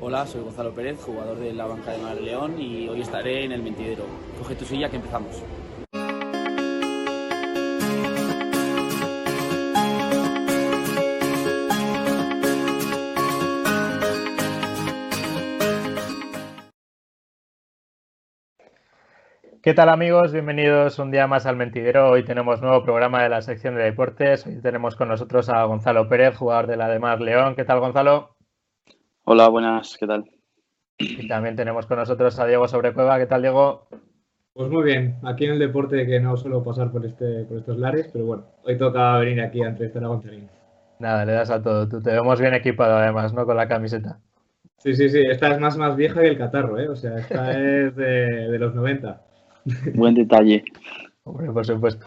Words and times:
Hola, 0.00 0.24
soy 0.26 0.42
Gonzalo 0.42 0.72
Pérez, 0.72 1.02
jugador 1.02 1.38
de 1.38 1.52
la 1.52 1.66
banca 1.66 1.90
de 1.90 1.98
Mar 1.98 2.20
León 2.20 2.60
y 2.60 2.88
hoy 2.88 3.00
estaré 3.00 3.44
en 3.44 3.50
el 3.50 3.64
mentidero. 3.64 4.04
Coge 4.38 4.54
tu 4.54 4.64
silla 4.64 4.88
que 4.88 4.94
empezamos. 4.94 5.42
¿Qué 19.60 19.74
tal 19.74 19.88
amigos? 19.88 20.32
Bienvenidos 20.32 21.00
un 21.00 21.10
día 21.10 21.26
más 21.26 21.44
al 21.44 21.56
Mentidero. 21.56 22.10
Hoy 22.10 22.24
tenemos 22.24 22.62
nuevo 22.62 22.84
programa 22.84 23.24
de 23.24 23.28
la 23.30 23.42
sección 23.42 23.74
de 23.74 23.82
deportes. 23.82 24.46
Hoy 24.46 24.62
tenemos 24.62 24.94
con 24.94 25.08
nosotros 25.08 25.48
a 25.48 25.64
Gonzalo 25.64 26.08
Pérez, 26.08 26.36
jugador 26.36 26.68
de 26.68 26.76
la 26.76 26.88
de 26.88 27.00
Mar 27.00 27.20
León. 27.20 27.56
¿Qué 27.56 27.64
tal 27.64 27.80
Gonzalo? 27.80 28.37
Hola, 29.30 29.50
buenas, 29.50 29.98
¿qué 30.00 30.06
tal? 30.06 30.24
Y 30.96 31.28
también 31.28 31.54
tenemos 31.54 31.84
con 31.84 31.98
nosotros 31.98 32.40
a 32.40 32.46
Diego 32.46 32.66
Sobrecueva. 32.66 33.18
¿Qué 33.18 33.26
tal 33.26 33.42
Diego? 33.42 33.86
Pues 34.54 34.70
muy 34.70 34.84
bien, 34.84 35.18
aquí 35.22 35.44
en 35.44 35.52
el 35.52 35.58
deporte 35.58 36.06
que 36.06 36.18
no 36.18 36.34
suelo 36.38 36.64
pasar 36.64 36.90
por, 36.90 37.04
este, 37.04 37.44
por 37.44 37.58
estos 37.58 37.76
lares, 37.76 38.08
pero 38.10 38.24
bueno, 38.24 38.44
hoy 38.64 38.78
toca 38.78 39.18
venir 39.18 39.42
aquí 39.42 39.62
a 39.62 39.68
entrevistar 39.68 40.02
a 40.02 40.06
Gonzalín. 40.06 40.48
Nada, 40.98 41.26
le 41.26 41.32
das 41.32 41.50
a 41.50 41.62
todo. 41.62 41.86
Tú 41.86 42.00
te 42.00 42.10
vemos 42.10 42.40
bien 42.40 42.54
equipado 42.54 42.96
además, 42.96 43.34
¿no? 43.34 43.44
Con 43.44 43.58
la 43.58 43.68
camiseta. 43.68 44.18
Sí, 44.78 44.94
sí, 44.94 45.10
sí. 45.10 45.20
Esta 45.20 45.52
es 45.52 45.60
más, 45.60 45.76
más 45.76 45.94
vieja 45.94 46.22
que 46.22 46.28
el 46.28 46.38
catarro, 46.38 46.78
¿eh? 46.78 46.88
O 46.88 46.96
sea, 46.96 47.18
esta 47.18 47.50
es 47.60 47.94
de, 47.96 48.48
de 48.48 48.58
los 48.58 48.74
90. 48.74 49.22
Buen 49.94 50.14
detalle. 50.14 50.64
Hombre, 51.24 51.52
por 51.52 51.66
supuesto. 51.66 52.06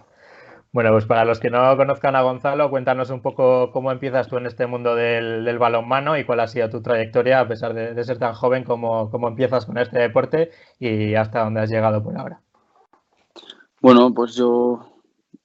Bueno, 0.73 0.91
pues 0.91 1.05
para 1.05 1.25
los 1.25 1.39
que 1.39 1.49
no 1.49 1.75
conozcan 1.75 2.15
a 2.15 2.21
Gonzalo, 2.21 2.69
cuéntanos 2.69 3.09
un 3.09 3.21
poco 3.21 3.71
cómo 3.71 3.91
empiezas 3.91 4.29
tú 4.29 4.37
en 4.37 4.45
este 4.45 4.67
mundo 4.67 4.95
del, 4.95 5.43
del 5.43 5.59
balonmano 5.59 6.17
y 6.17 6.23
cuál 6.23 6.39
ha 6.39 6.47
sido 6.47 6.69
tu 6.69 6.81
trayectoria, 6.81 7.41
a 7.41 7.47
pesar 7.47 7.73
de, 7.73 7.93
de 7.93 8.03
ser 8.05 8.19
tan 8.19 8.33
joven, 8.33 8.63
cómo, 8.63 9.09
cómo, 9.11 9.27
empiezas 9.27 9.65
con 9.65 9.77
este 9.77 9.99
deporte 9.99 10.51
y 10.79 11.13
hasta 11.15 11.43
dónde 11.43 11.59
has 11.59 11.69
llegado 11.69 12.01
por 12.01 12.17
ahora. 12.17 12.39
Bueno, 13.81 14.13
pues 14.13 14.35
yo 14.35 14.79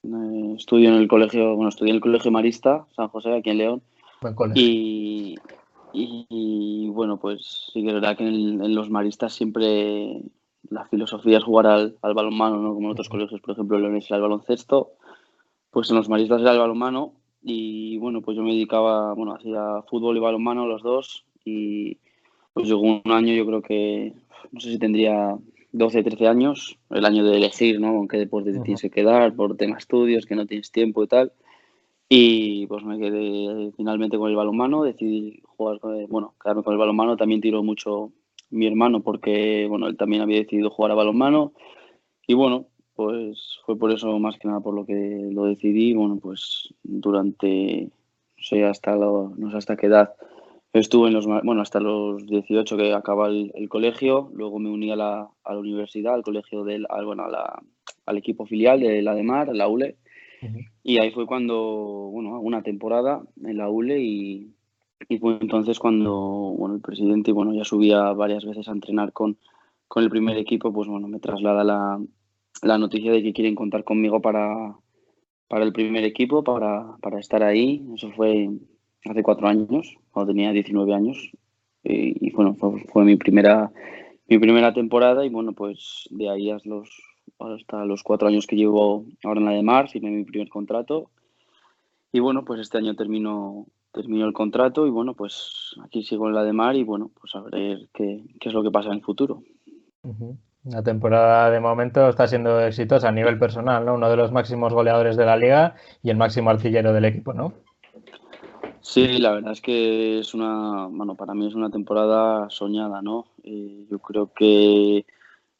eh, 0.04 0.54
estudio 0.56 0.90
en 0.90 0.96
el 0.96 1.08
colegio, 1.08 1.56
bueno, 1.56 1.70
estudié 1.70 1.90
en 1.90 1.96
el 1.96 2.02
colegio 2.02 2.30
Marista, 2.30 2.86
San 2.94 3.08
José, 3.08 3.34
aquí 3.34 3.50
en 3.50 3.58
León. 3.58 3.82
Buen 4.20 4.34
colegio. 4.36 4.62
Y, 4.62 5.34
y, 5.92 6.26
y, 6.28 6.88
bueno, 6.90 7.16
pues 7.16 7.70
sí 7.72 7.82
que 7.82 7.88
es 7.88 7.94
verdad 7.94 8.16
que 8.16 8.28
en, 8.28 8.62
en, 8.62 8.74
los 8.76 8.90
maristas 8.90 9.32
siempre 9.32 10.22
la 10.70 10.84
filosofía 10.84 11.38
es 11.38 11.44
jugar 11.44 11.66
al, 11.66 11.96
al 12.02 12.14
balonmano, 12.14 12.58
¿no? 12.58 12.74
Como 12.74 12.86
en 12.86 12.92
otros 12.92 13.08
colegios, 13.08 13.40
por 13.40 13.52
ejemplo, 13.52 13.78
Leones 13.78 14.06
era 14.08 14.16
el 14.16 14.22
baloncesto, 14.22 14.92
pues 15.76 15.90
en 15.90 15.96
los 15.96 16.08
maristas 16.08 16.40
era 16.40 16.52
el 16.52 16.58
balonmano 16.58 17.12
y 17.42 17.98
bueno, 17.98 18.22
pues 18.22 18.34
yo 18.34 18.42
me 18.42 18.52
dedicaba, 18.52 19.12
bueno, 19.12 19.34
hacía 19.34 19.82
fútbol 19.90 20.16
y 20.16 20.20
balonmano 20.20 20.66
los 20.66 20.82
dos 20.82 21.26
y 21.44 21.98
pues 22.54 22.66
llegó 22.66 22.80
un 22.80 23.02
año, 23.12 23.34
yo 23.34 23.44
creo 23.44 23.60
que, 23.60 24.14
no 24.52 24.60
sé 24.60 24.70
si 24.70 24.78
tendría 24.78 25.36
12, 25.72 26.02
13 26.02 26.28
años, 26.28 26.78
el 26.88 27.04
año 27.04 27.26
de 27.26 27.36
elegir, 27.36 27.78
¿no? 27.78 27.94
Con 27.94 28.08
qué 28.08 28.16
deporte 28.16 28.54
te 28.54 28.60
tienes 28.60 28.80
que 28.80 28.88
quedar 28.88 29.36
por 29.36 29.54
tema 29.58 29.76
estudios, 29.76 30.24
que 30.24 30.34
no 30.34 30.46
tienes 30.46 30.72
tiempo 30.72 31.04
y 31.04 31.08
tal. 31.08 31.32
Y 32.08 32.66
pues 32.68 32.82
me 32.82 32.98
quedé 32.98 33.70
finalmente 33.76 34.16
con 34.16 34.30
el 34.30 34.36
balonmano, 34.36 34.82
decidí 34.82 35.42
jugar 35.44 35.78
con 35.78 35.94
el, 35.94 36.06
bueno, 36.06 36.32
quedarme 36.42 36.62
con 36.62 36.72
el 36.72 36.78
balonmano, 36.78 37.18
también 37.18 37.42
tiró 37.42 37.62
mucho 37.62 38.12
mi 38.48 38.66
hermano 38.66 39.02
porque, 39.02 39.66
bueno, 39.68 39.88
él 39.88 39.98
también 39.98 40.22
había 40.22 40.38
decidido 40.38 40.70
jugar 40.70 40.92
a 40.92 40.94
balonmano 40.94 41.52
y 42.26 42.32
bueno, 42.32 42.64
pues 42.96 43.60
fue 43.66 43.78
por 43.78 43.92
eso 43.92 44.18
más 44.18 44.38
que 44.38 44.48
nada 44.48 44.60
por 44.60 44.74
lo 44.74 44.86
que 44.86 45.28
lo 45.30 45.44
decidí, 45.44 45.92
bueno, 45.92 46.18
pues 46.20 46.74
durante, 46.82 47.90
no 48.36 48.42
sé 48.42 48.64
hasta, 48.64 48.96
lo, 48.96 49.34
no 49.36 49.50
sé 49.50 49.58
hasta 49.58 49.76
qué 49.76 49.86
edad, 49.86 50.14
estuve 50.72 51.08
en 51.08 51.14
los, 51.14 51.26
bueno, 51.26 51.60
hasta 51.60 51.78
los 51.78 52.26
18 52.26 52.76
que 52.76 52.94
acaba 52.94 53.28
el, 53.28 53.52
el 53.54 53.68
colegio, 53.68 54.30
luego 54.34 54.58
me 54.58 54.70
uní 54.70 54.90
a 54.90 54.96
la, 54.96 55.28
a 55.44 55.52
la 55.52 55.60
universidad, 55.60 56.14
al 56.14 56.22
colegio 56.22 56.64
del, 56.64 56.86
al, 56.88 57.04
bueno, 57.04 57.24
a 57.24 57.30
la, 57.30 57.62
al 58.06 58.16
equipo 58.16 58.46
filial 58.46 58.80
de 58.80 59.02
la 59.02 59.14
de 59.14 59.22
Mar, 59.22 59.54
la 59.54 59.68
ULE, 59.68 59.96
uh 60.42 60.46
-huh. 60.46 60.70
y 60.82 60.98
ahí 60.98 61.10
fue 61.10 61.26
cuando, 61.26 62.10
bueno, 62.12 62.40
una 62.40 62.62
temporada 62.62 63.22
en 63.44 63.58
la 63.58 63.68
ULE 63.68 64.00
y, 64.00 64.54
y 65.08 65.18
fue 65.18 65.36
entonces 65.40 65.78
cuando, 65.78 66.14
bueno, 66.58 66.76
el 66.76 66.80
presidente, 66.80 67.30
bueno, 67.32 67.52
ya 67.52 67.64
subía 67.64 68.12
varias 68.12 68.46
veces 68.46 68.68
a 68.68 68.72
entrenar 68.72 69.12
con, 69.12 69.36
con 69.86 70.02
el 70.02 70.08
primer 70.08 70.38
equipo, 70.38 70.72
pues 70.72 70.88
bueno, 70.88 71.08
me 71.08 71.20
traslada 71.20 71.62
la, 71.62 72.00
la 72.62 72.78
noticia 72.78 73.12
de 73.12 73.22
que 73.22 73.32
quieren 73.32 73.54
contar 73.54 73.84
conmigo 73.84 74.20
para, 74.20 74.76
para 75.48 75.64
el 75.64 75.72
primer 75.72 76.04
equipo, 76.04 76.42
para, 76.44 76.96
para 77.00 77.18
estar 77.18 77.42
ahí. 77.42 77.86
Eso 77.94 78.10
fue 78.12 78.48
hace 79.04 79.22
cuatro 79.22 79.48
años, 79.48 79.94
cuando 80.10 80.32
tenía 80.32 80.52
19 80.52 80.94
años. 80.94 81.30
Y, 81.88 82.32
bueno, 82.32 82.54
fue, 82.54 83.04
mi, 83.04 83.16
primera, 83.16 83.70
mi 84.26 84.38
primera 84.38 84.74
temporada 84.74 85.24
y 85.24 85.28
bueno, 85.28 85.52
pues 85.52 86.08
de 86.10 86.28
ahí 86.28 86.50
hasta 86.50 87.84
los, 87.84 88.02
cuatro 88.02 88.26
años 88.26 88.46
que 88.48 88.56
llevo 88.56 89.04
ahora 89.22 89.38
en 89.38 89.46
la 89.46 89.52
de 89.52 89.62
Mar, 89.62 89.88
firmé 89.88 90.10
mi 90.10 90.24
primer 90.24 90.48
contrato. 90.48 91.10
Y 92.10 92.18
bueno, 92.18 92.44
pues 92.44 92.60
este 92.60 92.78
año 92.78 92.96
termino, 92.96 93.66
termino 93.92 94.26
el 94.26 94.32
contrato 94.32 94.86
y 94.88 94.90
bueno, 94.90 95.14
pues 95.14 95.76
aquí 95.84 96.02
sigo 96.02 96.26
en 96.26 96.34
la 96.34 96.42
de 96.42 96.52
Mar 96.52 96.74
y 96.74 96.82
bueno, 96.82 97.12
pues 97.20 97.36
a 97.36 97.40
ver 97.40 97.88
qué, 97.94 98.24
qué 98.40 98.48
es 98.48 98.54
lo 98.54 98.64
que 98.64 98.72
pasa 98.72 98.88
en 98.88 98.94
el 98.94 99.02
futuro. 99.02 99.44
La 100.68 100.82
temporada 100.82 101.48
de 101.50 101.60
momento 101.60 102.08
está 102.08 102.26
siendo 102.26 102.60
exitosa 102.60 103.08
a 103.08 103.12
nivel 103.12 103.38
personal, 103.38 103.84
¿no? 103.84 103.94
Uno 103.94 104.10
de 104.10 104.16
los 104.16 104.32
máximos 104.32 104.72
goleadores 104.72 105.16
de 105.16 105.24
la 105.24 105.36
liga 105.36 105.76
y 106.02 106.10
el 106.10 106.16
máximo 106.16 106.50
artillero 106.50 106.92
del 106.92 107.04
equipo, 107.04 107.32
¿no? 107.32 107.52
Sí, 108.80 109.18
la 109.18 109.32
verdad 109.32 109.52
es 109.52 109.60
que 109.60 110.18
es 110.18 110.34
una, 110.34 110.86
bueno, 110.90 111.14
para 111.14 111.34
mí 111.34 111.46
es 111.46 111.54
una 111.54 111.70
temporada 111.70 112.50
soñada, 112.50 113.00
¿no? 113.00 113.26
Eh, 113.44 113.86
yo 113.88 114.00
creo 114.00 114.32
que 114.32 115.06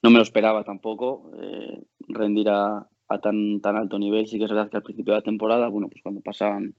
no 0.03 0.11
me 0.11 0.17
lo 0.17 0.23
esperaba 0.23 0.65
tampoco 0.65 1.31
eh, 1.41 1.83
rendir 2.09 2.51
a, 2.51 2.87
a, 3.09 3.19
tan, 3.19 3.61
tan 3.61 3.77
alto 3.77 3.99
nivel. 3.99 4.27
Sí 4.27 4.39
que 4.39 4.45
es 4.45 4.51
verdad 4.51 4.71
que 4.71 4.77
al 4.77 4.83
principio 4.83 5.13
de 5.15 5.21
la 5.21 5.25
temporada, 5.25 5.69
bueno, 5.69 5.89
pues 5.89 6.03
cuando 6.03 6.21
pasaban 6.21 6.75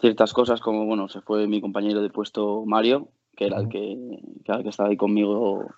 ciertas 0.00 0.32
cosas 0.32 0.60
como, 0.60 0.86
bueno, 0.86 1.08
se 1.08 1.20
fue 1.20 1.46
mi 1.46 1.60
compañero 1.60 2.00
de 2.00 2.10
puesto 2.10 2.64
Mario, 2.64 3.08
que 3.36 3.46
era 3.46 3.60
el 3.60 3.68
que, 3.68 4.18
que, 4.44 4.68
estaba 4.68 4.88
ahí 4.88 4.96
conmigo 4.96 5.68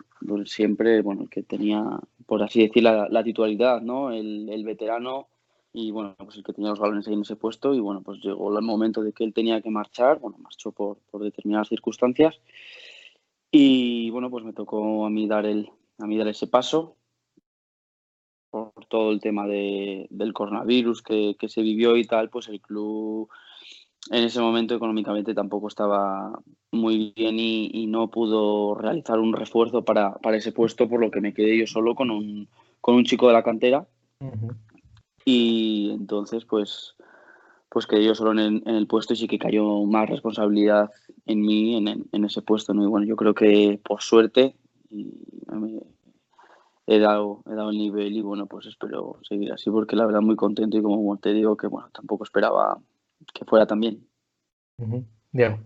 siempre, 0.46 1.02
bueno, 1.02 1.22
el 1.22 1.28
que 1.28 1.42
tenía, 1.42 1.84
por 2.26 2.42
así 2.42 2.60
decir, 2.62 2.82
la, 2.82 3.08
la 3.08 3.24
titularidad, 3.24 3.82
¿no? 3.82 4.12
El, 4.12 4.48
el, 4.48 4.64
veterano 4.64 5.28
y, 5.72 5.90
bueno, 5.90 6.14
pues 6.18 6.36
el 6.36 6.44
que 6.44 6.52
tenía 6.52 6.70
los 6.70 6.78
balones 6.78 7.06
ahí 7.06 7.14
en 7.14 7.22
ese 7.22 7.36
puesto 7.36 7.74
y, 7.74 7.80
bueno, 7.80 8.02
pues 8.02 8.20
llegó 8.20 8.56
el 8.56 8.64
momento 8.64 9.02
de 9.02 9.12
que 9.12 9.24
él 9.24 9.34
tenía 9.34 9.60
que 9.60 9.70
marchar, 9.70 10.20
bueno, 10.20 10.38
marchó 10.38 10.72
por, 10.72 10.98
por 11.10 11.22
determinadas 11.22 11.68
circunstancias 11.68 12.40
y, 13.50 14.10
bueno, 14.10 14.30
pues 14.30 14.44
me 14.44 14.52
tocó 14.52 15.04
a 15.04 15.10
mí 15.10 15.26
dar, 15.26 15.44
el, 15.44 15.70
a 15.98 16.06
mí 16.06 16.16
dar 16.16 16.28
ese 16.28 16.46
paso 16.46 16.96
por 18.50 18.72
todo 18.88 19.10
el 19.10 19.20
tema 19.20 19.46
de, 19.46 20.06
del 20.10 20.32
coronavirus 20.32 21.02
que, 21.02 21.36
que 21.38 21.48
se 21.48 21.62
vivió 21.62 21.96
y 21.96 22.04
tal, 22.04 22.30
pues 22.30 22.48
el 22.48 22.60
club 22.60 23.28
en 24.10 24.24
ese 24.24 24.40
momento 24.40 24.74
económicamente 24.74 25.34
tampoco 25.34 25.68
estaba 25.68 26.40
muy 26.72 27.12
bien 27.16 27.38
y, 27.38 27.70
y, 27.72 27.86
no 27.86 28.10
pudo 28.10 28.74
realizar 28.74 29.18
un 29.18 29.32
refuerzo 29.32 29.84
para, 29.84 30.14
para, 30.16 30.36
ese 30.36 30.52
puesto, 30.52 30.88
por 30.88 31.00
lo 31.00 31.10
que 31.10 31.20
me 31.20 31.34
quedé 31.34 31.58
yo 31.58 31.66
solo 31.66 31.94
con 31.94 32.10
un, 32.10 32.48
con 32.80 32.94
un 32.94 33.04
chico 33.04 33.26
de 33.28 33.32
la 33.32 33.42
cantera. 33.42 33.86
Uh 34.20 34.26
-huh. 34.26 34.56
Y 35.24 35.90
entonces, 35.90 36.44
pues, 36.44 36.96
pues 37.68 37.86
quedé 37.86 38.04
yo 38.04 38.14
solo 38.14 38.32
en 38.32 38.38
el, 38.38 38.62
en 38.66 38.74
el, 38.76 38.86
puesto 38.86 39.12
y 39.12 39.16
sí 39.16 39.28
que 39.28 39.38
cayó 39.38 39.84
más 39.84 40.08
responsabilidad 40.08 40.90
en 41.26 41.42
mí 41.42 41.76
en, 41.76 42.24
ese 42.24 42.40
puesto. 42.42 42.72
¿no? 42.72 42.82
Y 42.82 42.86
bueno, 42.86 43.06
yo 43.06 43.16
creo 43.16 43.34
que 43.34 43.78
por 43.84 44.00
suerte 44.00 44.56
me, 44.90 45.82
he, 46.86 46.98
dado, 46.98 47.42
he 47.46 47.54
dado 47.54 47.70
el 47.70 47.76
nivel 47.76 48.16
y 48.16 48.22
bueno, 48.22 48.46
pues 48.46 48.66
espero 48.66 49.18
seguir 49.22 49.52
así 49.52 49.70
porque 49.70 49.96
la 49.96 50.06
verdad 50.06 50.22
muy 50.22 50.36
contento 50.36 50.78
y 50.78 50.82
como 50.82 51.16
te 51.18 51.34
digo 51.34 51.58
que 51.58 51.66
bueno, 51.66 51.90
tampoco 51.92 52.24
esperaba 52.24 52.78
que 53.32 53.44
fuera 53.44 53.66
también. 53.66 54.06
Uh 54.78 54.86
-huh. 54.86 55.04
Diego. 55.32 55.58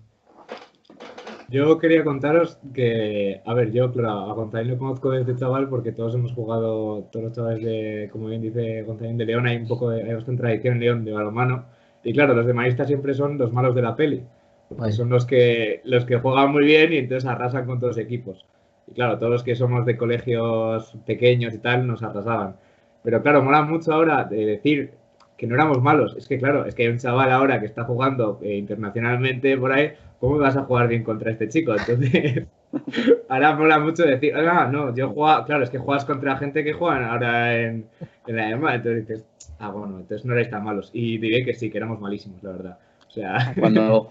Yo 1.52 1.78
quería 1.78 2.02
contaros 2.02 2.58
que, 2.72 3.42
a 3.44 3.52
ver, 3.52 3.72
yo, 3.72 3.92
claro, 3.92 4.30
a 4.30 4.32
González 4.32 4.68
lo 4.68 4.78
conozco 4.78 5.10
desde 5.10 5.36
chaval 5.36 5.68
porque 5.68 5.92
todos 5.92 6.14
hemos 6.14 6.32
jugado, 6.32 7.10
todos 7.12 7.26
los 7.26 7.34
chavales 7.34 7.62
de, 7.62 8.08
como 8.10 8.28
bien 8.28 8.40
dice 8.40 8.82
González 8.84 9.18
de 9.18 9.26
León, 9.26 9.46
hay 9.46 9.58
un 9.58 9.68
poco 9.68 9.90
de, 9.90 10.02
hay 10.02 10.14
bastante 10.14 10.40
tradición 10.40 10.74
en 10.74 10.80
León 10.80 11.04
de 11.04 11.12
balonmano. 11.12 11.66
Y 12.04 12.14
claro, 12.14 12.34
los 12.34 12.46
de 12.46 12.54
Marista 12.54 12.86
siempre 12.86 13.12
son 13.12 13.36
los 13.36 13.52
malos 13.52 13.74
de 13.74 13.82
la 13.82 13.94
peli. 13.94 14.24
Porque 14.68 14.92
son 14.92 15.10
los 15.10 15.26
que, 15.26 15.82
los 15.84 16.06
que 16.06 16.16
juegan 16.16 16.52
muy 16.52 16.64
bien 16.64 16.92
y 16.94 16.96
entonces 16.96 17.28
arrasan 17.28 17.66
con 17.66 17.78
todos 17.78 17.96
los 17.96 18.04
equipos. 18.04 18.46
Y 18.86 18.94
claro, 18.94 19.18
todos 19.18 19.32
los 19.32 19.42
que 19.42 19.54
somos 19.54 19.84
de 19.84 19.98
colegios 19.98 20.96
pequeños 21.04 21.52
y 21.52 21.58
tal 21.58 21.86
nos 21.86 22.02
arrasaban. 22.02 22.56
Pero 23.02 23.22
claro, 23.22 23.42
mola 23.42 23.62
mucho 23.62 23.92
ahora 23.92 24.24
de 24.24 24.46
decir 24.46 24.92
que 25.36 25.46
no 25.46 25.54
éramos 25.54 25.82
malos. 25.82 26.14
Es 26.16 26.28
que 26.28 26.38
claro, 26.38 26.64
es 26.64 26.74
que 26.74 26.84
hay 26.84 26.88
un 26.88 26.98
chaval 26.98 27.30
ahora 27.30 27.60
que 27.60 27.66
está 27.66 27.84
jugando 27.84 28.38
eh, 28.42 28.56
internacionalmente 28.56 29.56
por 29.58 29.72
ahí, 29.72 29.92
¿cómo 30.20 30.38
vas 30.38 30.56
a 30.56 30.62
jugar 30.62 30.88
bien 30.88 31.02
contra 31.02 31.30
este 31.32 31.48
chico? 31.48 31.74
Entonces, 31.74 32.46
ahora 33.28 33.56
mola 33.56 33.78
mucho 33.78 34.04
decir, 34.04 34.34
ah, 34.36 34.68
no, 34.70 34.94
yo 34.94 35.10
juego, 35.10 35.44
claro, 35.44 35.64
es 35.64 35.70
que 35.70 35.78
juegas 35.78 36.04
contra 36.04 36.36
gente 36.36 36.64
que 36.64 36.72
juegan 36.72 37.04
ahora 37.04 37.58
en, 37.60 37.86
en 38.26 38.36
la 38.36 38.50
EMA, 38.50 38.76
entonces 38.76 39.08
dices, 39.08 39.26
ah, 39.58 39.70
bueno, 39.70 40.00
entonces 40.00 40.24
no 40.24 40.32
erais 40.32 40.50
tan 40.50 40.64
malos. 40.64 40.90
Y 40.92 41.18
diré 41.18 41.44
que 41.44 41.54
sí, 41.54 41.70
que 41.70 41.78
éramos 41.78 42.00
malísimos, 42.00 42.42
la 42.42 42.52
verdad. 42.52 42.78
O 43.08 43.10
sea... 43.10 43.54
Cuando, 43.60 44.10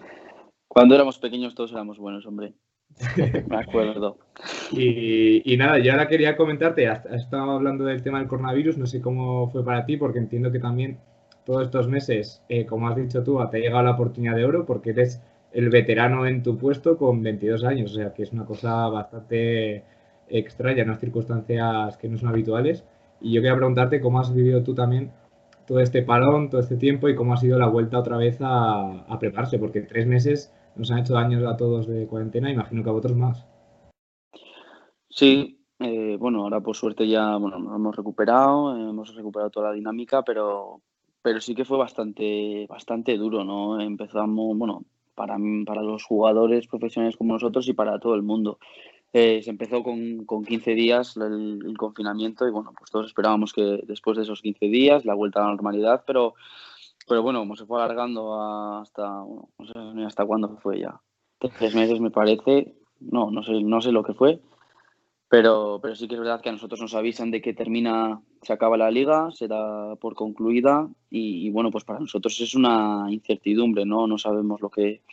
cuando 0.68 0.96
éramos 0.96 1.18
pequeños 1.18 1.54
todos 1.54 1.74
éramos 1.74 2.00
buenos, 2.00 2.26
hombre. 2.26 2.54
Me 3.50 3.58
acuerdo. 3.58 4.18
Y, 4.72 5.56
nada, 5.58 5.80
yo 5.80 5.92
ahora 5.92 6.08
quería 6.08 6.38
comentarte, 6.38 6.88
has, 6.88 7.06
estado 7.08 7.52
hablando 7.52 7.86
del 7.86 8.04
tema 8.04 8.20
del 8.20 8.28
coronavirus, 8.28 8.78
no 8.78 8.86
sé 8.86 9.02
cómo 9.02 9.50
fue 9.52 9.66
para 9.66 9.86
ti, 9.86 9.98
porque 9.98 10.20
entiendo 10.20 10.52
que 10.52 10.60
también 10.60 10.98
todos 11.51 11.65
estos 11.65 11.89
meses, 11.89 12.42
eh, 12.48 12.65
como 12.65 12.88
has 12.88 12.95
dicho 12.95 13.24
tú, 13.24 13.38
te 13.51 13.57
ha 13.57 13.59
llegado 13.59 13.83
la 13.83 13.92
oportunidad 13.92 14.38
de 14.38 14.45
oro 14.45 14.65
porque 14.65 14.92
eres 14.92 15.21
el 15.51 15.69
veterano 15.69 16.25
en 16.25 16.44
tu 16.44 16.57
puesto 16.57 16.98
con 16.98 17.21
22 17.21 17.65
años, 17.65 17.92
o 17.92 17.95
sea 17.95 18.13
que 18.13 18.24
es 18.24 18.31
una 18.31 18.45
cosa 18.45 18.88
bastante 18.88 19.83
extraña, 20.30 20.86
unas 20.86 21.01
circunstancias 21.01 21.98
que 21.98 22.07
no 22.07 22.18
son 22.18 22.30
habituales. 22.30 22.86
Y 23.19 23.33
yo 23.33 23.42
quería 23.42 23.57
preguntarte 23.57 24.00
cómo 24.00 24.21
has 24.21 24.33
vivido 24.33 24.63
tú 24.63 24.74
también 24.74 25.12
todo 25.68 25.81
este 25.81 26.03
parón, 26.03 26.50
todo 26.50 26.62
este 26.62 26.77
tiempo 26.77 27.09
y 27.09 27.15
cómo 27.15 27.33
ha 27.33 27.38
sido 27.38 27.59
la 27.59 27.68
vuelta 27.68 28.00
otra 28.00 28.15
vez 28.15 28.38
a, 28.39 29.01
a 29.01 29.19
prepararse, 29.19 29.59
porque 29.59 29.81
tres 29.81 30.07
meses 30.07 30.53
nos 30.77 30.89
han 30.89 31.00
hecho 31.00 31.15
daños 31.15 31.44
a 31.45 31.57
todos 31.57 31.86
de 31.86 32.07
cuarentena, 32.07 32.50
imagino 32.50 32.81
que 32.81 32.89
a 32.89 32.94
vosotros 32.94 33.18
más. 33.18 33.45
Sí, 35.09 35.62
eh, 35.83 36.15
bueno, 36.19 36.44
ahora 36.44 36.62
por 36.62 36.75
suerte 36.75 37.07
ya 37.07 37.38
bueno, 37.38 37.57
nos 37.57 37.75
hemos 37.75 37.95
recuperado, 37.95 38.75
hemos 38.77 39.15
recuperado 39.15 39.50
toda 39.50 39.69
la 39.69 39.75
dinámica, 39.75 40.21
pero, 40.24 40.81
pero 41.22 41.42
sí 41.42 41.56
que 41.56 41.66
fue 41.66 41.78
bastante, 41.78 42.66
bastante 42.68 43.18
duro, 43.18 43.44
¿no? 43.44 43.80
Empezamos, 43.80 44.58
bueno, 44.58 44.86
para, 45.16 45.38
para 45.66 45.82
los 45.82 46.04
jugadores 46.04 46.68
profesionales 46.68 47.18
como 47.18 47.34
nosotros 47.34 47.68
y 47.68 47.74
para 47.74 48.00
todo 48.00 48.16
el 48.16 48.24
mundo. 48.24 48.60
Eh, 49.14 49.42
se 49.44 49.50
empezó 49.50 49.84
con, 49.84 50.26
con 50.26 50.46
15 50.46 50.72
días 50.72 51.18
el, 51.18 51.76
confinamiento 51.78 52.48
y 52.48 52.52
bueno, 52.52 52.72
pues 52.78 52.90
todos 52.92 53.08
esperábamos 53.08 53.52
que 53.52 53.82
después 53.84 54.16
de 54.16 54.24
esos 54.24 54.42
15 54.42 54.68
días 54.68 55.04
la 55.04 55.16
vuelta 55.16 55.40
a 55.40 55.44
la 55.44 55.50
normalidad, 55.50 56.04
pero, 56.08 56.36
pero 57.08 57.22
bueno, 57.22 57.40
como 57.40 57.58
se 57.58 57.66
fue 57.66 57.82
alargando 57.82 58.40
hasta, 58.80 59.10
no 59.10 59.50
sé 59.66 60.06
hasta 60.06 60.26
cuándo 60.26 60.58
fue 60.62 60.80
ya, 60.80 61.02
tres 61.40 61.76
meses 61.76 62.00
me 62.00 62.10
parece, 62.10 62.74
no, 63.02 63.32
no 63.32 63.44
sé, 63.44 63.62
no 63.62 63.82
sé 63.82 63.92
lo 63.92 64.04
que 64.04 64.14
fue, 64.14 64.40
pero, 65.31 65.80
pero 65.81 65.95
sí 65.95 66.10
que 66.10 66.16
es 66.16 66.19
verdad 66.19 66.42
que 66.42 66.50
a 66.50 66.51
nosotros 66.51 66.81
nos 66.81 66.94
avisan 66.94 67.31
de 67.31 67.42
que 67.42 67.54
termina, 67.54 68.22
se 68.42 68.51
acaba 68.51 68.75
la 68.75 68.92
liga, 68.92 69.31
se 69.31 69.48
da 69.48 69.95
por 69.95 70.13
concluida 70.13 70.89
y, 71.10 71.50
bueno, 71.51 71.72
pues 71.72 71.86
para 71.86 72.01
nosotros 72.01 72.42
es 72.42 72.54
una 72.54 73.06
incertidumbre, 73.10 73.86
¿no? 73.86 74.07
No 74.07 74.18
sabemos 74.18 74.60
lo 74.60 74.69
que, 74.69 75.04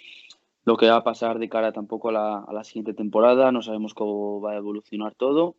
lo 0.64 0.76
que 0.76 0.88
va 0.88 0.96
a 0.96 1.04
pasar 1.04 1.38
de 1.38 1.48
cara 1.48 1.70
tampoco 1.70 2.08
a 2.08 2.12
la, 2.12 2.38
a 2.40 2.52
la 2.52 2.64
siguiente 2.64 2.94
temporada, 2.94 3.52
no 3.52 3.62
sabemos 3.62 3.94
cómo 3.94 4.40
va 4.40 4.54
a 4.54 4.56
evolucionar 4.56 5.14
todo 5.14 5.54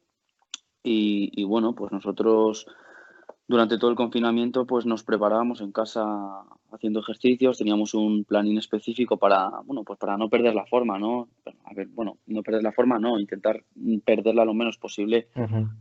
y, 0.84 1.32
y 1.42 1.46
bueno, 1.46 1.74
pues 1.74 1.94
nosotros 1.94 2.68
durante 3.50 3.80
todo 3.80 3.90
el 3.90 3.98
confinamiento 3.98 4.66
pues 4.66 4.86
nos 4.86 5.04
preparábamos 5.04 5.60
en 5.62 5.72
casa 5.72 6.44
haciendo 6.72 7.00
ejercicios, 7.00 7.58
teníamos 7.58 7.96
un 7.96 8.24
planín 8.24 8.60
específico 8.60 9.18
para, 9.18 9.50
bueno, 9.66 9.84
pues 9.84 9.98
para 9.98 10.18
no 10.18 10.30
perder 10.30 10.54
la 10.54 10.68
forma, 10.68 11.00
¿no? 11.00 11.28
A 11.64 11.74
ver, 11.74 11.88
bueno, 11.88 12.18
no 12.28 12.44
perder 12.44 12.62
la 12.62 12.72
forma, 12.72 13.00
no, 13.00 13.20
intentar 13.20 13.64
perderla 14.06 14.46
lo 14.46 14.54
menos 14.54 14.78
posible, 14.78 15.30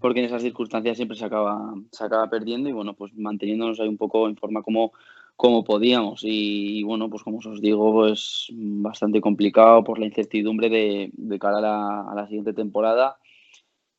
porque 0.01 0.21
en 0.21 0.25
esas 0.25 0.41
circunstancias 0.41 0.97
siempre 0.97 1.19
se 1.19 1.27
acaba, 1.27 1.75
se 1.93 2.05
acaba 2.05 2.31
perdiendo 2.31 2.71
y 2.71 2.73
bueno, 2.73 2.95
pues 2.95 3.13
manteniéndonos 3.15 3.79
ahí 3.81 3.89
un 3.89 3.99
poco 3.99 4.27
en 4.29 4.37
forma 4.37 4.63
como, 4.63 4.93
como 5.37 5.63
podíamos. 5.63 6.23
Y, 6.25 6.83
bueno, 6.85 7.11
pues 7.11 7.23
como 7.23 7.37
os 7.37 7.61
digo, 7.61 7.93
pues 7.93 8.49
bastante 8.51 9.21
complicado 9.21 9.85
por 9.85 9.99
la 9.99 10.07
incertidumbre 10.07 10.71
de, 10.71 11.11
de 11.13 11.39
cara 11.39 11.59
a 11.59 11.61
la, 11.61 12.01
a 12.11 12.15
la 12.15 12.27
siguiente 12.29 12.55
temporada 12.55 13.19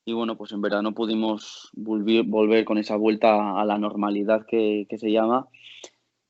y 0.09 0.13
bueno, 0.13 0.35
pues 0.35 0.51
en 0.53 0.61
verano 0.61 0.95
pudimos 0.95 1.69
volver, 1.73 2.23
volver 2.23 2.65
con 2.65 2.79
esa 2.79 2.95
vuelta 2.95 3.61
a 3.61 3.63
la 3.63 3.77
normalidad 3.77 4.44
que, 4.47 4.88
se 4.89 5.11
llama. 5.11 5.47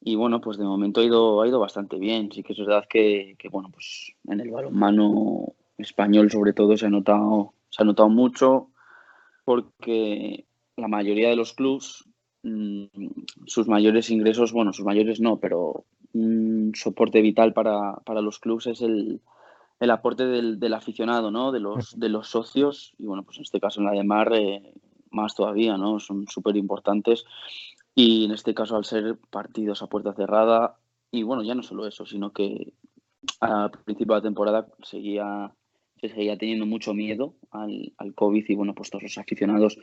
Y 0.01 0.15
bueno, 0.15 0.41
pues 0.41 0.57
de 0.57 0.65
momento 0.65 0.99
ha 0.99 1.05
ido, 1.05 1.41
ha 1.41 1.47
ido 1.47 1.61
bastante 1.61 1.97
bien. 1.97 2.29
Sí 2.29 2.43
que 2.43 2.51
es 2.51 2.59
verdad 2.59 2.83
que, 2.89 3.37
bueno, 3.49 3.69
pues 3.71 4.11
en 4.27 4.41
el 4.41 4.51
balonmano 4.51 5.53
español 5.77 6.29
sobre 6.29 6.51
todo 6.51 6.75
se 6.75 6.87
ha 6.87 6.89
notado, 6.89 7.53
se 7.69 7.81
ha 7.81 7.85
notado 7.85 8.09
mucho 8.09 8.67
porque 9.45 10.43
la 10.75 10.89
mayoría 10.89 11.29
de 11.29 11.37
los 11.37 11.53
clubs, 11.53 12.03
mm, 12.43 12.83
sus 13.45 13.69
mayores 13.69 14.09
ingresos, 14.09 14.51
bueno, 14.51 14.73
sus 14.73 14.83
mayores 14.83 15.21
no, 15.21 15.39
pero 15.39 15.85
un 16.11 16.73
soporte 16.75 17.21
vital 17.21 17.53
para, 17.53 17.95
para 18.03 18.19
los 18.19 18.39
clubs 18.39 18.67
es 18.67 18.81
el, 18.81 19.21
el 19.79 19.91
aporte 19.91 20.25
del, 20.25 20.59
del, 20.59 20.73
aficionado, 20.73 21.31
¿no? 21.31 21.51
De 21.51 21.59
los, 21.59 21.97
de 21.97 22.09
los 22.09 22.29
socios, 22.29 22.93
y 22.97 23.05
bueno, 23.05 23.23
pues 23.23 23.37
en 23.37 23.43
este 23.43 23.59
caso 23.59 23.79
en 23.79 23.85
la 23.85 23.93
de 23.93 24.03
Mar, 24.03 24.31
eh, 24.33 24.73
más 25.11 25.35
todavía, 25.35 25.77
¿no? 25.77 25.99
Son 25.99 26.27
súper 26.27 26.57
importantes. 26.57 27.25
Y 27.95 28.25
en 28.25 28.31
este 28.31 28.53
caso, 28.53 28.75
al 28.75 28.85
ser 28.85 29.17
partidos 29.29 29.81
a 29.81 29.87
puerta 29.87 30.13
cerrada, 30.13 30.77
y 31.11 31.23
bueno, 31.23 31.43
ya 31.43 31.55
no 31.55 31.63
solo 31.63 31.87
eso, 31.87 32.05
sino 32.05 32.31
que 32.31 32.73
al 33.39 33.71
principio 33.71 34.15
de 34.15 34.19
la 34.19 34.23
temporada 34.23 34.67
seguía, 34.83 35.53
se 35.99 36.09
seguía 36.09 36.37
teniendo 36.37 36.65
mucho 36.65 36.93
miedo 36.93 37.35
al, 37.51 37.93
al 37.97 38.13
COVID 38.13 38.45
y 38.47 38.55
bueno, 38.55 38.73
pues 38.73 38.89
todos 38.89 39.03
los 39.03 39.17
aficionados 39.17 39.77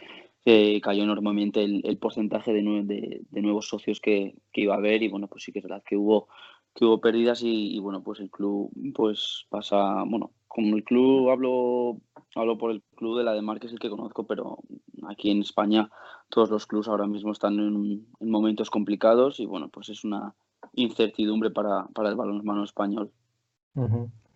eh, 0.44 0.80
cayó 0.80 1.02
enormemente 1.02 1.62
el, 1.62 1.82
el 1.84 1.98
porcentaje 1.98 2.52
de, 2.52 2.62
de, 2.62 3.22
de, 3.28 3.42
nuevos 3.42 3.68
socios 3.68 4.00
que, 4.00 4.36
que, 4.52 4.62
iba 4.62 4.74
a 4.74 4.78
haber 4.78 5.02
y 5.02 5.08
bueno, 5.08 5.26
pues 5.28 5.44
sí 5.44 5.52
que 5.52 5.58
es 5.58 5.64
verdad 5.64 5.82
que 5.84 5.96
hubo 5.96 6.28
que 6.76 6.84
hubo 6.84 7.00
pérdidas 7.00 7.40
y, 7.42 7.78
bueno, 7.80 8.02
pues 8.02 8.20
el 8.20 8.30
club 8.30 8.70
pues 8.94 9.46
pasa, 9.48 10.04
bueno, 10.06 10.30
como 10.46 10.76
el 10.76 10.84
club 10.84 11.30
hablo, 11.30 11.96
hablo 12.34 12.58
por 12.58 12.70
el 12.70 12.82
club 12.96 13.16
de 13.16 13.24
la 13.24 13.32
de 13.32 13.40
Mar, 13.40 13.58
es 13.62 13.72
el 13.72 13.78
que 13.78 13.88
conozco, 13.88 14.26
pero 14.26 14.58
aquí 15.08 15.30
en 15.30 15.40
España 15.40 15.90
todos 16.28 16.50
los 16.50 16.66
clubes 16.66 16.88
ahora 16.88 17.06
mismo 17.06 17.32
están 17.32 17.58
en, 17.58 18.06
momentos 18.20 18.68
complicados 18.68 19.40
y 19.40 19.46
bueno, 19.46 19.70
pues 19.70 19.88
es 19.88 20.04
una 20.04 20.34
incertidumbre 20.74 21.50
para, 21.50 21.86
para 21.94 22.10
el 22.10 22.14
balonmano 22.14 22.62
español. 22.62 23.10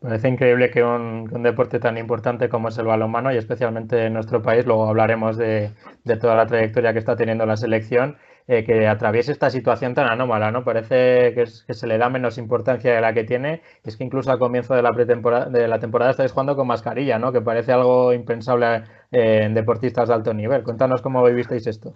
Parece 0.01 0.29
increíble 0.29 0.71
que 0.71 0.83
un, 0.83 1.29
un, 1.31 1.43
deporte 1.43 1.79
tan 1.79 1.99
importante 1.99 2.49
como 2.49 2.69
es 2.69 2.79
el 2.79 2.87
balonmano 2.87 3.33
y 3.35 3.37
especialmente 3.37 4.07
en 4.07 4.15
nuestro 4.15 4.41
país, 4.41 4.65
luego 4.65 4.89
hablaremos 4.89 5.37
de, 5.37 5.71
de 6.05 6.17
toda 6.17 6.37
la 6.37 6.47
trayectoria 6.47 6.95
que 6.95 6.99
está 7.01 7.17
teniendo 7.17 7.45
la 7.45 7.59
selección, 7.59 8.17
eh, 8.47 8.65
que 8.65 8.87
atraviese 8.87 9.33
esta 9.33 9.51
situación 9.51 9.95
tan 9.95 10.09
anómala, 10.09 10.51
¿no? 10.51 10.65
Parece 10.65 11.33
que, 11.35 11.43
es, 11.43 11.65
que, 11.65 11.75
se 11.75 11.87
le 11.87 11.99
da 11.99 12.09
menos 12.09 12.39
importancia 12.39 12.95
de 12.95 13.01
la 13.01 13.15
que 13.15 13.25
tiene. 13.25 13.63
Es 13.85 13.97
que 13.97 14.05
incluso 14.05 14.31
al 14.31 14.39
comienzo 14.39 14.75
de 14.75 14.83
la 14.83 14.93
pretemporada 14.93 15.47
de 15.47 15.69
la 15.69 15.79
temporada 15.79 16.11
estáis 16.11 16.33
jugando 16.33 16.57
con 16.57 16.67
mascarilla, 16.67 17.19
¿no? 17.19 17.33
Que 17.33 17.41
parece 17.41 17.73
algo 17.73 18.13
impensable 18.13 18.83
eh, 19.13 19.43
en 19.45 19.55
deportistas 19.55 20.09
de 20.09 20.15
alto 20.15 20.35
nivel. 20.35 20.63
Cuéntanos 20.63 21.03
cómo 21.03 21.25
vivisteis 21.25 21.67
esto. 21.67 21.95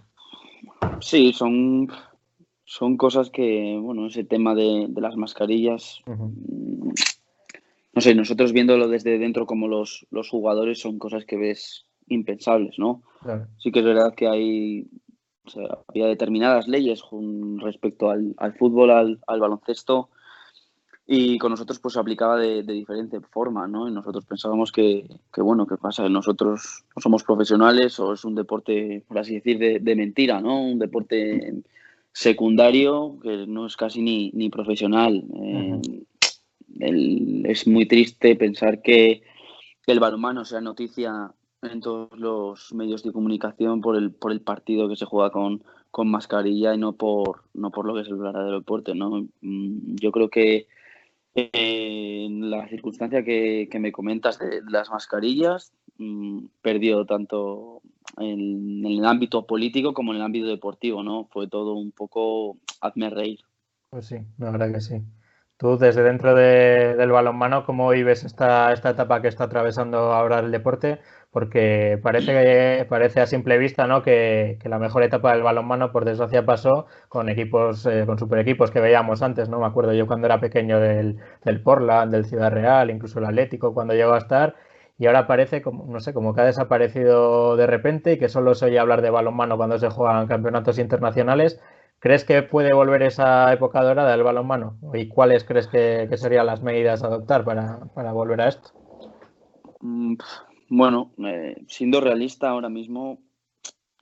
Sí, 1.00 1.32
son, 1.32 1.88
son 2.64 2.96
cosas 2.96 3.30
que, 3.30 3.78
bueno, 3.80 4.06
ese 4.06 4.24
tema 4.24 4.54
de, 4.54 4.86
de 4.88 5.00
las 5.00 5.16
mascarillas. 5.16 6.00
Uh 6.06 6.12
-huh. 6.12 6.94
No 7.94 8.00
sé, 8.00 8.14
nosotros 8.14 8.52
viéndolo 8.52 8.88
desde 8.88 9.18
dentro 9.18 9.46
como 9.46 9.68
los, 9.68 10.06
los 10.10 10.28
jugadores 10.28 10.80
son 10.80 10.98
cosas 10.98 11.24
que 11.24 11.36
ves 11.36 11.86
impensables, 12.08 12.76
¿no? 12.78 13.02
Claro. 13.22 13.46
Sí 13.58 13.70
que 13.70 13.78
es 13.80 13.84
verdad 13.84 14.14
que 14.14 14.26
hay 14.28 14.86
o 15.46 15.50
sea, 15.50 15.78
había 15.88 16.06
determinadas 16.06 16.68
leyes 16.68 17.02
respecto 17.58 18.10
al, 18.10 18.34
al 18.38 18.54
fútbol, 18.54 18.90
al, 18.90 19.18
al, 19.26 19.40
baloncesto, 19.40 20.08
y 21.06 21.36
con 21.38 21.50
nosotros 21.50 21.78
pues 21.80 21.94
se 21.94 22.00
aplicaba 22.00 22.38
de, 22.38 22.62
de, 22.62 22.72
diferente 22.72 23.20
forma, 23.20 23.68
¿no? 23.68 23.88
Y 23.88 23.92
nosotros 23.92 24.24
pensábamos 24.24 24.72
que, 24.72 25.06
que, 25.32 25.42
bueno, 25.42 25.66
¿qué 25.66 25.76
pasa? 25.76 26.08
Nosotros 26.08 26.84
no 26.96 27.02
somos 27.02 27.22
profesionales 27.24 28.00
o 28.00 28.14
es 28.14 28.24
un 28.24 28.34
deporte, 28.34 29.04
por 29.06 29.18
así 29.18 29.34
decir, 29.34 29.58
de, 29.58 29.80
de 29.80 29.96
mentira, 29.96 30.40
¿no? 30.40 30.62
Un 30.62 30.78
deporte 30.78 31.62
secundario 32.10 33.18
que 33.22 33.46
no 33.46 33.66
es 33.66 33.76
casi 33.76 34.00
ni, 34.00 34.30
ni 34.32 34.48
profesional. 34.48 35.24
Eh, 35.34 35.80
el, 36.80 37.44
es 37.46 37.66
muy 37.66 37.86
triste 37.86 38.34
pensar 38.36 38.80
que 38.80 39.22
el 39.86 40.00
balonmano 40.00 40.44
sea 40.44 40.62
noticia 40.62 41.32
en 41.72 41.80
todos 41.80 42.18
los 42.18 42.72
medios 42.72 43.02
de 43.02 43.12
comunicación 43.12 43.80
por 43.80 43.96
el, 43.96 44.10
por 44.10 44.32
el 44.32 44.40
partido 44.40 44.88
que 44.88 44.96
se 44.96 45.04
juega 45.04 45.30
con, 45.30 45.62
con 45.90 46.10
mascarilla 46.10 46.74
y 46.74 46.78
no 46.78 46.92
por, 46.92 47.44
no 47.54 47.70
por 47.70 47.86
lo 47.86 47.94
que 47.94 48.02
es 48.02 48.08
el 48.08 48.16
verdadero 48.16 48.58
deporte. 48.58 48.94
¿no? 48.94 49.26
Mm, 49.40 49.96
yo 49.96 50.12
creo 50.12 50.28
que 50.28 50.66
eh, 51.34 52.24
en 52.26 52.50
la 52.50 52.68
circunstancia 52.68 53.24
que, 53.24 53.68
que, 53.70 53.78
me 53.78 53.92
comentas 53.92 54.38
de 54.38 54.62
las 54.68 54.90
mascarillas, 54.90 55.72
mmm, 55.98 56.46
perdió 56.62 57.04
tanto 57.04 57.82
en, 58.18 58.84
en, 58.84 58.98
el 58.98 59.04
ámbito 59.04 59.46
político 59.46 59.94
como 59.94 60.12
en 60.12 60.16
el 60.18 60.24
ámbito 60.24 60.46
deportivo. 60.46 61.02
¿no? 61.02 61.24
Fue 61.32 61.48
todo 61.48 61.74
un 61.74 61.92
poco 61.92 62.56
hazme 62.80 63.10
reír. 63.10 63.40
Pues 63.90 64.06
sí, 64.06 64.16
la 64.38 64.50
verdad 64.50 64.72
que 64.72 64.80
sí. 64.80 65.02
Tú, 65.56 65.78
desde 65.78 66.02
dentro 66.02 66.34
de, 66.34 66.94
del 66.96 67.12
balonmano, 67.12 67.64
¿cómo 67.64 67.88
vives 67.90 68.24
esta, 68.24 68.72
esta 68.72 68.90
etapa 68.90 69.22
que 69.22 69.28
está 69.28 69.44
atravesando 69.44 70.12
ahora 70.12 70.40
el 70.40 70.50
deporte? 70.50 71.00
porque 71.34 71.98
parece 72.00 72.86
parece 72.88 73.20
a 73.20 73.26
simple 73.26 73.58
vista 73.58 73.88
¿no? 73.88 74.02
que, 74.02 74.56
que, 74.62 74.68
la 74.68 74.78
mejor 74.78 75.02
etapa 75.02 75.32
del 75.32 75.42
balonmano 75.42 75.90
por 75.90 76.04
desgracia 76.04 76.46
pasó 76.46 76.86
con 77.08 77.28
equipos 77.28 77.84
eh, 77.86 78.04
con 78.06 78.20
super 78.20 78.38
equipos 78.38 78.70
que 78.70 78.78
veíamos 78.78 79.20
antes 79.20 79.48
no 79.48 79.58
me 79.58 79.66
acuerdo 79.66 79.92
yo 79.94 80.06
cuando 80.06 80.26
era 80.28 80.38
pequeño 80.38 80.78
del, 80.78 81.18
del 81.44 81.60
Portland 81.60 82.12
del 82.12 82.24
Ciudad 82.26 82.52
Real 82.52 82.88
incluso 82.88 83.18
el 83.18 83.24
Atlético 83.24 83.74
cuando 83.74 83.94
llegó 83.94 84.14
a 84.14 84.18
estar 84.18 84.54
y 84.96 85.06
ahora 85.06 85.26
parece 85.26 85.60
como 85.60 85.92
no 85.92 85.98
sé 85.98 86.14
como 86.14 86.34
que 86.34 86.42
ha 86.42 86.44
desaparecido 86.44 87.56
de 87.56 87.66
repente 87.66 88.12
y 88.12 88.18
que 88.18 88.28
solo 88.28 88.54
se 88.54 88.66
oye 88.66 88.78
hablar 88.78 89.02
de 89.02 89.10
balonmano 89.10 89.56
cuando 89.56 89.76
se 89.80 89.90
juegan 89.90 90.28
campeonatos 90.28 90.78
internacionales 90.78 91.60
¿Crees 92.04 92.22
que 92.22 92.42
puede 92.42 92.74
volver 92.74 93.02
esa 93.02 93.50
época 93.50 93.82
dorada 93.82 94.10
del 94.10 94.22
balonmano? 94.22 94.76
¿Y 94.92 95.08
cuáles 95.08 95.42
crees 95.42 95.66
que, 95.66 96.06
que 96.10 96.18
serían 96.18 96.44
las 96.44 96.62
medidas 96.62 97.02
a 97.02 97.06
adoptar 97.06 97.46
para, 97.46 97.80
para 97.94 98.12
volver 98.12 98.42
a 98.42 98.48
esto? 98.48 98.72
Mm, 99.80 100.16
bueno, 100.68 101.12
eh, 101.24 101.64
siendo 101.66 102.02
realista 102.02 102.50
ahora 102.50 102.68
mismo, 102.68 103.20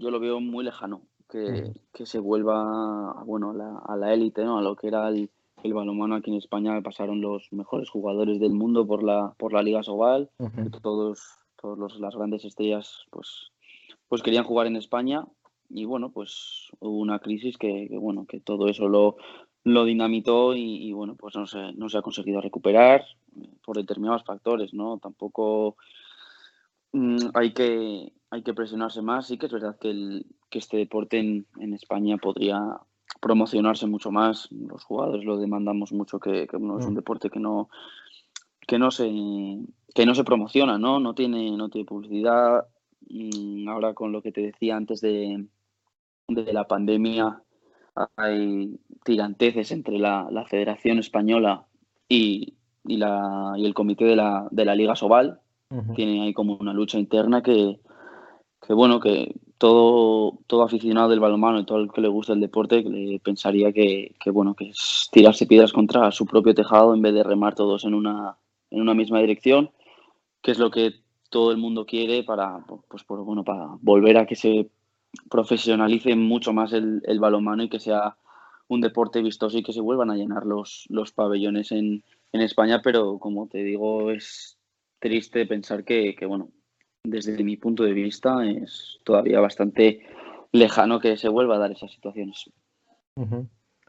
yo 0.00 0.10
lo 0.10 0.18
veo 0.18 0.40
muy 0.40 0.64
lejano 0.64 1.02
que, 1.30 1.74
se 2.04 2.18
vuelva 2.18 3.22
bueno, 3.24 3.54
a 3.86 3.96
la 3.96 4.12
élite, 4.12 4.42
¿no? 4.42 4.58
a 4.58 4.62
lo 4.62 4.74
que 4.74 4.88
era 4.88 5.06
el, 5.06 5.30
el 5.62 5.72
balonmano 5.72 6.16
aquí 6.16 6.32
en 6.32 6.38
España. 6.38 6.82
Pasaron 6.82 7.20
los 7.20 7.52
mejores 7.52 7.88
jugadores 7.88 8.40
del 8.40 8.52
mundo 8.52 8.84
por 8.84 9.04
la, 9.04 9.32
por 9.38 9.52
la 9.52 9.62
Liga 9.62 9.84
Sobal. 9.84 10.28
Todos, 10.82 11.22
todos 11.54 12.00
las 12.00 12.16
grandes 12.16 12.44
estrellas 12.44 13.04
pues, 13.10 13.52
pues 14.08 14.24
querían 14.24 14.42
jugar 14.42 14.66
en 14.66 14.74
España 14.74 15.24
y 15.74 15.84
bueno, 15.84 16.10
pues 16.10 16.68
hubo 16.80 16.98
una 16.98 17.18
crisis 17.18 17.56
que, 17.56 17.88
bueno, 17.90 18.26
que 18.26 18.40
todo 18.40 18.68
eso 18.68 18.88
lo, 18.88 19.16
lo 19.64 19.84
dinamitó 19.84 20.54
y, 20.54 20.92
bueno, 20.92 21.16
pues 21.16 21.34
no 21.36 21.46
se, 21.46 21.72
no 21.72 21.88
se 21.88 21.98
ha 21.98 22.02
conseguido 22.02 22.40
recuperar 22.40 23.04
por 23.64 23.76
determinados 23.76 24.24
factores, 24.24 24.74
¿no? 24.74 24.98
Tampoco 24.98 25.76
mm, 26.92 27.28
hay, 27.34 27.52
que, 27.52 28.12
hay 28.30 28.42
que 28.42 28.54
presionarse 28.54 29.02
más. 29.02 29.26
Sí 29.26 29.38
que 29.38 29.46
es 29.46 29.52
verdad 29.52 29.78
que, 29.80 29.90
el, 29.90 30.26
que 30.50 30.58
este 30.58 30.76
deporte 30.76 31.18
en, 31.18 31.46
en, 31.58 31.72
España 31.72 32.18
podría 32.18 32.60
promocionarse 33.20 33.86
mucho 33.86 34.10
más. 34.10 34.50
Los 34.50 34.84
jugadores 34.84 35.24
lo 35.24 35.38
demandamos 35.38 35.92
mucho, 35.92 36.20
que, 36.20 36.46
que 36.46 36.56
es 36.56 36.62
un 36.62 36.92
mm. 36.92 36.94
deporte 36.94 37.30
que 37.30 37.40
no, 37.40 37.70
que 38.66 38.78
no 38.78 38.90
se 38.90 39.10
que 39.94 40.06
no 40.06 40.14
se 40.14 40.24
promociona, 40.24 40.78
¿no? 40.78 41.00
No 41.00 41.14
tiene, 41.14 41.56
no 41.56 41.68
tiene 41.68 41.86
publicidad. 41.86 42.66
Mm, 43.08 43.68
ahora 43.68 43.94
con 43.94 44.12
lo 44.12 44.22
que 44.22 44.32
te 44.32 44.40
decía 44.40 44.76
antes 44.76 45.00
de, 45.00 45.46
de 46.28 46.52
la 46.52 46.66
pandemia, 46.66 47.42
hay 48.16 48.78
tiranteces 49.04 49.70
entre 49.72 49.98
la, 49.98 50.28
Federación 50.48 50.98
Española 50.98 51.66
y, 52.08 52.54
la, 52.84 53.54
y 53.56 53.66
el 53.66 53.74
comité 53.74 54.04
de 54.04 54.16
la, 54.16 54.48
de 54.50 54.64
la 54.64 54.74
Liga 54.74 54.96
Sobal. 54.96 55.40
Tiene 55.94 56.22
ahí 56.22 56.34
como 56.34 56.56
una 56.56 56.74
lucha 56.74 56.98
interna 56.98 57.42
que, 57.42 57.78
bueno, 58.68 59.00
que 59.00 59.34
todo, 59.56 60.40
todo 60.46 60.64
aficionado 60.64 61.08
del 61.08 61.20
balonmano 61.20 61.60
y 61.60 61.64
todo 61.64 61.78
el 61.78 61.90
que 61.90 62.02
le 62.02 62.08
gusta 62.08 62.34
el 62.34 62.40
deporte 62.40 62.82
le 62.82 63.18
pensaría 63.20 63.72
que, 63.72 64.14
bueno, 64.26 64.54
que 64.54 64.68
es 64.68 65.08
tirarse 65.10 65.46
piedras 65.46 65.72
contra 65.72 66.10
su 66.10 66.26
propio 66.26 66.54
tejado 66.54 66.92
en 66.92 67.00
vez 67.00 67.14
de 67.14 67.22
remar 67.22 67.54
todos 67.54 67.86
en 67.86 67.94
una, 67.94 68.36
en 68.70 68.82
una 68.82 68.92
misma 68.92 69.20
dirección, 69.20 69.70
que 70.42 70.50
es 70.50 70.58
lo 70.58 70.70
que 70.70 70.92
todo 71.30 71.52
el 71.52 71.56
mundo 71.56 71.86
quiere 71.86 72.22
para, 72.22 72.58
pues, 72.90 73.02
por, 73.04 73.24
bueno, 73.24 73.42
para 73.42 73.68
volver 73.80 74.18
a 74.18 74.26
que 74.26 74.36
se 74.36 74.68
profesionalice 75.30 76.16
mucho 76.16 76.52
más 76.52 76.72
el, 76.72 77.02
el 77.04 77.20
balonmano 77.20 77.62
y 77.62 77.68
que 77.68 77.80
sea 77.80 78.16
un 78.68 78.80
deporte 78.80 79.20
vistoso 79.22 79.58
y 79.58 79.62
que 79.62 79.72
se 79.72 79.80
vuelvan 79.80 80.10
a 80.10 80.16
llenar 80.16 80.46
los, 80.46 80.86
los 80.88 81.12
pabellones 81.12 81.72
en, 81.72 82.02
en 82.32 82.40
España, 82.40 82.80
pero 82.82 83.18
como 83.18 83.46
te 83.46 83.58
digo, 83.58 84.10
es 84.10 84.58
triste 84.98 85.46
pensar 85.46 85.84
que, 85.84 86.14
que, 86.14 86.26
bueno, 86.26 86.48
desde 87.04 87.42
mi 87.42 87.56
punto 87.56 87.82
de 87.82 87.92
vista 87.92 88.46
es 88.46 89.00
todavía 89.04 89.40
bastante 89.40 90.06
lejano 90.52 91.00
que 91.00 91.16
se 91.16 91.28
vuelva 91.28 91.56
a 91.56 91.58
dar 91.58 91.72
esas 91.72 91.90
situaciones. 91.90 92.50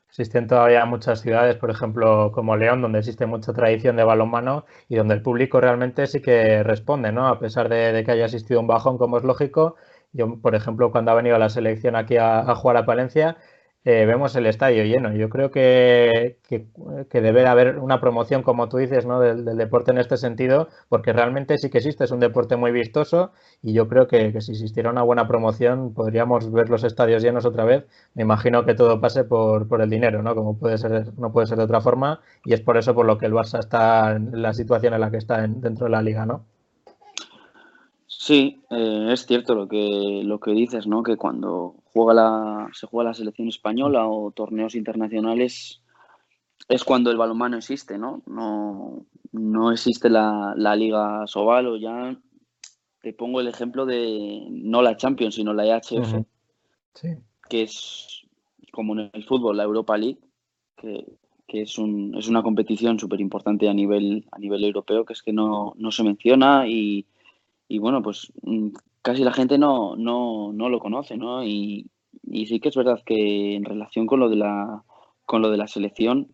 Existen 0.10 0.48
todavía 0.48 0.86
muchas 0.86 1.22
ciudades, 1.22 1.56
por 1.56 1.72
ejemplo, 1.72 2.32
como 2.34 2.58
León, 2.58 2.82
donde 2.82 3.00
existe 3.00 3.26
mucha 3.26 3.54
tradición 3.54 3.96
de 3.96 4.04
balonmano 4.04 4.66
y 4.90 4.96
donde 4.96 5.16
el 5.16 5.22
público 5.22 5.62
realmente 5.62 6.06
sí 6.08 6.22
que 6.22 6.62
responde, 6.64 7.12
¿no? 7.12 7.28
A 7.28 7.40
pesar 7.40 7.70
de, 7.70 7.94
de 7.94 8.04
que 8.04 8.12
haya 8.12 8.26
existido 8.26 8.60
un 8.60 8.68
bajón, 8.68 8.98
como 8.98 9.18
es 9.18 9.24
lógico, 9.24 9.76
yo, 10.14 10.40
por 10.42 10.56
ejemplo, 10.56 10.92
cuando 10.92 11.12
ha 11.12 11.16
venido 11.16 11.38
la 11.40 11.50
selección 11.50 11.96
aquí 11.96 12.18
a, 12.18 12.54
jugar 12.56 12.78
a 12.78 12.86
Palencia, 12.86 13.38
eh, 13.86 14.06
vemos 14.06 14.36
el 14.36 14.46
estadio 14.46 14.84
lleno. 14.86 15.12
Yo 15.14 15.30
creo 15.30 15.52
que, 15.52 16.40
que, 16.48 17.22
debe 17.22 17.46
haber 17.48 17.80
una 17.80 18.00
promoción, 18.00 18.44
como 18.44 18.70
tú 18.70 18.78
dices, 18.78 19.06
¿no? 19.06 19.20
Del, 19.20 19.44
deporte 19.58 19.92
en 19.92 19.98
este 19.98 20.18
sentido, 20.18 20.70
porque 20.88 21.12
realmente 21.14 21.58
sí 21.58 21.70
que 21.70 21.80
existe, 21.80 22.06
es 22.06 22.12
un 22.12 22.20
deporte 22.20 22.56
muy 22.56 22.72
vistoso 22.72 23.32
y 23.62 23.74
yo 23.74 23.88
creo 23.90 24.08
que, 24.08 24.40
si 24.42 24.52
existiera 24.52 24.90
una 24.90 25.02
buena 25.04 25.28
promoción 25.28 25.94
podríamos 25.94 26.52
ver 26.52 26.70
los 26.70 26.84
estadios 26.84 27.24
llenos 27.24 27.46
otra 27.46 27.66
vez. 27.66 27.86
Me 28.14 28.24
imagino 28.24 28.66
que 28.66 28.76
todo 28.76 29.02
pase 29.02 29.24
por, 29.26 29.68
por 29.68 29.82
el 29.82 29.90
dinero, 29.90 30.24
¿no? 30.24 30.36
Como 30.36 30.58
puede 30.58 30.78
ser, 30.78 31.14
no 31.18 31.32
puede 31.34 31.48
ser 31.48 31.58
de 31.58 31.64
otra 31.66 31.82
forma 31.82 32.22
y 32.46 32.54
es 32.54 32.62
por 32.62 32.78
eso 32.78 32.94
por 32.96 33.06
lo 33.06 33.18
que 33.18 33.26
el 33.26 33.34
Barça 33.34 33.60
está 33.60 34.12
en 34.16 34.42
la 34.42 34.54
situación 34.54 34.94
en 34.94 35.02
la 35.02 35.12
que 35.12 35.18
está 35.18 35.42
dentro 35.42 35.86
de 35.86 35.92
la 35.92 36.02
liga, 36.02 36.26
¿no? 36.26 36.46
Sí, 38.26 38.62
eh, 38.70 39.10
es 39.12 39.26
cierto 39.26 39.54
lo 39.54 39.68
que, 39.68 40.22
lo 40.24 40.40
que 40.40 40.52
dices, 40.52 40.88
¿no? 40.88 41.04
Que 41.04 41.18
cuando 41.18 41.76
juega 41.92 42.14
la, 42.14 42.70
se 42.72 42.88
juega 42.88 43.10
la 43.10 43.14
selección 43.14 43.50
española 43.50 44.08
o 44.08 44.32
torneos 44.32 44.76
internacionales 44.76 45.82
es 46.70 46.84
cuando 46.86 47.12
el 47.12 47.18
balonmano 47.18 47.58
existe, 47.58 47.98
¿no? 47.98 48.24
No, 48.26 49.06
no 49.34 49.74
existe 49.74 50.10
la, 50.10 50.56
Liga 50.56 51.28
Sobal 51.28 51.68
o 51.68 51.76
ya 51.76 52.18
te 53.02 53.12
pongo 53.12 53.42
el 53.42 53.50
ejemplo 53.50 53.86
de 53.86 54.48
no 54.50 54.82
la 54.82 54.96
Champions, 54.96 55.36
sino 55.36 55.54
la 55.54 55.66
EHF, 55.66 56.24
que 57.50 57.62
es 57.62 58.22
como 58.72 58.94
en 58.94 59.12
el 59.12 59.26
fútbol, 59.26 59.58
la 59.58 59.64
Europa 59.64 59.98
League, 59.98 60.22
que, 60.78 61.18
es, 61.50 61.78
un, 61.78 62.16
es 62.18 62.30
una 62.30 62.42
competición 62.42 62.98
súper 62.98 63.20
importante 63.20 63.68
a 63.68 63.74
nivel, 63.74 64.26
a 64.32 64.40
nivel 64.40 64.64
europeo, 64.64 65.04
que 65.04 65.12
es 65.12 65.22
que 65.22 65.34
no, 65.34 65.74
no 65.76 65.92
se 65.92 66.04
menciona 66.04 66.70
y 66.70 67.06
y 67.68 67.80
bueno, 67.80 68.02
pues 68.02 68.32
mm, 68.42 68.70
casi 69.02 69.24
la 69.24 69.34
gente 69.34 69.58
no, 69.58 69.96
no, 69.96 70.52
no 70.54 70.70
lo 70.70 70.80
conoce, 70.80 71.18
¿no? 71.18 71.44
Y, 71.44 71.90
y, 72.24 72.46
sí 72.48 72.60
que 72.60 72.70
es 72.70 72.76
verdad 72.76 73.02
que 73.06 73.56
en 73.56 73.66
relación 73.66 74.08
con 74.08 74.20
lo 74.20 74.30
de 74.30 74.38
la, 74.38 74.84
con 75.26 75.42
lo 75.42 75.50
de 75.50 75.58
la 75.58 75.68
selección, 75.68 76.30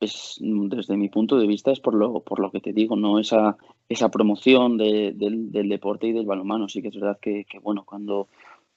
es, 0.00 0.38
mm, 0.40 0.68
desde 0.68 0.96
mi 0.96 1.08
punto 1.08 1.38
de 1.38 1.46
vista 1.46 1.70
es 1.70 1.80
por 1.80 1.94
lo, 1.94 2.20
por 2.20 2.40
lo 2.40 2.50
que 2.50 2.60
te 2.60 2.72
digo, 2.72 2.96
¿no? 2.96 3.18
Esa, 3.18 3.56
esa 3.88 4.10
promoción 4.10 4.76
del, 4.76 5.18
del, 5.18 5.68
deporte 5.68 6.08
y 6.08 6.12
del 6.12 6.26
balonmano. 6.26 6.68
Sí 6.68 6.82
que 6.82 6.88
es 6.88 6.94
verdad 6.94 7.18
que, 7.20 7.44
que, 7.44 7.58
bueno, 7.58 7.84
cuando, 7.84 8.28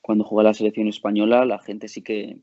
cuando 0.01 0.23
juega 0.23 0.49
la 0.49 0.53
selección 0.53 0.87
española, 0.87 1.45
la 1.45 1.59
gente 1.59 1.87
sí 1.87 2.01
que 2.01 2.37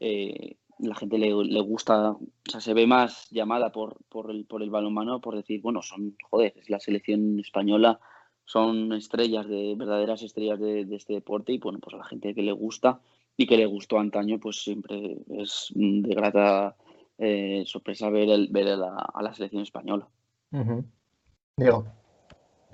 eh, 0.00 0.56
la 0.78 0.94
gente 0.94 1.18
le, 1.18 1.28
le, 1.28 1.60
gusta, 1.60 2.12
o 2.12 2.20
sea, 2.44 2.60
se 2.60 2.74
ve 2.74 2.86
más 2.86 3.28
llamada 3.30 3.72
por, 3.72 3.96
por, 4.08 4.30
el, 4.30 4.44
por 4.46 4.62
el 4.62 4.70
balonmano 4.70 5.20
por 5.20 5.36
decir, 5.36 5.60
bueno, 5.60 5.82
son, 5.82 6.16
joder, 6.30 6.54
es 6.56 6.70
la 6.70 6.80
selección 6.80 7.40
española, 7.40 8.00
son 8.48 8.94
estrellas, 8.94 9.46
de 9.46 9.74
verdaderas 9.76 10.22
estrellas 10.22 10.58
de, 10.58 10.86
este 10.92 11.12
deporte 11.12 11.52
y 11.52 11.58
bueno, 11.58 11.80
pues 11.80 11.94
a 11.94 11.98
la 11.98 12.04
gente 12.04 12.34
que 12.34 12.42
le 12.42 12.52
gusta 12.52 12.98
y 13.36 13.46
que 13.46 13.58
le 13.58 13.66
gustó 13.66 13.98
antaño, 13.98 14.40
pues 14.40 14.62
siempre 14.62 15.18
es 15.28 15.70
de 15.74 16.14
grata 16.14 16.74
eh, 17.18 17.64
sorpresa 17.66 18.08
ver, 18.08 18.30
el, 18.30 18.48
ver 18.48 18.68
a, 18.68 19.22
la, 19.22 19.34
selección 19.34 19.62
española. 19.62 20.08
Diego. 21.58 21.84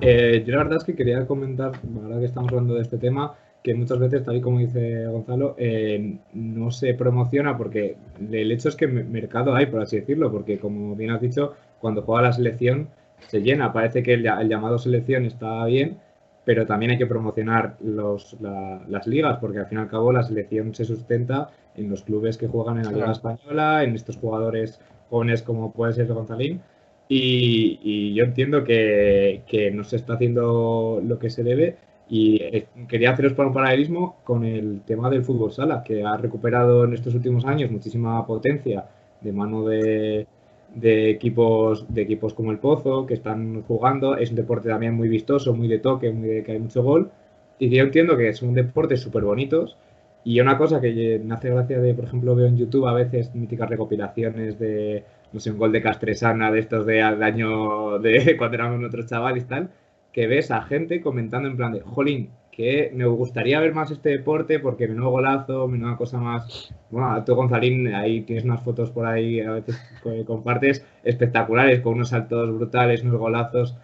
Eh, 0.00 0.44
yo 0.46 0.52
la 0.52 0.62
verdad 0.62 0.78
es 0.78 0.84
que 0.84 0.94
quería 0.94 1.26
comentar, 1.26 1.72
ahora 2.00 2.20
que 2.20 2.26
estamos 2.26 2.50
hablando 2.50 2.74
de 2.74 2.82
este 2.82 2.98
tema, 2.98 3.34
que 3.64 3.74
muchas 3.74 3.98
veces, 3.98 4.22
tal 4.22 4.36
y 4.36 4.40
como 4.40 4.60
dice 4.60 5.06
Gonzalo, 5.06 5.56
eh, 5.58 6.20
no 6.34 6.70
se 6.70 6.94
promociona 6.94 7.58
porque 7.58 7.96
el 8.20 8.52
hecho 8.52 8.68
es 8.68 8.76
que 8.76 8.86
mercado 8.86 9.56
hay, 9.56 9.66
por 9.66 9.82
así 9.82 9.96
decirlo, 9.96 10.30
porque 10.30 10.60
como 10.60 10.94
bien 10.94 11.10
has 11.10 11.20
dicho, 11.20 11.54
cuando 11.80 12.02
juega 12.02 12.22
la 12.22 12.32
selección 12.32 12.90
se 13.28 13.40
llena. 13.40 13.72
Parece 13.72 14.02
que 14.02 14.14
el, 14.14 14.22
llamado 14.48 14.78
selección 14.78 15.24
está 15.24 15.64
bien, 15.66 15.98
pero 16.44 16.66
también 16.66 16.92
hay 16.92 16.98
que 16.98 17.06
promocionar 17.06 17.76
los, 17.82 18.36
las 18.40 19.06
ligas, 19.06 19.38
porque 19.38 19.58
al 19.58 19.66
fin 19.66 19.78
y 19.78 19.80
al 19.82 19.88
cabo 19.88 20.12
la 20.12 20.22
selección 20.22 20.74
se 20.74 20.84
sustenta 20.84 21.50
en 21.76 21.90
los 21.90 22.02
clubes 22.04 22.38
que 22.38 22.48
juegan 22.48 22.78
en 22.78 22.84
la 22.84 22.92
Liga 22.92 23.12
Española, 23.12 23.82
en 23.82 23.94
estos 23.94 24.16
jugadores 24.16 24.80
jóvenes 25.10 25.42
como 25.42 25.72
puede 25.72 25.92
ser 25.92 26.06
Gonzalín. 26.06 26.60
Y, 27.08 28.14
yo 28.14 28.24
entiendo 28.24 28.64
que, 28.64 29.42
no 29.74 29.84
se 29.84 29.96
está 29.96 30.14
haciendo 30.14 31.00
lo 31.04 31.18
que 31.18 31.30
se 31.30 31.42
debe. 31.42 31.76
Y 32.08 32.42
eh, 32.42 32.66
quería 32.88 33.12
haceros 33.12 33.32
para 33.32 33.48
un 33.48 33.54
paralelismo 33.54 34.16
con 34.24 34.44
el 34.44 34.82
tema 34.82 35.08
del 35.10 35.24
fútbol 35.24 35.52
sala, 35.52 35.82
que 35.82 36.04
ha 36.04 36.16
recuperado 36.16 36.84
en 36.84 36.92
estos 36.92 37.14
últimos 37.14 37.44
años 37.46 37.70
muchísima 37.70 38.26
potencia 38.26 38.86
de 39.20 39.32
mano 39.32 39.64
de, 39.64 40.26
de 40.74 41.10
equipos, 41.10 41.86
de 41.92 42.02
equipos 42.02 42.34
como 42.34 42.50
el 42.50 42.58
Pozo, 42.58 43.06
que 43.06 43.14
están 43.14 43.62
jugando. 43.62 44.16
Es 44.16 44.30
un 44.30 44.36
deporte 44.36 44.68
también 44.68 44.94
muy 44.94 45.08
vistoso, 45.08 45.54
muy 45.54 45.68
de 45.68 45.78
toque, 45.78 46.10
muy 46.10 46.28
de 46.28 46.42
que 46.44 46.52
hay 46.52 46.58
mucho 46.58 46.82
gol. 46.82 47.10
Y 47.58 47.68
yo 47.70 47.82
entiendo 47.84 48.16
que 48.16 48.32
son 48.32 48.54
deportes 48.54 49.00
súper 49.00 49.24
bonitos. 49.24 49.76
Y 50.24 50.40
una 50.40 50.56
cosa 50.56 50.80
que 50.80 51.20
me 51.22 51.34
hace 51.34 51.50
gracia 51.50 51.78
de, 51.80 51.94
por 51.94 52.04
ejemplo, 52.06 52.34
veo 52.34 52.46
en 52.46 52.56
YouTube 52.56 52.86
a 52.86 52.94
veces 52.94 53.34
míticas 53.34 53.68
recopilaciones 53.68 54.58
de, 54.58 55.04
no 55.32 55.40
sé, 55.40 55.50
un 55.50 55.58
gol 55.58 55.72
de 55.72 55.82
Castresana, 55.82 56.50
de 56.50 56.60
estos 56.60 56.86
de, 56.86 56.94
de 56.94 57.24
año 57.24 57.98
de 57.98 58.36
cuando 58.38 58.56
éramos 58.56 58.80
nosotros 58.80 59.06
chavales 59.06 59.46
tal, 59.46 59.70
que 60.12 60.26
ves 60.26 60.50
a 60.50 60.62
gente 60.62 61.00
comentando 61.02 61.48
en 61.48 61.56
plan 61.56 61.72
de, 61.72 61.80
jolín, 61.80 62.30
que 62.54 62.92
me 62.94 63.04
gustaría 63.06 63.58
ver 63.58 63.74
más 63.74 63.90
este 63.90 64.10
deporte 64.10 64.60
porque 64.60 64.86
menudo 64.86 65.10
golazo, 65.10 65.66
menuda 65.66 65.96
cosa 65.96 66.18
más. 66.18 66.72
Bueno, 66.90 67.22
tú 67.24 67.34
Gonzalín, 67.34 67.92
ahí 67.92 68.22
tienes 68.22 68.44
unas 68.44 68.62
fotos 68.62 68.90
por 68.90 69.06
ahí, 69.06 69.40
a 69.40 69.52
veces 69.52 69.76
compartes, 70.24 70.86
espectaculares, 71.02 71.80
con 71.80 71.94
unos 71.94 72.10
saltos 72.10 72.54
brutales, 72.54 73.02
unos 73.02 73.18
golazos, 73.18 73.74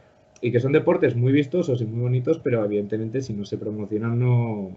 y 0.41 0.53
que 0.53 0.61
son 0.61 0.73
deportes 0.73 1.17
muy 1.17 1.33
vistosos 1.33 1.83
y 1.83 1.85
muy 1.85 2.03
bonitos, 2.03 2.39
pero 2.39 2.65
evidentemente 2.65 3.23
si 3.23 3.33
no 3.33 3.45
se 3.45 3.59
promocionan 3.59 4.19
no, 4.19 4.71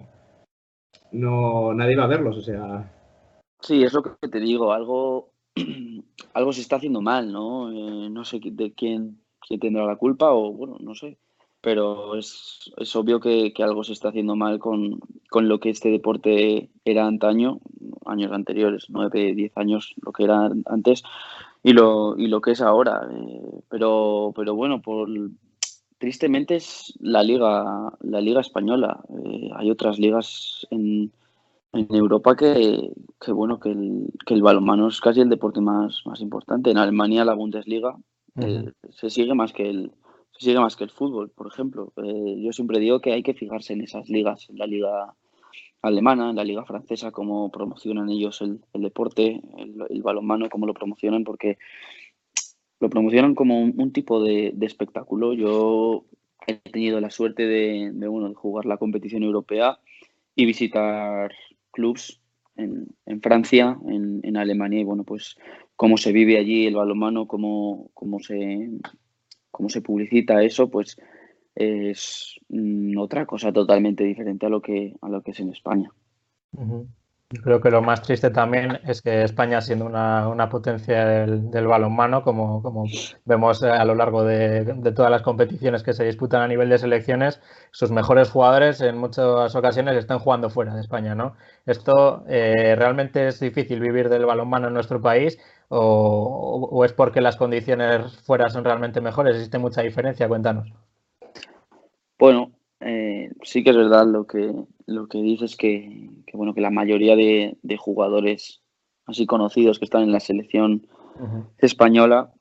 no 1.12 1.74
nadie 1.74 1.96
va 1.96 2.06
a 2.06 2.08
verlos, 2.08 2.38
o 2.38 2.42
sea. 2.42 2.92
Sí, 3.62 3.84
es 3.84 3.94
lo 3.94 4.02
que 4.02 4.28
te 4.28 4.40
digo, 4.40 4.74
algo, 4.74 5.30
algo 6.34 6.52
se 6.52 6.62
está 6.62 6.78
haciendo 6.78 7.02
mal, 7.02 7.32
¿no? 7.32 7.72
Eh, 7.72 8.10
no 8.10 8.26
sé 8.26 8.40
de 8.44 8.74
quién, 8.74 9.20
quién 9.48 9.60
tendrá 9.60 9.86
la 9.86 9.98
culpa 9.98 10.32
o, 10.32 10.52
bueno, 10.52 10.78
no 10.80 10.96
sé 10.96 11.20
pero 11.64 12.18
es, 12.18 12.74
es 12.76 12.94
obvio 12.98 13.22
que, 13.22 13.54
que, 13.54 13.64
algo 13.64 13.86
se 13.86 13.94
está 13.94 14.10
haciendo 14.10 14.36
mal 14.36 14.60
con, 14.60 15.00
con, 15.30 15.48
lo 15.48 15.62
que 15.62 15.70
este 15.70 15.90
deporte 15.90 16.70
era 16.84 17.08
antaño, 17.08 17.62
años 18.06 18.34
anteriores, 18.34 18.88
9, 18.90 19.34
10 19.34 19.54
años, 19.56 19.96
lo 20.06 20.12
que 20.12 20.26
era 20.26 20.52
antes, 20.66 21.04
y 21.64 21.72
lo, 21.72 22.18
y 22.18 22.28
lo 22.28 22.42
que 22.42 22.52
es 22.52 22.62
ahora. 22.62 23.08
Eh, 23.10 23.62
pero, 23.70 24.34
pero 24.36 24.56
bueno, 24.56 24.82
por, 24.82 25.08
tristemente 26.00 26.58
es 26.58 26.94
la 27.00 27.24
liga, 27.24 27.94
la 28.02 28.20
liga 28.20 28.42
española. 28.42 29.02
Eh, 29.24 29.50
hay 29.56 29.72
otras 29.72 30.00
ligas 30.00 30.68
en, 30.70 31.14
en 31.72 31.96
Europa 31.96 32.36
que, 32.36 32.92
que, 33.22 33.32
bueno, 33.32 33.62
que 33.62 33.72
el, 33.72 34.08
que 34.26 34.34
el 34.34 34.42
balonmano 34.42 34.90
es 34.90 35.00
casi 35.00 35.22
el 35.22 35.30
deporte 35.30 35.62
más, 35.62 36.02
más 36.06 36.20
importante. 36.20 36.72
En 36.72 36.78
Alemania 36.78 37.24
la 37.24 37.36
Bundesliga 37.36 37.96
eh, 38.36 38.70
se 38.90 39.10
sigue 39.10 39.34
más 39.34 39.54
que 39.54 39.70
el 39.70 39.92
sigue 40.44 40.60
más 40.60 40.76
que 40.76 40.84
el 40.84 40.90
fútbol, 40.90 41.30
por 41.30 41.48
ejemplo. 41.48 41.94
Eh, 41.98 42.36
yo 42.40 42.52
siempre 42.52 42.80
digo 42.80 43.00
que 43.00 43.14
hay 43.14 43.24
que 43.24 43.34
fijarse 43.34 43.74
en 43.74 43.82
esas 43.82 44.10
ligas, 44.10 44.50
en 44.50 44.58
la 44.58 44.68
liga 44.68 45.14
alemana, 45.82 46.30
en 46.30 46.36
la 46.36 46.44
liga 46.44 46.66
francesa, 46.66 47.12
cómo 47.12 47.52
promocionan 47.52 48.10
ellos 48.10 48.42
el, 48.42 48.62
deporte, 48.74 49.42
el, 49.58 50.02
balonmano, 50.02 50.50
cómo 50.50 50.66
lo 50.66 50.74
promocionan, 50.74 51.24
porque 51.24 51.58
lo 52.80 52.90
promocionan 52.90 53.36
como 53.36 53.60
un, 53.60 53.92
tipo 53.92 54.24
de, 54.24 54.54
espectáculo. 54.62 55.34
Yo 55.34 56.06
he 56.48 56.56
tenido 56.56 57.00
la 57.02 57.10
suerte 57.10 57.46
de, 57.46 57.92
bueno, 58.08 58.30
de 58.30 58.36
jugar 58.36 58.66
la 58.66 58.78
competición 58.78 59.24
europea 59.24 59.80
y 60.36 60.46
visitar 60.46 61.32
clubs 61.72 62.22
en, 62.56 62.88
en 63.06 63.22
Francia, 63.22 63.78
en, 63.88 64.22
en, 64.24 64.38
Alemania, 64.38 64.80
y 64.80 64.84
bueno, 64.84 65.04
pues 65.04 65.38
cómo 65.76 65.98
se 65.98 66.12
vive 66.12 66.38
allí 66.38 66.66
el 66.66 66.76
balonmano, 66.76 67.28
cómo, 67.28 67.90
cómo 67.94 68.20
se 68.20 68.70
cómo 69.54 69.70
se 69.70 69.82
publicita 69.82 70.44
eso, 70.44 70.70
pues 70.70 70.98
es 71.54 72.36
mm, 72.50 72.98
otra 72.98 73.28
cosa 73.28 73.54
totalmente 73.54 74.04
diferente 74.04 74.48
a 74.48 74.50
lo 74.50 74.62
que, 74.62 74.96
a 75.00 75.10
lo 75.10 75.22
que 75.22 75.32
es 75.32 75.40
en 75.40 75.50
España. 75.50 75.92
Creo 77.42 77.62
que 77.62 77.72
lo 77.72 77.82
más 77.82 78.02
triste 78.02 78.30
también 78.30 78.80
es 78.86 79.02
que 79.02 79.24
España, 79.24 79.62
siendo 79.62 79.86
una, 79.86 80.28
una 80.28 80.50
potencia 80.50 81.06
del, 81.06 81.68
balonmano, 81.68 82.22
como, 82.22 82.62
como 82.62 82.86
vemos 83.26 83.64
a 83.64 83.84
lo 83.86 83.96
largo 83.96 84.24
de, 84.24 84.64
de, 84.66 84.92
todas 84.92 85.10
las 85.10 85.22
competiciones 85.22 85.84
que 85.84 85.94
se 85.94 86.04
disputan 86.04 86.42
a 86.42 86.48
nivel 86.48 86.70
de 86.70 86.78
selecciones, 86.78 87.42
sus 87.72 87.92
mejores 87.92 88.30
jugadores 88.30 88.82
en 88.82 88.98
muchas 88.98 89.56
ocasiones 89.56 89.96
están 89.98 90.20
jugando 90.20 90.50
fuera 90.50 90.76
de 90.76 90.82
España. 90.82 91.16
¿no? 91.16 91.36
Esto 91.66 92.24
eh, 92.28 92.76
realmente 92.78 93.28
es 93.28 93.40
difícil 93.40 93.80
vivir 93.80 94.10
del 94.10 94.26
balonmano 94.26 94.68
en 94.68 94.74
nuestro 94.74 95.02
país 95.02 95.40
o, 95.70 96.70
o, 96.72 96.86
es 96.86 96.94
porque 96.94 97.22
las 97.22 97.36
condiciones 97.36 98.18
fuera 98.18 98.50
son 98.50 98.64
realmente 98.64 99.02
mejores? 99.02 99.36
¿Existe 99.36 99.58
mucha 99.58 99.82
diferencia? 99.82 100.28
Cuéntanos. 100.28 100.72
Bueno, 102.20 102.52
eh, 102.86 103.32
sí 103.44 103.64
que 103.64 103.70
es 103.70 103.76
verdad 103.76 104.06
lo 104.08 104.26
que, 104.26 104.54
lo 104.86 105.08
que 105.08 105.22
dices 105.22 105.56
que, 105.56 106.10
que 106.26 106.38
bueno, 106.38 106.54
que 106.54 106.62
la 106.62 106.70
mayoría 106.70 107.16
de, 107.16 107.58
de, 107.62 107.78
jugadores 107.78 108.62
así 109.06 109.26
conocidos 109.26 109.80
que 109.80 109.86
están 109.86 110.04
en 110.04 110.12
la 110.12 110.20
selección 110.20 110.88
uh 111.20 111.24
-huh. 111.24 111.46
española 111.60 112.32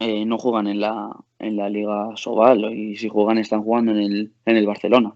eh, 0.00 0.24
no 0.24 0.38
juegan 0.38 0.68
en 0.68 0.80
la, 0.80 1.10
en 1.38 1.56
la 1.56 1.68
Liga 1.68 2.16
Sobal 2.16 2.72
y 2.72 2.96
si 2.96 3.08
juegan 3.08 3.38
están 3.38 3.62
jugando 3.62 3.92
en 3.92 3.98
el, 3.98 4.32
en 4.44 4.56
el 4.56 4.66
Barcelona. 4.66 5.14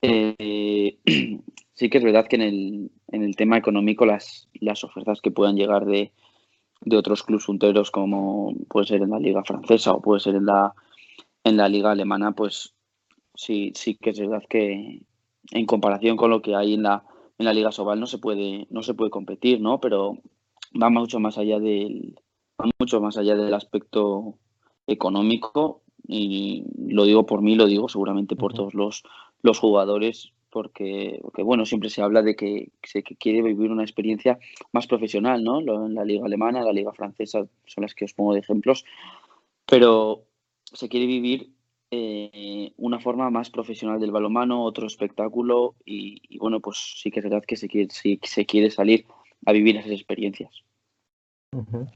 Eh, 0.00 0.98
sí 1.74 1.90
que 1.90 1.98
es 1.98 2.04
verdad 2.04 2.26
que 2.28 2.36
en 2.36 2.42
el, 2.42 2.90
en 3.08 3.22
el 3.24 3.34
tema 3.34 3.56
económico 3.56 4.06
las, 4.06 4.48
las 4.60 4.84
ofertas 4.84 5.20
que 5.20 5.32
puedan 5.32 5.56
llegar 5.56 5.86
de, 5.86 6.12
de 6.82 6.96
otros 6.96 7.24
clubes 7.24 7.46
punteros 7.46 7.90
como 7.90 8.54
puede 8.68 8.86
ser 8.86 9.02
en 9.02 9.10
la 9.10 9.18
liga 9.18 9.42
francesa 9.42 9.92
o 9.92 10.00
puede 10.00 10.20
ser 10.20 10.36
en 10.36 10.46
la, 10.46 10.72
en 11.42 11.56
la 11.56 11.68
liga 11.68 11.90
alemana, 11.90 12.32
pues 12.32 12.75
sí, 13.36 13.72
sí 13.74 13.96
que 13.96 14.10
es 14.10 14.20
verdad 14.20 14.42
que 14.48 15.02
en 15.52 15.66
comparación 15.66 16.16
con 16.16 16.30
lo 16.30 16.42
que 16.42 16.54
hay 16.54 16.74
en 16.74 16.82
la, 16.82 17.04
en 17.38 17.46
la 17.46 17.52
liga 17.52 17.72
Sobal 17.72 18.00
no 18.00 18.06
se 18.06 18.18
puede, 18.18 18.66
no 18.70 18.82
se 18.82 18.94
puede 18.94 19.10
competir, 19.10 19.60
¿no? 19.60 19.80
Pero 19.80 20.18
va 20.80 20.90
mucho 20.90 21.20
más 21.20 21.38
allá 21.38 21.58
del, 21.58 22.18
va 22.60 22.68
mucho 22.78 23.00
más 23.00 23.16
allá 23.16 23.36
del 23.36 23.54
aspecto 23.54 24.38
económico 24.86 25.82
y 26.06 26.64
lo 26.76 27.04
digo 27.04 27.26
por 27.26 27.42
mí, 27.42 27.54
lo 27.54 27.66
digo 27.66 27.88
seguramente 27.88 28.36
por 28.36 28.54
todos 28.54 28.74
los, 28.74 29.02
los 29.42 29.58
jugadores 29.58 30.32
porque, 30.50 31.18
porque, 31.20 31.42
bueno, 31.42 31.66
siempre 31.66 31.90
se 31.90 32.00
habla 32.00 32.22
de 32.22 32.34
que 32.34 32.70
se 32.82 33.02
que 33.02 33.16
quiere 33.16 33.42
vivir 33.42 33.70
una 33.70 33.82
experiencia 33.82 34.38
más 34.72 34.86
profesional, 34.86 35.44
¿no? 35.44 35.60
En 35.60 35.94
la 35.94 36.04
liga 36.04 36.24
alemana, 36.24 36.62
la 36.62 36.72
liga 36.72 36.94
francesa 36.94 37.46
son 37.66 37.82
las 37.82 37.94
que 37.94 38.06
os 38.06 38.14
pongo 38.14 38.32
de 38.32 38.40
ejemplos, 38.40 38.84
pero 39.66 40.24
se 40.72 40.88
quiere 40.88 41.06
vivir 41.06 41.50
eh, 41.96 42.72
una 42.76 43.00
forma 43.00 43.30
más 43.30 43.50
profesional 43.50 43.98
del 44.00 44.10
balonmano, 44.10 44.62
otro 44.62 44.86
espectáculo 44.86 45.74
y, 45.84 46.20
y, 46.28 46.38
bueno, 46.38 46.60
pues 46.60 46.76
sí 47.00 47.10
que 47.10 47.20
es 47.20 47.24
verdad 47.24 47.44
que 47.46 47.56
se 47.56 47.68
quiere, 47.68 47.88
sí, 47.90 48.18
se 48.22 48.44
quiere 48.44 48.70
salir 48.70 49.04
a 49.44 49.52
vivir 49.52 49.76
esas 49.76 49.92
experiencias. 49.92 50.50
Uh 51.52 51.62
-huh. 51.62 51.86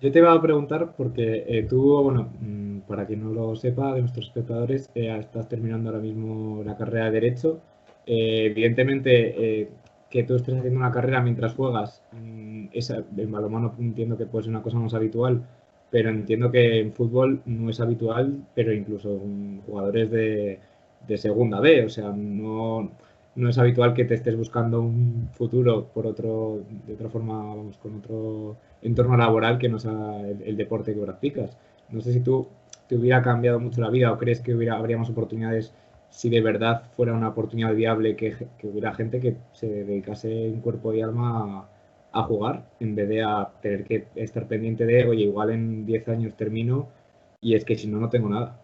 Yo 0.00 0.10
te 0.10 0.18
iba 0.18 0.32
a 0.32 0.40
preguntar 0.40 0.94
porque 0.96 1.44
eh, 1.46 1.66
tú, 1.68 2.02
bueno, 2.02 2.32
mm, 2.40 2.80
para 2.88 3.06
quien 3.06 3.22
no 3.22 3.30
lo 3.30 3.54
sepa, 3.56 3.94
de 3.94 4.00
nuestros 4.00 4.26
espectadores, 4.28 4.90
eh, 4.94 5.14
estás 5.18 5.48
terminando 5.48 5.90
ahora 5.90 6.00
mismo 6.00 6.62
la 6.64 6.76
carrera 6.76 7.06
de 7.06 7.10
Derecho 7.20 7.60
eh, 8.06 8.46
evidentemente, 8.46 9.60
eh, 9.60 9.68
que 10.10 10.24
tú 10.24 10.34
estés 10.34 10.56
haciendo 10.56 10.80
una 10.80 10.90
carrera 10.90 11.20
mientras 11.20 11.54
juegas, 11.54 12.02
mm, 12.12 12.66
esa, 12.72 13.04
en 13.16 13.30
balonmano 13.30 13.74
entiendo 13.78 14.16
que 14.16 14.26
puede 14.26 14.44
ser 14.44 14.50
una 14.50 14.62
cosa 14.62 14.78
más 14.78 14.94
habitual, 14.94 15.46
pero 15.90 16.10
entiendo 16.10 16.50
que 16.50 16.80
en 16.80 16.92
fútbol 16.92 17.42
no 17.46 17.70
es 17.70 17.80
habitual, 17.80 18.44
pero 18.54 18.72
incluso 18.72 19.20
jugadores 19.66 20.10
de, 20.10 20.60
de 21.06 21.18
segunda 21.18 21.60
B, 21.60 21.84
o 21.84 21.88
sea, 21.88 22.12
no, 22.12 22.92
no, 23.34 23.48
es 23.48 23.58
habitual 23.58 23.94
que 23.94 24.04
te 24.04 24.14
estés 24.14 24.36
buscando 24.36 24.80
un 24.80 25.28
futuro 25.32 25.86
por 25.92 26.06
otro, 26.06 26.62
de 26.86 26.94
otra 26.94 27.08
forma, 27.08 27.38
vamos, 27.38 27.76
con 27.78 27.96
otro 27.96 28.56
entorno 28.82 29.16
laboral 29.16 29.58
que 29.58 29.68
no 29.68 29.78
sea 29.78 30.20
el, 30.44 30.56
deporte 30.56 30.94
que 30.94 31.00
practicas. 31.00 31.56
No 31.90 32.00
sé 32.00 32.12
si 32.12 32.20
tú 32.20 32.48
te 32.88 32.96
hubiera 32.96 33.22
cambiado 33.22 33.60
mucho 33.60 33.80
la 33.80 33.90
vida 33.90 34.12
o 34.12 34.18
crees 34.18 34.40
que 34.40 34.54
hubiera, 34.54 34.76
habría 34.76 35.00
oportunidades 35.00 35.72
si 36.10 36.28
de 36.28 36.40
verdad 36.40 36.84
fuera 36.92 37.12
una 37.14 37.28
oportunidad 37.28 37.74
viable 37.74 38.16
que, 38.16 38.36
que, 38.58 38.66
hubiera 38.66 38.94
gente 38.94 39.20
que 39.20 39.36
se 39.52 39.68
dedicase 39.84 40.48
en 40.48 40.60
cuerpo 40.60 40.92
y 40.92 41.00
alma 41.02 41.60
a, 41.60 41.68
a, 42.12 42.22
jugar 42.22 42.70
en 42.80 42.94
vez 42.94 43.08
de 43.08 43.22
a 43.22 43.52
tener 43.62 43.84
que 43.84 44.08
estar 44.14 44.46
pendiente 44.48 44.84
de, 44.86 45.06
oye, 45.06 45.24
igual 45.24 45.50
en 45.50 45.86
10 45.86 46.08
años 46.08 46.36
termino 46.36 46.88
y 47.40 47.54
es 47.54 47.64
que 47.64 47.76
si 47.76 47.86
no, 47.86 47.98
no 47.98 48.08
tengo 48.08 48.28
nada. 48.28 48.60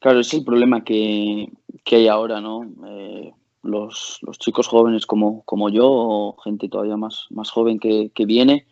Claro, 0.00 0.20
es 0.20 0.32
el 0.34 0.44
problema 0.44 0.84
que, 0.84 1.48
que 1.84 1.96
hay 1.96 2.08
ahora, 2.08 2.40
¿no? 2.40 2.64
Eh, 2.86 3.32
los, 3.62 4.18
los, 4.22 4.38
chicos 4.38 4.68
jóvenes 4.68 5.06
como, 5.06 5.42
como 5.44 5.68
yo 5.68 5.86
o 5.90 6.36
gente 6.38 6.68
todavía 6.68 6.96
más, 6.96 7.26
más 7.30 7.50
joven 7.50 7.78
que, 7.78 8.10
que 8.14 8.24
viene, 8.24 8.66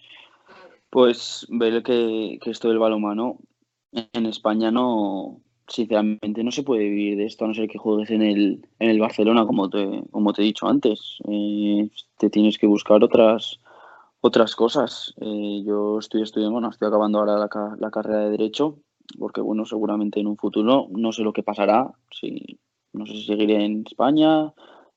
pues 0.91 1.47
ver 1.51 1.83
que, 1.83 2.39
que 2.41 2.51
esto 2.51 2.69
del 2.69 2.79
balonmano 2.79 3.39
en 3.93 4.27
España 4.27 4.71
no, 4.71 5.41
sinceramente 5.69 6.45
no 6.45 6.51
se 6.51 6.63
puede 6.63 6.85
vivir 6.85 7.17
de 7.17 7.27
esto 7.27 7.45
a 7.45 7.49
no 7.49 7.55
ser 7.55 7.69
que 7.69 7.79
juegues 7.79 8.11
en 8.11 8.23
el, 8.23 8.67
en 8.79 8.91
el 8.91 9.01
Barcelona, 9.01 9.47
como 9.47 9.69
te, 9.69 10.03
como 10.11 10.33
te 10.33 10.43
he 10.43 10.45
dicho 10.45 10.69
antes. 10.69 11.19
Eh, 11.29 11.89
te 12.19 12.31
tienes 12.31 12.59
que 12.59 12.67
buscar 12.67 13.03
otras, 13.03 13.61
otras 14.21 14.55
cosas. 14.55 15.15
Eh, 15.21 15.63
yo 15.65 15.99
estoy 15.99 16.23
estudiando, 16.23 16.53
bueno, 16.53 16.71
estoy 16.71 16.89
acabando 16.89 17.19
ahora 17.19 17.37
la, 17.37 17.77
la, 17.79 17.91
carrera 17.91 18.21
de 18.21 18.31
Derecho, 18.31 18.79
porque 19.19 19.41
bueno, 19.41 19.65
seguramente 19.65 20.21
en 20.21 20.29
un 20.29 20.37
futuro 20.37 20.89
no 20.91 21.13
sé 21.13 21.23
lo 21.23 21.33
que 21.33 21.43
pasará, 21.43 21.91
si, 22.11 22.59
no 22.93 23.07
sé 23.07 23.13
si 23.15 23.25
seguiré 23.25 23.65
en 23.65 23.85
España, 23.87 24.53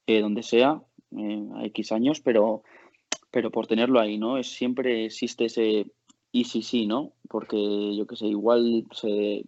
eh, 0.07 0.21
donde 0.21 0.43
sea, 0.43 0.81
a 1.11 1.65
X 1.65 1.91
años, 1.91 2.21
pero, 2.21 2.61
pero 3.31 3.51
por 3.51 3.65
tenerlo 3.65 3.99
ahí, 3.99 4.19
¿no? 4.19 4.37
Es, 4.37 4.47
siempre 4.47 5.05
existe 5.05 5.45
ese 5.45 5.91
y 6.31 6.43
sí, 6.43 6.61
sí, 6.61 6.85
¿no? 6.85 7.13
Porque 7.27 7.95
yo 7.95 8.05
que 8.05 8.15
sé, 8.15 8.27
igual 8.27 8.85
se, 8.91 9.43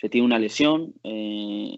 se 0.00 0.08
tiene 0.08 0.26
una 0.26 0.38
lesión, 0.38 0.94
eh, 1.04 1.76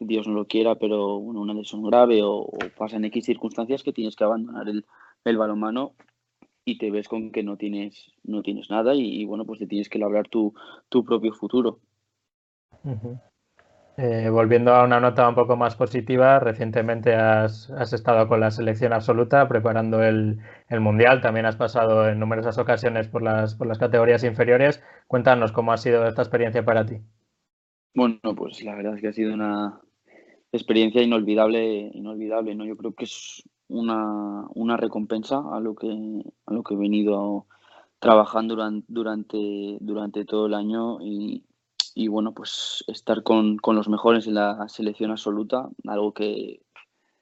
Dios 0.00 0.26
no 0.26 0.34
lo 0.34 0.46
quiera, 0.46 0.74
pero 0.74 1.20
bueno, 1.20 1.40
una 1.40 1.54
lesión 1.54 1.82
grave 1.84 2.22
o, 2.22 2.38
o 2.38 2.58
pasan 2.76 3.04
X 3.04 3.24
circunstancias 3.24 3.84
que 3.84 3.92
tienes 3.92 4.16
que 4.16 4.24
abandonar 4.24 4.68
el, 4.68 4.84
el 5.24 5.36
balonmano 5.36 5.94
y 6.64 6.78
te 6.78 6.90
ves 6.90 7.06
con 7.06 7.30
que 7.30 7.44
no 7.44 7.56
tienes, 7.56 8.12
no 8.24 8.42
tienes 8.42 8.68
nada 8.68 8.94
y, 8.94 9.24
bueno, 9.24 9.44
pues 9.44 9.60
te 9.60 9.66
tienes 9.66 9.88
que 9.88 10.00
labrar 10.00 10.28
tu, 10.28 10.54
propio 11.06 11.32
futuro. 11.32 11.78
Eh, 13.96 14.28
volviendo 14.28 14.74
a 14.74 14.84
una 14.84 14.98
nota 14.98 15.28
un 15.28 15.36
poco 15.36 15.56
más 15.56 15.76
positiva, 15.76 16.40
recientemente 16.40 17.14
has, 17.14 17.70
has 17.70 17.92
estado 17.92 18.26
con 18.26 18.40
la 18.40 18.50
selección 18.50 18.92
absoluta 18.92 19.46
preparando 19.46 20.02
el, 20.02 20.38
el, 20.68 20.80
Mundial, 20.80 21.20
también 21.20 21.46
has 21.46 21.56
pasado 21.56 22.08
en 22.08 22.18
numerosas 22.18 22.58
ocasiones 22.58 23.06
por 23.06 23.22
las, 23.22 23.54
por 23.54 23.68
las 23.68 23.78
categorías 23.78 24.24
inferiores. 24.24 24.82
Cuéntanos 25.06 25.52
cómo 25.52 25.72
ha 25.72 25.76
sido 25.76 26.06
esta 26.06 26.22
experiencia 26.22 26.64
para 26.64 26.86
ti. 26.86 27.02
Bueno, 27.94 28.20
pues 28.36 28.62
la 28.64 28.74
verdad 28.74 28.94
es 28.94 29.02
que 29.02 29.08
ha 29.08 29.12
sido 29.12 29.34
una 29.34 29.80
experiencia 30.50 31.02
inolvidable, 31.02 31.90
inolvidable, 31.92 32.54
¿no? 32.54 32.64
Yo 32.64 32.76
creo 32.76 32.94
que 32.94 33.04
es 33.04 33.42
una, 33.68 34.46
una 34.54 34.76
recompensa 34.76 35.42
a 35.52 35.60
lo 35.60 35.74
que 35.74 35.88
a 36.46 36.52
lo 36.52 36.62
que 36.62 36.74
he 36.74 36.76
venido 36.76 37.46
trabajando 37.98 38.56
durante, 38.88 39.78
durante, 39.80 40.24
todo 40.24 40.46
el 40.46 40.54
año 40.54 41.00
y, 41.00 41.44
y 41.94 42.08
bueno, 42.08 42.34
pues 42.34 42.82
estar 42.88 43.22
con, 43.22 43.58
con, 43.58 43.76
los 43.76 43.88
mejores 43.88 44.26
en 44.26 44.34
la 44.34 44.68
selección 44.68 45.12
absoluta, 45.12 45.68
algo 45.86 46.12
que 46.12 46.62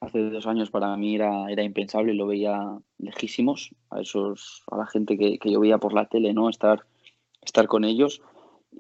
hace 0.01 0.31
dos 0.31 0.47
años 0.47 0.71
para 0.71 0.97
mí 0.97 1.17
era, 1.17 1.51
era 1.51 1.63
impensable, 1.63 2.15
lo 2.15 2.27
veía 2.27 2.79
lejísimos 2.97 3.75
a 3.91 4.01
esos, 4.01 4.63
a 4.71 4.79
la 4.79 4.87
gente 4.87 5.19
que, 5.19 5.39
que, 5.39 5.53
yo 5.53 5.61
veía 5.61 5.77
por 5.77 5.93
la 5.93 6.07
tele, 6.07 6.33
¿no? 6.33 6.49
Estar, 6.49 6.87
estar 7.43 7.67
con 7.67 7.85
ellos. 7.85 8.23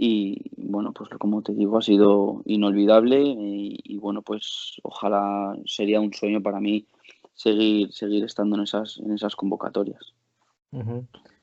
Y 0.02 0.40
bueno, 0.56 0.94
pues 0.94 1.10
como 1.18 1.42
te 1.42 1.52
digo, 1.52 1.76
ha 1.76 1.82
sido 1.82 2.40
inolvidable 2.46 3.20
y, 3.22 3.98
bueno, 3.98 4.22
pues 4.22 4.80
ojalá 4.82 5.54
sería 5.66 6.00
un 6.00 6.14
sueño 6.14 6.42
para 6.42 6.58
mí 6.58 6.86
seguir, 7.34 7.92
seguir 7.92 8.24
estando 8.24 8.56
en 8.56 8.62
esas, 8.62 8.98
en 9.04 9.12
esas 9.12 9.36
convocatorias. 9.36 10.14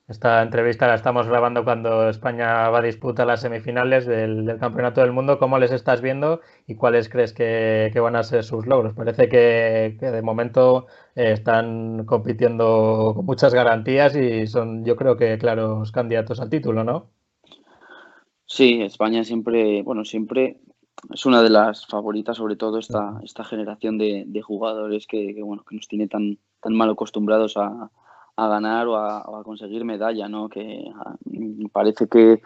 Esta 0.08 0.42
entrevista 0.42 0.88
la 0.88 0.96
estamos 0.96 1.28
grabando 1.28 1.64
cuando 1.64 2.10
España 2.10 2.68
va 2.70 2.80
a 2.80 2.82
disputar 2.82 3.28
las 3.28 3.42
semifinales 3.42 4.08
del, 4.08 4.58
Campeonato 4.60 5.02
del 5.02 5.12
Mundo. 5.12 5.38
¿Cómo 5.38 5.60
les 5.60 5.72
estás 5.72 6.02
viendo 6.02 6.42
y 6.66 6.74
cuáles 6.74 7.10
crees 7.10 7.34
que, 7.34 7.92
van 8.02 8.16
a 8.16 8.24
ser 8.24 8.44
sus 8.44 8.66
logros? 8.66 8.96
Parece 8.96 9.30
que, 9.30 9.98
de 10.02 10.22
momento 10.24 10.88
eh, 11.14 11.34
están 11.34 12.06
compitiendo 12.06 13.12
con 13.16 13.24
muchas 13.24 13.54
garantías 13.54 14.16
y 14.16 14.48
son, 14.48 14.84
yo 14.84 14.96
creo 14.96 15.16
que, 15.16 15.38
claros 15.38 15.92
candidatos 15.92 16.40
al 16.40 16.50
título, 16.50 16.84
¿no? 16.84 17.17
Sí, 18.48 18.82
España 18.82 19.24
siempre, 19.24 19.84
bueno, 19.84 20.04
siempre 20.04 20.60
es 21.14 21.26
una 21.28 21.44
de 21.44 21.52
las 21.52 21.86
favoritas, 21.86 22.38
sobre 22.38 22.56
todo 22.56 22.80
esta, 22.80 23.20
esta 23.24 23.44
generación 23.44 24.00
de, 24.00 24.42
jugadores 24.42 25.06
que, 25.06 25.40
bueno, 25.44 25.64
que 25.64 25.76
nos 25.76 25.88
tiene 25.88 26.08
tan, 26.08 26.40
tan 26.62 26.74
mal 26.74 26.90
acostumbrados 26.90 27.56
a 27.58 27.92
a 28.38 28.48
ganar 28.48 28.88
o 28.88 28.96
a, 28.96 29.44
conseguir 29.44 29.84
medalla, 29.84 30.30
¿no? 30.30 30.48
Que 30.48 30.86
parece 31.72 32.08
que, 32.08 32.40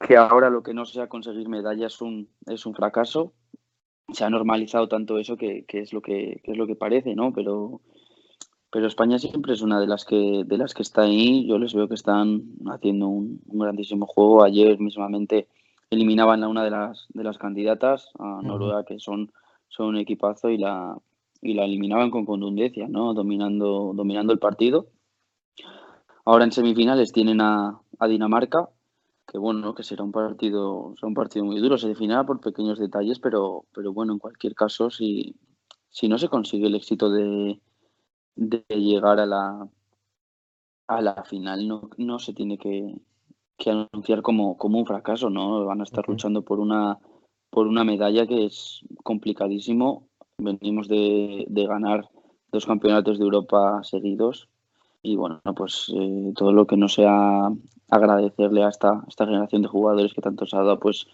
que, 0.00 0.16
ahora 0.16 0.48
lo 0.48 0.62
que 0.62 0.72
no 0.74 0.86
sea 0.86 1.06
conseguir 1.06 1.48
medalla 1.48 1.86
es 1.86 2.00
un, 2.00 2.28
es 2.46 2.64
un 2.64 2.74
fracaso. 2.74 3.34
Se 4.10 4.24
ha 4.24 4.30
normalizado 4.30 4.88
tanto 4.88 5.18
eso 5.18 5.36
que, 5.36 5.64
que 5.66 5.80
es 5.80 5.92
lo 5.92 6.00
que, 6.00 6.40
es 6.42 6.56
lo 6.56 6.66
que 6.66 6.76
parece, 6.76 7.14
¿no? 7.14 7.32
Pero, 7.32 7.82
pero 8.72 8.86
España 8.86 9.18
siempre 9.18 9.52
es 9.52 9.60
una 9.60 9.78
de 9.78 9.86
las 9.86 10.06
que 10.06 10.44
de 10.46 10.56
las 10.56 10.72
que 10.72 10.80
está 10.80 11.02
ahí. 11.02 11.46
Yo 11.46 11.58
les 11.58 11.74
veo 11.74 11.88
que 11.88 11.94
están 11.94 12.42
haciendo 12.70 13.06
un, 13.06 13.42
grandísimo 13.44 14.06
juego. 14.06 14.42
Ayer 14.42 14.80
mismamente 14.80 15.46
eliminaban 15.90 16.42
a 16.42 16.48
una 16.48 16.64
de 16.64 16.70
las 16.70 17.06
de 17.10 17.22
las 17.22 17.36
candidatas, 17.36 18.08
a 18.18 18.40
Noruega, 18.42 18.84
que 18.84 18.98
son, 18.98 19.30
son 19.68 19.88
un 19.88 19.98
equipazo 19.98 20.48
y 20.48 20.56
la 20.56 20.96
y 21.42 21.52
la 21.52 21.66
eliminaban 21.66 22.10
con 22.10 22.24
contundencia, 22.24 22.88
¿no? 22.88 23.12
Dominando 23.12 23.92
dominando 23.94 24.32
el 24.32 24.38
partido. 24.38 24.86
Ahora 26.24 26.44
en 26.44 26.52
semifinales 26.52 27.12
tienen 27.12 27.42
a, 27.42 27.78
Dinamarca, 28.08 28.70
que 29.30 29.36
bueno, 29.36 29.74
que 29.74 29.82
será 29.82 30.02
un 30.02 30.12
partido, 30.12 30.94
será 30.96 31.08
un 31.08 31.14
partido 31.14 31.44
muy 31.44 31.60
duro, 31.60 31.76
se 31.76 31.88
definirá 31.88 32.24
por 32.24 32.40
pequeños 32.40 32.78
detalles, 32.78 33.18
pero, 33.18 33.66
pero 33.74 33.92
bueno, 33.92 34.14
en 34.14 34.18
cualquier 34.18 34.54
caso, 34.54 34.90
si, 34.90 35.36
si 35.90 36.08
no 36.08 36.16
se 36.16 36.28
consigue 36.28 36.68
el 36.68 36.74
éxito 36.74 37.10
de, 37.10 37.60
de 38.36 38.64
llegar 38.68 39.20
a 39.20 39.26
la 39.26 39.68
a 40.88 41.00
la 41.00 41.24
final, 41.24 41.66
no, 41.66 41.90
no 41.96 42.18
se 42.18 42.34
tiene 42.34 42.58
que, 42.58 42.94
anunciar 43.66 44.22
como, 44.22 44.56
como 44.58 44.78
un 44.78 44.86
fracaso, 44.86 45.30
¿no? 45.30 45.64
Van 45.64 45.80
a 45.80 45.84
estar 45.84 46.08
luchando 46.08 46.42
por 46.42 46.58
una 46.60 46.98
por 47.50 47.66
una 47.66 47.84
medalla 47.84 48.26
que 48.26 48.46
es 48.46 48.80
complicadísimo. 49.04 50.08
Venimos 50.38 50.88
de, 50.88 51.44
de 51.48 51.66
ganar 51.66 52.08
dos 52.50 52.66
campeonatos 52.66 53.18
de 53.18 53.24
Europa 53.24 53.82
seguidos 53.84 54.48
y 55.02 55.16
bueno, 55.16 55.40
pues 55.56 55.92
eh, 55.94 56.32
todo 56.36 56.52
lo 56.52 56.66
que 56.66 56.76
no 56.76 56.88
sea 56.88 57.50
agradecerle 57.90 58.64
a 58.64 58.68
esta, 58.68 59.04
esta 59.08 59.26
generación 59.26 59.62
de 59.62 59.68
jugadores 59.68 60.14
que 60.14 60.22
tanto 60.22 60.46
se 60.46 60.56
ha 60.56 60.60
dado, 60.60 60.78
pues, 60.78 61.06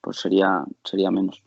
pues 0.00 0.16
sería, 0.18 0.64
sería 0.84 1.10
menos. 1.10 1.42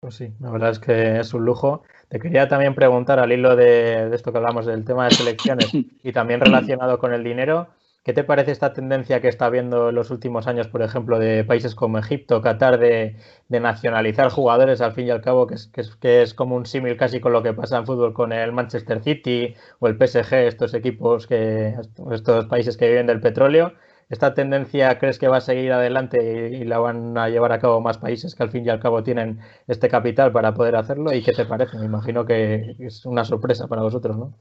Pues 0.00 0.14
sí, 0.14 0.32
la 0.40 0.50
verdad 0.50 0.70
es 0.70 0.78
que 0.78 1.20
es 1.20 1.34
un 1.34 1.44
lujo. 1.44 1.82
Te 2.08 2.18
quería 2.18 2.48
también 2.48 2.74
preguntar 2.74 3.18
al 3.18 3.32
hilo 3.32 3.54
de, 3.54 4.08
de 4.08 4.16
esto 4.16 4.32
que 4.32 4.38
hablamos 4.38 4.66
del 4.66 4.84
tema 4.84 5.04
de 5.04 5.14
selecciones 5.14 5.70
y 6.02 6.12
también 6.12 6.40
relacionado 6.40 6.98
con 6.98 7.12
el 7.12 7.22
dinero, 7.22 7.68
¿Qué 8.02 8.14
te 8.14 8.24
parece 8.24 8.50
esta 8.50 8.72
tendencia 8.72 9.20
que 9.20 9.28
está 9.28 9.44
habiendo 9.44 9.90
en 9.90 9.94
los 9.94 10.10
últimos 10.10 10.46
años, 10.46 10.68
por 10.68 10.80
ejemplo, 10.80 11.18
de 11.18 11.44
países 11.44 11.74
como 11.74 11.98
Egipto, 11.98 12.40
Qatar, 12.40 12.78
de, 12.78 13.16
nacionalizar 13.48 14.30
jugadores, 14.30 14.80
al 14.80 14.92
fin 14.94 15.06
y 15.06 15.10
al 15.10 15.20
cabo, 15.20 15.46
que 15.46 15.54
es, 15.56 15.70
que 16.00 16.22
es, 16.22 16.32
como 16.32 16.56
un 16.56 16.64
símil 16.64 16.96
casi 16.96 17.20
con 17.20 17.32
lo 17.32 17.42
que 17.42 17.52
pasa 17.52 17.76
en 17.76 17.84
fútbol 17.84 18.14
con 18.14 18.32
el 18.32 18.52
Manchester 18.52 19.02
City 19.02 19.54
o 19.80 19.86
el 19.86 19.98
PSG, 19.98 20.32
estos 20.46 20.72
equipos, 20.72 21.26
que 21.26 21.74
estos 22.10 22.46
países 22.46 22.78
que 22.78 22.88
viven 22.88 23.06
del 23.06 23.20
petróleo? 23.20 23.74
¿Esta 24.10 24.34
tendencia 24.34 24.98
crees 24.98 25.20
que 25.20 25.28
va 25.28 25.36
a 25.36 25.40
seguir 25.40 25.70
adelante 25.70 26.50
y, 26.52 26.64
la 26.64 26.80
van 26.80 27.16
a 27.16 27.28
llevar 27.28 27.52
a 27.52 27.60
cabo 27.60 27.80
más 27.80 27.98
países 27.98 28.34
que 28.34 28.42
al 28.42 28.50
fin 28.50 28.66
y 28.66 28.68
al 28.68 28.80
cabo 28.80 29.04
tienen 29.04 29.38
este 29.68 29.88
capital 29.88 30.32
para 30.32 30.52
poder 30.52 30.74
hacerlo? 30.74 31.14
¿Y 31.14 31.22
qué 31.22 31.32
te 31.32 31.46
parece? 31.46 31.78
Me 31.78 31.86
imagino 31.86 32.26
que 32.26 32.74
es 32.80 33.06
una 33.06 33.24
sorpresa 33.24 33.68
para 33.68 33.82
vosotros, 33.82 34.16
¿no? 34.18 34.34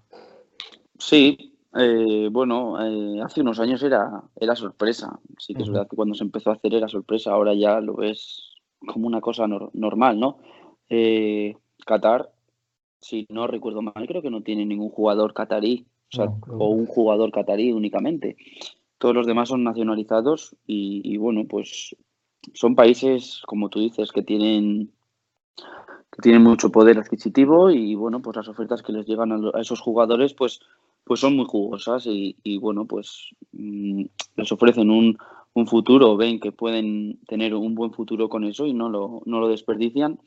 Sí, 0.98 1.56
eh, 1.78 2.30
bueno, 2.32 2.84
eh, 2.84 3.22
hace 3.22 3.42
unos 3.42 3.60
años 3.60 3.84
era, 3.84 4.24
era 4.36 4.56
sorpresa. 4.56 5.20
Sí 5.38 5.54
que 5.54 5.62
es 5.62 5.70
verdad 5.70 5.88
que 5.88 5.96
cuando 5.96 6.16
se 6.16 6.24
empezó 6.24 6.50
a 6.50 6.54
hacer 6.54 6.74
era 6.74 6.88
sorpresa, 6.88 7.32
ahora 7.32 7.54
ya 7.54 7.80
lo 7.80 7.96
ves 7.96 8.56
como 8.88 9.06
una 9.06 9.22
cosa 9.22 9.46
normal, 9.48 10.20
¿no? 10.20 10.40
Eh, 10.90 11.56
Qatar, 11.86 12.32
si 13.00 13.28
no 13.30 13.46
recuerdo 13.46 13.84
mal, 13.84 14.08
creo 14.08 14.24
que 14.24 14.32
no 14.32 14.42
tiene 14.42 14.66
ningún 14.66 14.90
jugador 14.90 15.36
catarí, 15.36 15.86
o, 16.18 16.70
un 16.70 16.88
jugador 16.88 17.32
catarí 17.32 17.72
únicamente. 17.72 18.36
Todos 19.00 19.16
los 19.16 19.26
demás 19.26 19.50
son 19.50 19.64
nacionalizados 19.64 20.56
y, 20.68 21.18
bueno, 21.18 21.46
pues 21.46 21.96
son 22.54 22.76
países, 22.76 23.42
como 23.48 23.70
tú 23.70 23.80
dices, 23.80 24.12
que 24.12 24.22
tienen 24.22 24.92
que 26.12 26.22
tienen 26.22 26.44
mucho 26.44 26.72
poder 26.72 26.98
adquisitivo 26.98 27.70
y 27.70 27.96
bueno, 27.96 28.22
pues 28.22 28.38
las 28.38 28.48
ofertas 28.48 28.82
que 28.82 28.94
les 28.94 29.06
llegan 29.06 29.32
a 29.32 29.62
esos 29.62 29.80
jugadores, 29.80 30.34
pues 30.34 30.60
pues 31.10 31.22
son 31.22 31.36
muy 31.36 31.46
jugosas 31.46 32.06
y, 32.06 32.58
bueno, 32.60 32.86
pues 32.86 33.30
mm, 33.52 34.04
les 34.36 34.52
ofrecen 34.52 34.92
un, 34.92 35.18
futuro, 35.66 36.16
ven 36.16 36.40
que 36.40 36.52
pueden 36.52 37.20
tener 37.28 37.56
un 37.56 37.74
buen 37.74 37.92
futuro 37.92 38.30
con 38.30 38.44
eso 38.44 38.68
y 38.68 38.74
no 38.74 38.90
lo, 38.90 39.24
no 39.26 39.40
lo 39.40 39.48
desperdician. 39.50 40.20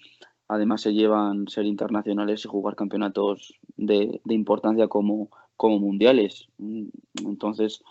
Además 0.48 0.82
se 0.82 0.92
llevan 0.92 1.46
ser 1.46 1.66
internacionales 1.66 2.44
y 2.44 2.48
jugar 2.48 2.74
campeonatos 2.74 3.54
de, 3.76 4.20
importancia 4.28 4.88
como, 4.88 5.30
como 5.56 5.78
mundiales. 5.78 6.48
Mm, 6.58 6.88
entonces, 7.26 7.84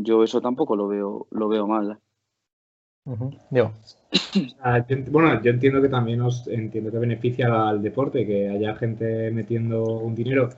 yo 0.00 0.22
eso 0.22 0.40
tampoco 0.40 0.76
lo 0.76 0.86
veo, 0.86 1.26
lo 1.30 1.48
veo 1.48 1.66
mal. 1.66 1.98
bueno, 5.10 5.42
yo 5.42 5.50
entiendo 5.50 5.82
que 5.82 5.88
también 5.88 6.20
os 6.20 6.46
entiendo 6.46 6.90
que 6.90 6.98
beneficia 6.98 7.68
al 7.68 7.82
deporte, 7.82 8.26
que 8.26 8.48
haya 8.48 8.76
gente 8.76 9.30
metiendo 9.32 9.82
un 9.82 10.14
dinero 10.14 10.50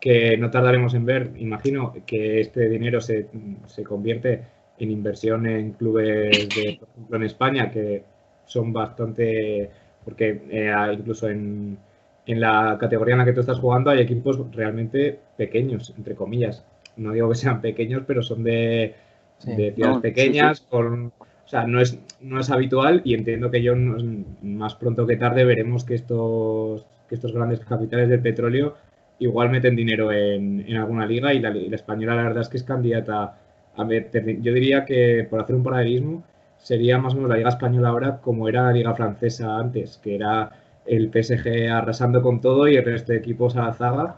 que 0.00 0.36
no 0.36 0.50
tardaremos 0.50 0.94
en 0.94 1.06
ver, 1.06 1.32
imagino, 1.36 1.94
que 2.04 2.40
este 2.40 2.68
dinero 2.68 3.00
se, 3.00 3.28
se 3.66 3.84
convierte 3.84 4.44
en 4.78 4.90
inversión 4.90 5.46
en 5.46 5.72
clubes, 5.72 6.48
de, 6.48 6.76
por 6.78 6.88
ejemplo, 6.88 7.16
en 7.16 7.22
España, 7.22 7.70
que 7.70 8.04
son 8.44 8.72
bastante, 8.72 9.70
porque 10.04 10.42
eh, 10.50 10.74
incluso 10.92 11.28
en, 11.28 11.78
en 12.26 12.40
la 12.40 12.76
categoría 12.78 13.14
en 13.14 13.20
la 13.20 13.24
que 13.24 13.32
tú 13.32 13.40
estás 13.40 13.60
jugando 13.60 13.90
hay 13.90 14.00
equipos 14.00 14.38
realmente 14.52 15.18
pequeños, 15.36 15.94
entre 15.96 16.14
comillas. 16.14 16.64
No 16.96 17.12
digo 17.12 17.28
que 17.28 17.34
sean 17.34 17.60
pequeños, 17.60 18.02
pero 18.06 18.22
son 18.22 18.44
de, 18.44 18.94
ciudades 19.38 19.98
pequeñas, 19.98 20.60
Con, 20.60 21.12
o 21.44 21.48
sea, 21.48 21.66
no 21.66 21.80
es, 21.80 21.98
no 22.20 22.40
es 22.40 22.50
habitual 22.50 23.02
y 23.04 23.14
entiendo 23.14 23.50
que 23.50 23.62
yo 23.62 23.74
más 23.76 24.74
pronto 24.74 25.06
que 25.06 25.16
tarde 25.16 25.44
veremos 25.44 25.84
que 25.84 25.94
estos, 25.94 26.86
que 27.08 27.14
estos 27.14 27.32
grandes 27.32 27.60
capitales 27.60 28.08
del 28.08 28.20
petróleo 28.20 28.76
igual 29.18 29.50
meten 29.50 29.76
dinero 29.76 30.12
en, 30.12 30.64
alguna 30.76 31.06
liga 31.06 31.32
y 31.34 31.40
la, 31.40 31.50
española 31.74 32.16
la 32.16 32.24
verdad 32.24 32.42
es 32.42 32.48
que 32.48 32.56
es 32.56 32.64
candidata 32.64 33.36
a 33.76 33.84
meter, 33.84 34.40
yo 34.40 34.52
diría 34.52 34.84
que 34.84 35.26
por 35.28 35.40
hacer 35.40 35.54
un 35.54 35.62
paralelismo 35.62 36.24
sería 36.58 36.98
más 36.98 37.12
o 37.14 37.16
menos 37.16 37.30
la 37.30 37.36
liga 37.36 37.48
española 37.48 37.88
ahora 37.88 38.18
como 38.18 38.48
era 38.48 38.62
la 38.62 38.72
liga 38.72 38.94
francesa 38.94 39.58
antes, 39.58 39.98
que 39.98 40.14
era 40.14 40.50
el 40.86 41.10
PSG 41.10 41.70
arrasando 41.70 42.22
con 42.22 42.40
todo 42.40 42.68
y 42.68 42.76
el 42.76 42.84
resto 42.84 43.12
de 43.12 43.18
equipos 43.18 43.56
a 43.56 43.66
la 43.66 43.74
zaga 43.74 44.16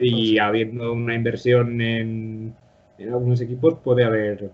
y 0.00 0.38
habiendo 0.38 0.92
una 0.92 1.14
inversión 1.14 1.80
en, 1.80 2.54
algunos 2.98 3.40
equipos 3.40 3.74
puede 3.84 4.04
haber 4.04 4.50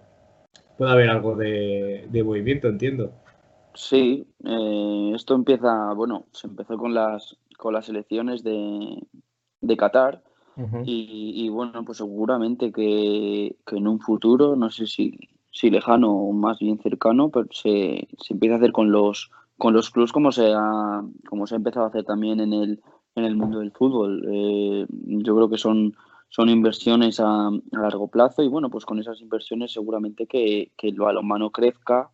puede 0.76 0.92
haber 0.92 1.10
algo 1.10 1.36
de, 1.36 2.22
movimiento, 2.24 2.68
entiendo. 2.68 3.12
Sí, 3.74 4.26
eh, 4.44 5.12
esto 5.14 5.34
empieza, 5.34 5.92
bueno, 5.94 6.26
se 6.32 6.46
empezó 6.46 6.76
con 6.76 6.94
las 6.94 7.36
con 7.56 7.72
las 7.74 7.88
elecciones 7.88 8.42
de, 8.42 8.98
de 9.60 9.76
Qatar. 9.76 10.22
y, 10.84 11.48
bueno, 11.48 11.84
pues 11.84 11.98
seguramente 11.98 12.72
que, 12.72 13.56
en 13.70 13.88
un 13.88 14.00
futuro, 14.00 14.54
no 14.56 14.70
sé 14.70 14.86
si, 14.86 15.18
si 15.50 15.70
lejano 15.70 16.12
o 16.12 16.32
más 16.32 16.58
bien 16.58 16.78
cercano, 16.78 17.30
pero 17.30 17.46
se, 17.52 18.08
se 18.18 18.34
empieza 18.34 18.56
a 18.56 18.58
hacer 18.58 18.72
con 18.72 18.90
los 18.90 19.30
con 19.58 19.74
los 19.74 19.90
clubs 19.90 20.10
como 20.10 20.32
se 20.32 20.52
ha, 20.52 21.04
como 21.28 21.46
se 21.46 21.54
ha 21.54 21.58
empezado 21.58 21.86
a 21.86 21.88
hacer 21.88 22.04
también 22.04 22.40
en 22.40 22.52
el, 22.52 22.80
en 23.14 23.24
el 23.24 23.36
mundo 23.36 23.58
del 23.60 23.72
fútbol. 23.72 24.24
Eh, 24.30 24.86
yo 24.90 25.36
creo 25.36 25.48
que 25.48 25.58
son, 25.58 25.94
son 26.28 26.48
inversiones 26.48 27.20
a, 27.20 27.48
a, 27.48 27.52
largo 27.72 28.08
plazo 28.08 28.42
y 28.42 28.48
bueno, 28.48 28.70
pues 28.70 28.84
con 28.84 28.98
esas 28.98 29.20
inversiones 29.20 29.72
seguramente 29.72 30.26
que, 30.26 30.72
que 30.76 30.88
el 30.88 30.96
balonmano 30.96 31.50
crezca. 31.50 32.10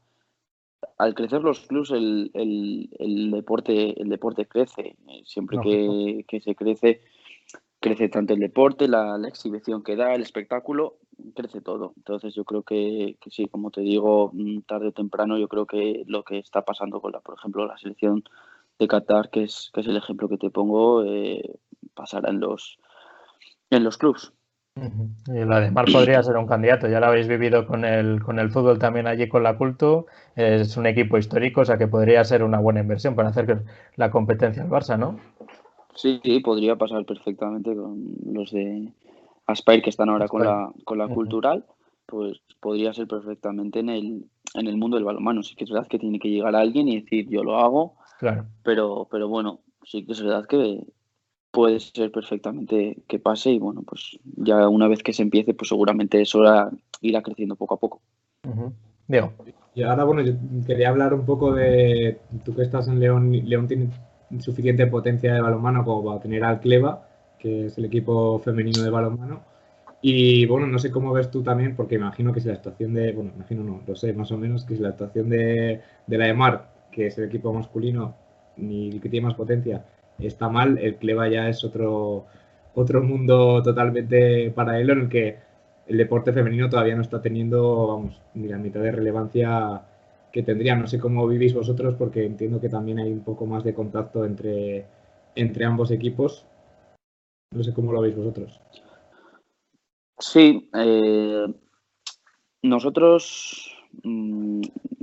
Al 0.96 1.14
crecer 1.14 1.42
los 1.42 1.61
clubs 1.66 1.90
el, 1.90 2.30
el, 2.34 3.30
deporte 3.30 4.00
el 4.00 4.08
deporte 4.08 4.46
crece. 4.46 4.96
Siempre 5.24 5.58
que, 5.61 6.24
que, 6.26 6.40
se 6.40 6.54
crece 6.54 7.00
crece 7.80 8.08
tanto 8.08 8.34
el 8.34 8.40
deporte 8.40 8.88
la, 8.88 9.18
la, 9.18 9.28
exhibición 9.28 9.82
que 9.84 9.94
da 9.94 10.14
el 10.14 10.22
espectáculo 10.22 10.98
crece 11.34 11.61
todo. 11.61 11.92
Entonces 11.96 12.34
yo 12.34 12.44
creo 12.44 12.62
que, 12.62 13.16
que, 13.20 13.30
sí 13.30 13.46
como 13.46 13.70
te 13.70 13.80
digo 13.80 14.30
mm, 14.32 14.61
tarde 14.62 14.88
o 14.88 14.92
temprano 14.92 15.38
yo 15.38 15.48
creo 15.48 15.66
que 15.66 16.04
lo 16.06 16.24
que 16.24 16.38
está 16.38 16.62
pasando 16.62 17.00
con 17.00 17.12
la 17.12 17.20
por 17.20 17.37
ejemplo 17.37 17.66
la 17.66 17.78
selección 17.78 18.24
de 18.79 18.88
Qatar 18.88 19.31
que 19.31 19.45
es 19.45 19.71
que 19.73 19.81
es 19.81 19.87
el 19.87 19.97
ejemplo 19.97 20.29
que 20.29 20.38
te 20.38 20.51
pongo 20.51 21.05
eh, 21.05 21.59
pasará 21.95 22.31
en 22.31 22.41
los 22.41 22.79
en 23.71 23.85
los 23.85 23.99
clubs. 23.99 24.33
Y 25.27 25.45
la 25.45 25.61
de 25.61 25.71
Mar 25.73 25.87
podría 25.93 26.23
ser 26.23 26.37
un 26.37 26.47
candidato, 26.47 26.88
ya 26.88 27.01
lo 27.01 27.07
habéis 27.07 27.27
vivido 27.27 27.67
con 27.67 27.85
el, 27.85 28.23
con 28.23 28.38
el 28.38 28.51
fútbol 28.51 28.79
también 28.79 29.09
allí 29.09 29.29
con 29.29 29.43
la 29.43 29.59
Culto, 29.59 30.07
es 30.37 30.77
un 30.77 30.87
equipo 30.87 31.19
histórico, 31.19 31.62
o 31.62 31.64
sea 31.64 31.79
que 31.79 31.88
podría 31.88 32.23
ser 32.23 32.45
una 32.45 32.61
buena 32.61 32.81
inversión 32.81 33.17
para 33.17 33.31
hacer 33.31 33.64
la 33.97 34.11
competencia 34.12 34.62
al 34.62 34.71
Barça, 34.71 34.97
¿no? 34.97 35.19
Sí, 35.97 36.21
podría 36.45 36.77
pasar 36.77 37.05
perfectamente 37.05 37.75
con 37.75 38.05
los 38.33 38.53
de 38.53 38.93
Aspire 39.47 39.83
que 39.83 39.91
están 39.91 40.11
ahora 40.11 40.29
con 40.29 40.45
la, 40.45 40.71
con 40.85 40.99
la 40.99 41.09
cultural, 41.09 41.64
pues 42.07 42.41
podría 42.61 42.93
ser 42.93 43.09
perfectamente 43.09 43.81
en 43.81 43.88
el, 43.88 44.25
en 44.54 44.66
el 44.66 44.76
mundo 44.76 44.96
del 44.96 45.04
balonmano. 45.04 45.42
Sí 45.42 45.54
que 45.54 45.64
es 45.64 45.70
verdad 45.70 45.88
que 45.88 45.98
tiene 45.98 46.18
que 46.18 46.30
llegar 46.30 46.54
alguien 46.54 46.88
y 46.88 47.00
decir 47.00 47.28
yo 47.28 47.42
lo 47.44 47.58
hago, 47.58 47.96
claro. 48.18 48.46
pero, 48.62 49.08
pero 49.11 49.28
bueno, 49.28 49.61
sí 49.84 50.04
que 50.04 50.12
es 50.12 50.22
verdad 50.22 50.46
que, 50.46 50.84
puede 51.50 51.80
ser 51.80 52.12
perfectamente 52.12 52.98
que 53.06 53.18
pase 53.18 53.50
y 53.50 53.58
bueno, 53.58 53.82
pues 53.82 54.18
ya 54.37 54.68
una 54.68 54.88
vez 54.88 55.02
que 55.02 55.12
se 55.12 55.22
empiece, 55.22 55.54
pues 55.54 55.68
seguramente 55.68 56.20
eso 56.20 56.42
irá 57.00 57.22
creciendo 57.22 57.56
poco 57.56 57.74
a 57.74 57.80
poco. 57.80 58.00
Diego. 59.06 59.32
Y 59.74 59.82
ahora, 59.82 60.04
bueno, 60.04 60.22
yo 60.22 60.34
quería 60.66 60.88
hablar 60.88 61.14
un 61.14 61.24
poco 61.24 61.52
de, 61.52 62.20
tú 62.44 62.54
que 62.54 62.62
estás 62.62 62.88
en 62.88 63.00
León, 63.00 63.32
León 63.32 63.68
tiene 63.68 63.88
suficiente 64.40 64.87
potencia 64.87 65.32
de 65.32 65.40
balonmano 65.40 65.84
como 65.84 66.04
para 66.04 66.20
tener 66.20 66.44
al 66.44 66.61
Cleva, 66.61 67.08
que 67.38 67.66
es 67.66 67.78
el 67.78 67.87
equipo 67.87 68.38
femenino 68.40 68.82
de 68.82 68.90
balonmano. 68.90 69.42
Y 70.00 70.46
bueno, 70.46 70.66
no 70.66 70.78
sé 70.78 70.90
cómo 70.90 71.12
ves 71.12 71.30
tú 71.30 71.42
también, 71.42 71.74
porque 71.74 71.96
imagino 71.96 72.32
que 72.32 72.40
si 72.40 72.48
la 72.48 72.54
actuación 72.54 72.94
de, 72.94 73.12
bueno, 73.12 73.32
imagino 73.34 73.64
no, 73.64 73.82
lo 73.87 73.96
sé 73.96 74.12
más 74.12 74.30
o 74.30 74.38
menos, 74.38 74.64
que 74.64 74.76
si 74.76 74.82
la 74.82 74.90
actuación 74.90 75.28
de, 75.28 75.80
de 76.06 76.18
la 76.18 76.26
de 76.26 76.34
Mar, 76.34 76.70
que 76.92 77.06
es 77.08 77.18
el 77.18 77.24
equipo 77.24 77.52
masculino, 77.52 78.14
ni 78.56 78.90
el 78.90 79.00
que 79.00 79.08
tiene 79.08 79.26
más 79.26 79.34
potencia, 79.37 79.84
está 80.18 80.48
mal, 80.48 80.78
el 80.78 80.96
Cleva 80.96 81.28
ya 81.28 81.48
es 81.48 81.64
otro, 81.64 82.26
otro 82.74 83.02
mundo 83.02 83.62
totalmente 83.62 84.50
paralelo 84.52 84.92
en 84.94 85.00
el 85.00 85.08
que 85.08 85.38
el 85.88 85.96
deporte 85.96 86.32
femenino 86.32 86.68
todavía 86.68 86.94
no 86.96 87.02
está 87.02 87.20
teniendo, 87.22 87.87
vamos, 87.87 88.20
ni 88.34 88.46
la 88.48 88.58
mitad 88.58 88.80
de 88.80 88.92
relevancia 88.92 89.82
que 90.30 90.42
tendría. 90.42 90.76
No 90.76 90.87
sé 90.87 90.98
cómo 90.98 91.26
vivís 91.26 91.54
vosotros, 91.54 91.94
porque 91.98 92.24
entiendo 92.24 92.61
que 92.61 92.68
también 92.68 92.98
hay 92.98 93.11
un 93.11 93.24
poco 93.24 93.46
más 93.46 93.64
de 93.64 93.74
contacto 93.74 94.24
entre, 94.24 94.87
entre 95.34 95.64
ambos 95.64 95.90
equipos. 95.90 96.46
No 97.54 97.64
sé 97.64 97.72
cómo 97.72 97.92
lo 97.92 98.02
veis 98.02 98.16
vosotros. 98.16 98.61
Sí, 100.18 100.68
eh, 100.74 101.46
nosotros 102.62 103.72
mm, 104.02 104.62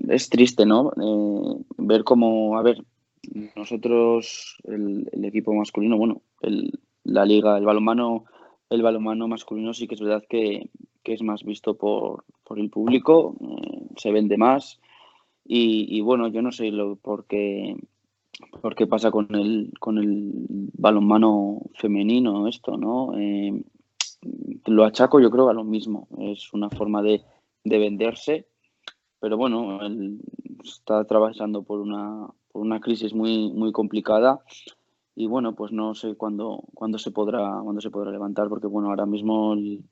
es 0.09 0.29
triste, 0.29 0.65
¿no? 0.65 0.91
Eh, 0.91 1.63
ver 1.77 2.03
cómo, 2.03 2.57
a 2.57 2.61
ver, 2.61 2.83
nosotros, 3.55 4.57
el, 4.65 5.07
equipo 5.23 5.53
masculino, 5.53 5.97
bueno, 5.97 6.21
el, 6.41 6.79
la 7.03 7.25
liga, 7.25 7.57
el 7.57 7.65
balonmano, 7.65 8.25
el 8.69 8.81
balonmano 8.81 9.27
masculino 9.27 9.73
sí 9.73 9.87
que 9.87 9.95
es 9.95 10.01
verdad 10.01 10.23
que, 10.29 10.69
es 11.03 11.21
más 11.21 11.43
visto 11.43 11.75
por, 11.75 12.25
el 12.57 12.69
público, 12.69 13.35
eh, 13.41 13.87
se 13.97 14.11
vende 14.11 14.37
más 14.37 14.79
y, 15.47 16.01
bueno, 16.01 16.27
yo 16.27 16.41
no 16.41 16.51
sé 16.51 16.71
lo 16.71 16.95
por 16.95 17.25
qué, 17.25 17.77
pasa 18.89 19.11
con 19.11 19.33
el, 19.35 19.71
con 19.79 19.99
el 19.99 20.31
balonmano 20.73 21.61
femenino 21.75 22.47
esto, 22.47 22.75
¿no? 22.77 23.17
Eh, 23.17 23.61
lo 24.65 24.83
achaco 24.83 25.19
yo 25.19 25.29
creo 25.29 25.49
a 25.49 25.53
lo 25.53 25.63
mismo, 25.63 26.07
es 26.19 26.53
una 26.53 26.69
forma 26.69 27.01
de, 27.01 27.23
de 27.63 27.77
venderse, 27.77 28.47
pero 29.19 29.37
bueno, 29.37 29.79
está 30.63 30.99
atravesando 30.99 31.63
por 31.63 31.79
una, 31.79 32.27
una 32.53 32.79
crisis 32.79 33.13
muy, 33.13 33.51
muy 33.51 33.71
complicada 33.71 34.39
y 35.15 35.27
bueno, 35.27 35.55
pues 35.55 35.71
no 35.71 35.95
sé 35.95 36.15
cuándo, 36.15 36.63
cuándo 36.73 36.97
se 36.97 37.11
podrá, 37.11 37.59
cuándo 37.63 37.81
se 37.81 37.89
podrá 37.89 38.11
levantar, 38.11 38.49
porque 38.49 38.67
bueno, 38.67 38.89
ahora 38.89 39.05
mismo 39.05 39.53
el, 39.53 39.83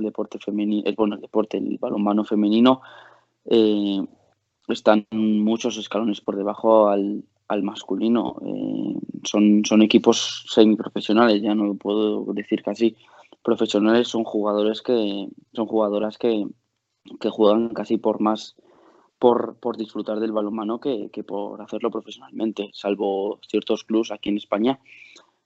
deporte 0.00 0.38
femenino, 0.38 0.82
el, 0.86 0.94
bueno, 0.94 1.16
el 1.16 1.20
deporte, 1.20 1.58
el 1.58 1.76
balonmano 1.78 2.24
femenino, 2.24 2.80
eh, 3.44 4.02
están 4.68 5.06
muchos 5.10 5.76
escalones 5.76 6.20
por 6.20 6.36
debajo 6.36 6.88
al, 6.88 7.24
al 7.48 7.62
masculino. 7.62 8.36
Eh, 8.46 8.94
son, 9.24 9.64
son 9.64 9.82
equipos 9.82 10.46
semiprofesionales, 10.48 11.42
ya 11.42 11.54
no 11.54 11.74
puedo 11.74 12.24
decir 12.32 12.62
casi. 12.62 12.96
Profesionales 13.42 14.08
son 14.08 14.24
jugadores 14.24 14.82
que, 14.82 15.28
son 15.52 15.66
jugadoras 15.66 16.18
que, 16.18 16.46
que 17.20 17.30
juegan 17.30 17.70
casi 17.70 17.96
por 17.96 18.20
más 18.20 18.56
por, 19.20 19.56
por 19.60 19.76
disfrutar 19.76 20.18
del 20.18 20.32
balonmano 20.32 20.80
que, 20.80 21.10
que, 21.12 21.22
por 21.22 21.60
hacerlo 21.60 21.90
profesionalmente, 21.90 22.70
salvo 22.72 23.38
ciertos 23.46 23.84
clubs 23.84 24.10
aquí 24.10 24.30
en 24.30 24.38
España. 24.38 24.80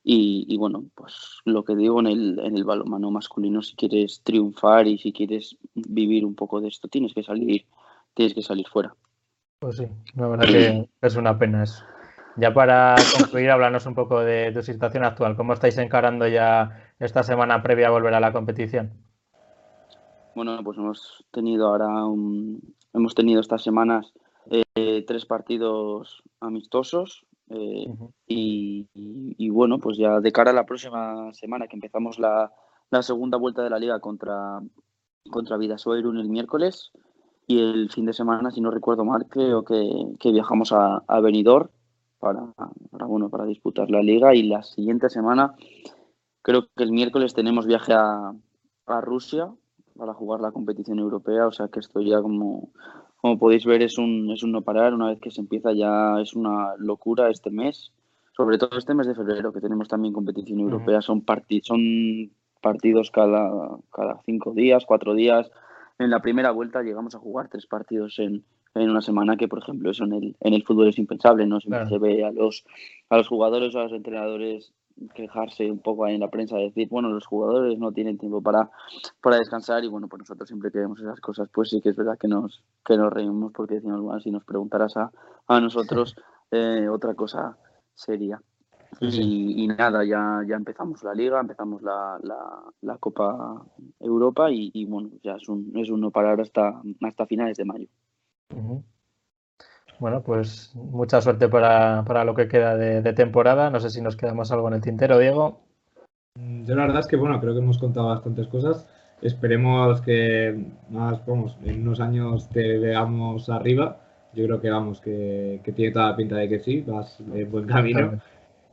Y, 0.05 0.47
y, 0.49 0.57
bueno, 0.59 0.85
pues 0.95 1.41
lo 1.45 1.65
que 1.65 1.75
digo 1.75 1.99
en 1.99 2.07
el, 2.07 2.39
en 2.39 2.57
el 2.57 2.65
balonmano 2.65 3.11
masculino, 3.11 3.63
si 3.63 3.75
quieres 3.75 4.23
triunfar 4.23 4.87
y 4.87 4.99
si 4.99 5.13
quieres 5.13 5.57
vivir 5.75 6.25
un 6.25 6.37
poco 6.37 6.61
de 6.61 6.69
esto, 6.69 6.87
tienes 6.89 7.15
que 7.15 7.25
salir, 7.25 7.67
tienes 8.15 8.35
que 8.35 8.43
salir 8.43 8.69
fuera. 8.69 8.95
Pues 9.59 9.79
sí, 9.79 9.89
la 10.15 10.29
verdad 10.29 10.47
que 10.47 10.89
es 11.03 11.17
una 11.17 11.37
pena 11.37 11.65
eso. 11.65 11.83
Ya 12.37 12.55
para 12.55 12.95
concluir, 13.17 13.51
hablarnos 13.51 13.87
un 13.87 13.95
poco 13.95 14.21
de 14.21 14.53
tu 14.53 14.63
situación 14.63 15.05
actual. 15.05 15.37
¿Cómo 15.37 15.53
estáis 15.53 15.79
encarando 15.79 16.29
ya 16.29 16.84
esta 17.05 17.23
semana 17.23 17.63
previa 17.63 17.89
a 17.89 17.91
volver 17.91 18.15
a 18.15 18.21
la 18.21 18.33
competición? 18.33 18.93
Bueno, 20.35 20.59
pues 20.65 20.79
hemos 20.79 21.25
tenido 21.31 21.69
ahora 21.69 22.05
un, 22.07 22.75
hemos 22.93 23.15
tenido 23.15 23.41
estas 23.41 23.63
semanas 23.63 24.13
eh, 24.51 25.05
tres 25.07 25.27
partidos 25.27 26.23
amistosos 26.41 27.27
eh, 27.51 27.87
y, 28.27 29.51
bueno, 29.51 29.79
pues 29.79 29.97
ya 29.99 30.21
de 30.21 30.33
cara 30.33 30.51
a 30.51 30.55
la 30.55 30.67
próxima 30.67 31.33
semana 31.35 31.67
que 31.69 31.77
empezamos 31.77 32.19
la, 32.19 32.51
segunda 33.03 33.39
vuelta 33.39 33.63
de 33.63 33.71
la 33.71 33.79
liga 33.79 34.01
contra, 34.01 34.61
contra 35.31 35.57
Vidasoirun 35.57 36.19
el 36.19 36.29
miércoles 36.29 36.93
y 37.47 37.61
el 37.61 37.91
fin 37.91 38.07
de 38.07 38.13
semana, 38.13 38.51
si 38.51 38.61
no 38.61 38.71
recuerdo 38.71 39.05
mal, 39.05 39.27
creo 39.29 39.65
que, 39.65 40.33
viajamos 40.33 40.73
a, 40.73 41.03
a 41.07 41.21
Benidorm 41.21 41.69
para, 42.19 42.47
para, 42.91 43.07
bueno, 43.07 43.29
para 43.29 43.45
disputar 43.45 43.91
la 43.91 44.01
liga 44.01 44.35
y 44.35 44.45
la 44.45 44.63
siguiente 44.63 45.11
semana, 45.11 45.55
creo 46.45 46.69
que 46.77 46.85
el 46.85 46.93
miércoles 46.93 47.33
tenemos 47.33 47.67
viaje 47.67 47.95
a, 47.95 48.35
a 48.87 49.01
Rusia 49.01 49.51
para 49.97 50.13
jugar 50.13 50.41
la 50.41 50.53
competición 50.53 50.99
europea, 50.99 51.47
o 51.47 51.53
sea 51.53 51.69
que 51.69 51.81
esto 51.81 52.03
ya 52.03 52.21
como, 52.21 52.69
como 53.17 53.39
podéis 53.39 53.65
ver 53.65 53.83
es 53.83 53.97
un, 53.97 54.31
es 54.31 54.43
un 54.43 54.53
no 54.53 54.61
parar, 54.61 54.93
una 54.93 55.09
vez 55.09 55.19
que 55.21 55.31
se 55.31 55.41
empieza 55.41 55.73
ya 55.73 56.21
es 56.21 56.35
una 56.35 56.77
locura 56.77 57.31
este 57.31 57.51
mes, 57.51 57.93
sobre 58.37 58.59
todo 58.59 58.77
este 58.77 58.95
mes 58.95 59.07
de 59.07 59.15
febrero 59.15 59.53
que 59.53 59.63
tenemos 59.63 59.89
también 59.89 60.13
competición 60.13 60.61
europea, 60.61 61.01
son, 61.01 61.25
son 61.63 62.31
partidos 62.61 63.11
cada, 63.11 63.79
cada 63.91 64.21
cinco 64.27 64.53
días, 64.53 64.85
cuatro 64.87 65.15
días, 65.15 65.51
en 65.99 66.11
la 66.11 66.21
primera 66.21 66.51
vuelta 66.51 66.83
llegamos 66.83 67.15
a 67.15 67.21
jugar 67.21 67.49
tres 67.49 67.67
partidos 67.67 68.19
en, 68.19 68.45
en 68.75 68.91
una 68.91 69.01
semana 69.01 69.39
que, 69.39 69.49
por 69.49 69.61
ejemplo, 69.61 69.91
eso 69.91 70.05
en 70.05 70.13
el, 70.13 70.37
en 70.41 70.53
el 70.53 70.65
fútbol 70.65 70.89
es 70.89 70.99
impensable, 70.99 71.47
¿no? 71.47 71.61
Siempre 71.61 71.87
se 71.89 71.99
ve 71.99 72.25
a 72.25 72.33
los, 72.33 72.65
a 73.09 73.17
los 73.17 73.29
jugadores 73.29 73.75
o 73.75 73.81
a 73.81 73.85
los 73.85 73.93
entrenadores 73.93 74.75
quejarse 75.15 75.71
un 75.71 75.81
poco 75.81 76.05
ahí 76.05 76.15
en 76.15 76.21
la 76.21 76.31
prensa, 76.31 76.57
decir, 76.57 76.89
bueno, 76.89 77.11
los 77.11 77.27
jugadores 77.27 77.79
no 77.79 77.93
tienen 77.93 78.19
tiempo 78.19 78.43
para, 78.43 78.71
para 79.21 79.37
descansar 79.37 79.85
y 79.85 79.89
bueno, 79.89 80.09
pues 80.09 80.21
nosotros 80.21 80.49
siempre 80.49 80.71
que 80.71 80.79
vemos 80.79 81.01
esas 81.01 81.21
cosas, 81.21 81.49
pues 81.53 81.71
sí 81.71 81.81
que 81.81 81.91
es 81.91 81.97
verdad 81.97 82.19
que 82.19 82.29
nos, 82.29 82.63
que 82.85 82.97
nos 82.97 83.13
reímos 83.13 83.53
porque 83.53 83.75
decimos, 83.75 84.01
bueno, 84.01 84.21
si 84.21 84.31
nos 84.31 84.45
preguntaras 84.45 84.97
a, 84.97 85.11
a 85.49 85.61
nosotros, 85.61 86.17
eh, 86.51 86.89
otra 86.89 87.15
cosa 87.15 87.57
sería. 87.95 88.41
Y, 89.01 89.67
nada, 89.67 90.05
ya, 90.05 90.43
ya 90.47 90.55
empezamos 90.55 91.03
la 91.03 91.15
liga, 91.15 91.41
empezamos 91.41 91.83
la, 91.83 92.17
la, 92.81 92.97
Copa 92.99 93.67
Europa 93.99 94.51
y, 94.51 94.85
bueno, 94.85 95.11
ya 95.21 95.35
es 95.35 95.49
un, 95.49 95.73
es 95.75 95.91
un 95.91 96.01
no 96.01 96.13
parar 96.13 96.41
hasta, 96.41 96.81
hasta 97.03 97.27
finales 97.27 97.57
de 97.57 97.65
mayo. 97.65 97.89
Bueno, 99.99 100.23
pues 100.23 100.73
mucha 100.75 101.21
suerte 101.21 101.49
para, 101.49 102.05
para 102.05 102.25
lo 102.25 102.35
que 102.35 102.49
queda 102.49 102.77
de, 102.77 103.13
temporada. 103.13 103.71
No 103.71 103.81
sé 103.81 103.91
si 103.91 104.01
nos 104.01 104.17
quedamos 104.17 104.51
algo 104.53 104.69
en 104.69 104.75
el 104.75 104.81
tintero, 104.81 105.19
Diego. 105.19 105.61
Mm, 106.37 106.65
yo 106.65 106.75
la 106.75 106.83
verdad 106.83 107.01
es 107.01 107.07
que 107.07 107.17
bueno, 107.17 107.41
creo 107.41 107.55
que 107.55 107.61
hemos 107.61 107.79
contado 107.79 108.09
bastantes 108.09 108.49
cosas. 108.49 108.87
Esperemos 109.23 110.01
que 110.03 110.67
más, 110.91 111.25
vamos, 111.25 111.57
en 111.65 111.83
unos 111.83 112.01
años 112.01 112.49
te 112.51 112.79
veamos 112.79 113.49
arriba. 113.49 114.01
Yo 114.35 114.45
creo 114.47 114.61
que 114.61 114.71
vamos, 114.71 115.01
que, 115.01 115.61
tiene 115.75 115.93
toda 115.93 116.11
la 116.11 116.17
pinta 116.17 116.37
de 116.37 116.49
que 116.49 116.59
sí, 116.59 116.83
vas 116.87 117.21
en 117.21 117.51
buen 117.51 117.67
camino. 117.67 118.21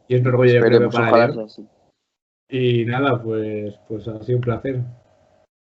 Y 0.07 0.15
es 0.15 0.21
un 0.21 0.27
orgullo 0.27 0.53
yo 0.53 0.61
creo 0.61 0.89
para 0.89 1.25
él. 1.25 1.47
Y 2.49 2.83
nada, 2.83 3.21
pues, 3.21 3.79
pues 3.87 4.07
ha 4.07 4.21
sido 4.23 4.39
un 4.39 4.43
placer. 4.43 4.81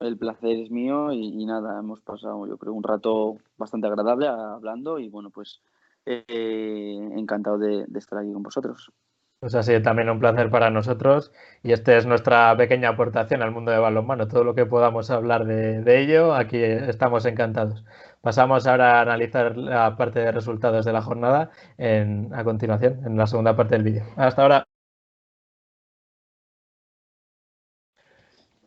El 0.00 0.16
placer 0.16 0.58
es 0.58 0.70
mío 0.70 1.12
y, 1.12 1.44
nada, 1.46 1.78
hemos 1.78 2.00
pasado 2.00 2.46
yo 2.46 2.56
creo 2.56 2.72
un 2.72 2.82
rato 2.82 3.38
bastante 3.56 3.87
agradable 3.87 4.28
hablando 4.28 4.98
y 4.98 5.08
bueno, 5.08 5.30
pues 5.30 5.61
eh, 6.06 7.11
encantado 7.16 7.58
de, 7.58 7.87
estar 7.96 8.18
aquí 8.18 8.32
con 8.32 8.42
vosotros. 8.42 8.92
Pues 9.40 9.54
ha 9.54 9.62
sido 9.62 9.80
también 9.82 10.11
un 10.11 10.18
placer 10.18 10.50
para 10.50 10.68
nosotros 10.68 11.32
y 11.62 11.72
esta 11.72 11.96
es 11.96 12.06
nuestra 12.06 12.56
pequeña 12.56 12.88
aportación 12.88 13.42
al 13.42 13.52
mundo 13.52 13.70
de 13.70 13.78
balonmano. 13.78 14.26
Todo 14.26 14.42
lo 14.42 14.54
que 14.54 14.66
podamos 14.66 15.11
hablar 15.11 15.44
de, 15.46 15.80
de 15.82 16.00
ello, 16.00 16.34
aquí 16.34 16.61
estamos 16.61 17.24
encantados. 17.24 17.84
Pasamos 18.20 18.66
ahora 18.66 18.98
a 18.98 19.02
analizar 19.02 19.56
la 19.56 19.96
parte 19.96 20.18
de 20.20 20.32
resultados 20.32 20.84
de 20.84 20.92
la 20.92 21.02
jornada 21.02 21.50
en, 21.76 22.34
a 22.34 22.42
continuación, 22.42 23.00
en 23.06 23.16
la 23.16 23.28
segunda 23.28 23.54
parte 23.54 23.76
del 23.76 23.84
vídeo. 23.84 24.04
Hasta 24.16 24.42
ahora. 24.42 24.67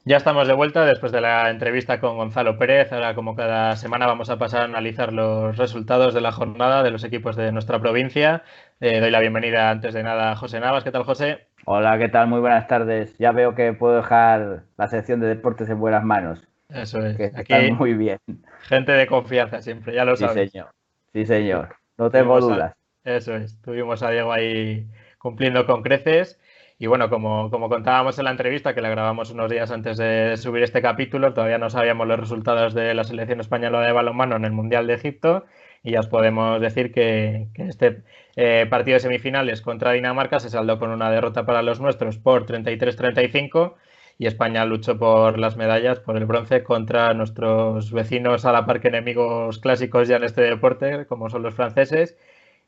Ya 0.04 0.18
estamos 0.18 0.48
de 0.48 0.56
vuelta 0.56 0.84
después 0.84 1.12
de 1.12 1.22
la 1.22 1.52
entrevista 1.52 2.00
con 2.00 2.18
Gonzalo 2.18 2.58
Pérez. 2.58 2.92
Ahora, 2.92 3.14
como 3.14 3.36
cada 3.36 3.76
semana, 3.76 4.08
vamos 4.08 4.32
a 4.32 4.40
pasar 4.40 4.62
a 4.62 4.66
analizar 4.66 5.14
los 5.14 5.56
resultados 5.58 6.16
de 6.16 6.22
la 6.22 6.32
jornada 6.32 6.82
de 6.82 6.90
los 6.90 7.04
equipos 7.04 7.36
de 7.36 7.52
nuestra 7.52 7.80
provincia. 7.80 8.42
Eh, 8.80 9.00
doy 9.00 9.12
la 9.12 9.20
bienvenida 9.20 9.70
antes 9.70 9.94
de 9.94 10.02
nada 10.02 10.32
a 10.32 10.36
José 10.36 10.60
Navas. 10.60 10.84
¿Qué 10.84 10.90
tal, 10.90 11.04
José? 11.04 11.46
Hola, 11.66 12.00
¿qué 12.00 12.10
tal? 12.10 12.28
Muy 12.28 12.40
buenas 12.40 12.68
tardes. 12.68 13.16
Ya 13.20 13.32
veo 13.32 13.54
que 13.54 13.74
puedo 13.74 13.98
dejar 13.98 14.64
la 14.76 14.88
sección 14.88 15.20
de 15.20 15.28
deportes 15.28 15.70
en 15.70 15.80
buenas 15.80 16.04
manos. 16.04 16.42
Eso 16.70 17.06
es. 17.06 17.16
Que 17.16 17.32
Aquí, 17.36 17.72
muy 17.72 17.94
bien. 17.94 18.18
Gente 18.62 18.94
de 18.94 19.06
confianza 19.06 19.62
siempre, 19.62 19.94
ya 19.94 20.04
lo 20.04 20.16
sabes. 20.16 20.46
Sí, 20.46 20.50
señor. 20.50 20.70
Sí, 21.14 21.26
señor. 21.28 21.76
No 22.00 22.10
tengo 22.10 22.40
dudas. 22.40 22.74
eso 23.04 23.36
es. 23.36 23.62
Tuvimos 23.62 24.02
a 24.02 24.10
Diego 24.10 24.34
ahí 24.34 24.88
cumpliendo 25.20 25.68
con 25.68 25.84
creces. 25.84 26.40
Y 26.82 26.88
bueno, 26.88 27.12
como, 27.12 27.52
como 27.52 27.70
contábamos 27.70 28.18
en 28.18 28.26
la 28.26 28.32
entrevista, 28.32 28.74
que 28.74 28.82
la 28.82 28.90
grabamos 28.90 29.30
unos 29.30 29.52
días 29.52 29.70
antes 29.70 29.98
de 29.98 30.36
subir 30.36 30.64
este 30.64 30.82
capítulo, 30.82 31.32
todavía 31.32 31.60
no 31.60 31.70
sabíamos 31.70 32.08
los 32.08 32.20
resultados 32.20 32.74
de 32.74 32.96
la 32.96 33.04
selección 33.04 33.40
española 33.40 33.82
de 33.82 33.92
balonmano 33.92 34.36
en 34.36 34.46
el 34.46 34.52
Mundial 34.52 34.88
de 34.88 34.96
Egipto. 34.96 35.46
Y 35.84 35.92
ya 35.92 36.00
os 36.00 36.08
podemos 36.08 36.60
decir 36.60 36.92
que, 36.92 37.50
este 37.54 38.02
eh, 38.36 38.66
partido 38.68 38.96
de 38.96 39.02
semifinales 39.02 39.62
contra 39.62 39.92
Dinamarca 39.92 40.40
se 40.40 40.50
saldó 40.50 40.80
con 40.80 40.90
una 40.90 41.12
derrota 41.12 41.46
para 41.46 41.62
los 41.62 41.80
nuestros 41.80 42.18
por 42.18 42.48
33-35 42.48 43.76
y 44.18 44.26
España 44.26 44.66
luchó 44.66 44.98
por 44.98 45.38
las 45.38 45.58
medallas, 45.58 46.00
por 46.00 46.18
el 46.18 46.26
bronce 46.26 46.64
contra 46.64 47.14
nuestros 47.14 47.92
vecinos 47.92 48.44
a 48.46 48.54
la 48.54 48.66
par 48.66 48.82
que 48.82 48.88
enemigos 48.88 49.60
clásicos 49.60 50.08
ya 50.08 50.16
en 50.16 50.24
este 50.24 50.42
deporte, 50.42 51.06
como 51.06 51.30
son 51.30 51.44
los 51.44 51.54
franceses, 51.54 52.18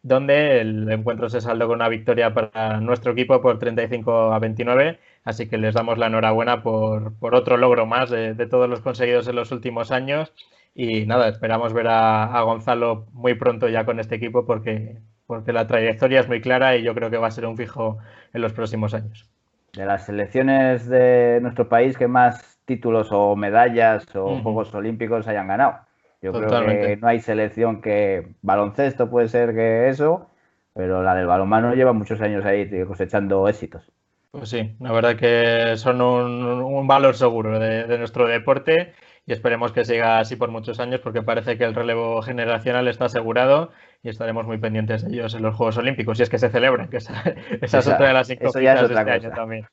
donde 0.04 0.60
el 0.62 0.92
encuentro 0.92 1.30
se 1.30 1.42
saldó 1.42 1.68
con 1.68 1.76
una 1.78 1.88
victoria 1.89 2.34
para 2.34 2.80
nuestro 2.82 3.13
equipo 3.13 3.42
por 3.42 3.58
35 3.58 4.34
a 4.34 4.39
29. 4.39 5.00
Así 5.24 5.48
que 5.48 5.58
les 5.58 5.74
damos 5.74 5.98
la 5.98 6.08
enhorabuena 6.08 6.62
por, 6.62 7.13
otro 7.22 7.58
logro 7.58 7.86
más 7.86 8.10
de, 8.10 8.36
todos 8.48 8.70
los 8.70 8.82
conseguidos 8.82 9.28
en 9.30 9.38
los 9.38 9.52
últimos 9.52 9.92
años. 9.92 10.34
Y 10.76 11.06
nada, 11.06 11.30
esperamos 11.30 11.74
ver 11.74 11.88
a, 11.88 12.42
Gonzalo 12.42 13.08
muy 13.13 13.36
pronto 13.36 13.70
ya 13.70 13.86
con 13.86 14.00
este 14.00 14.16
equipo 14.16 14.46
porque, 14.46 14.98
porque 15.26 15.54
la 15.54 15.68
trayectoria 15.68 16.20
es 16.20 16.28
muy 16.28 16.42
clara 16.42 16.76
y 16.76 16.84
yo 16.84 16.94
creo 16.94 17.10
que 17.10 17.18
va 17.18 17.28
a 17.28 17.32
ser 17.32 17.46
un 17.46 17.58
fijo 17.58 17.98
en 18.34 18.42
los 18.42 18.54
próximos 18.54 18.94
años. 18.94 19.30
De 19.72 19.86
las 19.86 20.06
selecciones 20.06 20.88
de 20.88 21.39
nuestro 21.42 21.70
país 21.70 21.98
que 21.98 22.08
más 22.08 22.60
títulos 22.66 23.10
o 23.12 23.36
medallas 23.36 24.06
o 24.16 24.39
Juegos 24.42 24.74
Olímpicos 24.76 25.28
hayan 25.28 25.48
ganado. 25.48 25.80
Yo 26.24 26.32
creo 26.32 26.66
que 26.66 26.98
no 27.02 27.08
hay 27.10 27.20
selección 27.20 27.82
que 27.82 28.30
baloncesto 28.42 29.10
puede 29.10 29.28
ser 29.28 29.54
que 29.54 29.90
eso, 29.90 30.30
pero 30.74 31.04
la 31.04 31.16
del 31.16 31.28
balonmano 31.28 31.76
lleva 31.76 31.92
muchos 31.92 32.22
años 32.22 32.46
ahí 32.46 32.70
cosechando 32.86 33.46
éxitos. 33.50 33.92
Pues 34.32 34.50
sí, 34.50 34.74
la 34.80 34.94
verdad 34.94 35.18
que 35.18 35.76
son 35.76 36.00
un, 36.02 36.88
valor 36.88 37.16
seguro 37.16 37.60
de, 37.60 37.98
nuestro 37.98 38.26
deporte 38.26 38.94
y 39.26 39.34
esperemos 39.34 39.74
que 39.74 39.84
siga 39.84 40.20
así 40.20 40.38
por 40.38 40.50
muchos 40.50 40.80
años 40.80 41.02
porque 41.02 41.22
parece 41.22 41.58
que 41.58 41.66
el 41.66 41.76
relevo 41.76 42.22
generacional 42.22 42.88
está 42.88 43.06
asegurado 43.06 43.72
y 44.02 44.08
estaremos 44.08 44.46
muy 44.46 44.60
pendientes 44.60 45.04
de 45.04 45.14
ellos 45.14 45.36
en 45.36 45.42
los 45.42 45.56
Juegos 45.56 45.78
Olímpicos, 45.78 46.18
si 46.18 46.24
es 46.24 46.30
que 46.30 46.40
se 46.40 46.50
celebran, 46.50 46.88
que 46.88 46.98
esa, 46.98 47.22
es 47.62 47.74
otra 47.74 48.08
de 48.08 48.14
las 48.14 48.30
incógnitas 48.30 48.88
de 48.88 48.96
este 48.96 49.12
año 49.12 49.30
también. 49.32 49.68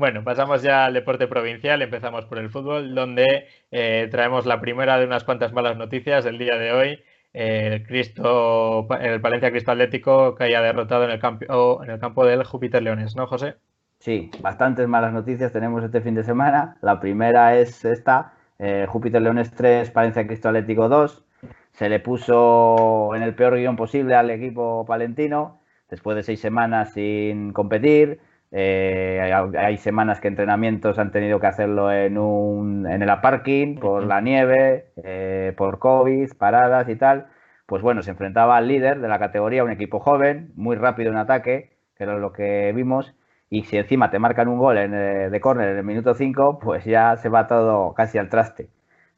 Bueno, 0.00 0.24
pasamos 0.24 0.62
ya 0.62 0.86
al 0.86 0.94
deporte 0.94 1.26
provincial, 1.26 1.82
empezamos 1.82 2.24
por 2.24 2.38
el 2.38 2.48
fútbol, 2.48 2.94
donde 2.94 3.48
eh, 3.70 4.08
traemos 4.10 4.46
la 4.46 4.58
primera 4.58 4.98
de 4.98 5.04
unas 5.04 5.24
cuantas 5.24 5.52
malas 5.52 5.76
noticias 5.76 6.24
del 6.24 6.38
día 6.38 6.56
de 6.56 6.72
hoy. 6.72 7.00
el, 7.34 7.86
Cristo, 7.86 8.88
el 8.98 9.20
Palencia 9.20 9.50
Cristo 9.50 9.72
Atlético 9.72 10.34
caía 10.34 10.62
derrotado 10.62 11.04
en 11.04 11.10
el, 11.10 11.18
campo, 11.20 11.84
en 11.84 11.90
el 11.90 12.00
campo 12.00 12.24
del 12.24 12.44
Júpiter 12.44 12.82
Leones, 12.82 13.14
¿no, 13.14 13.26
José? 13.26 13.56
Sí, 13.98 14.30
bastantes 14.40 14.88
malas 14.88 15.12
noticias 15.12 15.52
tenemos 15.52 15.84
este 15.84 16.00
fin 16.00 16.14
de 16.14 16.24
semana. 16.24 16.78
La 16.80 16.98
primera 16.98 17.58
es 17.58 17.84
esta, 17.84 18.32
eh, 18.58 18.86
Júpiter 18.88 19.20
Leones 19.20 19.50
3, 19.50 19.90
Palencia 19.90 20.26
Cristo 20.26 20.48
Atlético 20.48 20.88
2. 20.88 21.26
Se 21.72 21.90
le 21.90 22.00
puso 22.00 23.14
en 23.14 23.22
el 23.22 23.34
peor 23.34 23.56
guion 23.56 23.76
posible 23.76 24.14
al 24.14 24.30
equipo 24.30 24.86
palentino, 24.86 25.60
después 25.90 26.16
de 26.16 26.22
seis 26.22 26.40
semanas 26.40 26.94
sin 26.94 27.52
competir 27.52 28.29
eh, 28.52 29.20
hay, 29.56 29.76
semanas 29.78 30.20
que 30.20 30.28
entrenamientos 30.28 30.98
han 30.98 31.12
tenido 31.12 31.38
que 31.40 31.46
hacerlo 31.46 31.92
en, 31.92 32.18
un, 32.18 32.86
en 32.86 33.02
el 33.02 33.20
parking 33.20 33.76
por 33.76 34.04
la 34.04 34.20
nieve, 34.20 34.92
eh, 35.04 35.54
por 35.56 35.78
COVID, 35.78 36.32
paradas 36.36 36.88
y 36.88 36.96
tal. 36.96 37.28
Pues 37.66 37.82
bueno, 37.82 38.02
se 38.02 38.10
enfrentaba 38.10 38.56
al 38.56 38.66
líder 38.68 39.00
de 39.00 39.08
la 39.08 39.18
categoría, 39.18 39.64
un 39.64 39.70
equipo 39.70 40.00
joven, 40.00 40.52
muy 40.56 40.76
rápido 40.76 41.10
en 41.10 41.18
ataque, 41.18 41.76
que 41.96 42.04
era 42.04 42.18
lo 42.18 42.32
que 42.32 42.72
vimos. 42.74 43.14
Y 43.48 43.64
si 43.64 43.76
encima 43.78 44.10
te 44.10 44.18
marcan 44.18 44.48
un 44.48 44.58
gol 44.58 44.78
en, 44.78 44.94
eh, 44.94 45.30
de 45.30 45.40
córner 45.40 45.70
en 45.70 45.78
el 45.78 45.84
minuto 45.84 46.14
5, 46.14 46.58
pues 46.60 46.84
ya 46.84 47.16
se 47.16 47.28
va 47.28 47.46
todo 47.46 47.94
casi 47.94 48.18
al 48.18 48.28
traste. 48.28 48.68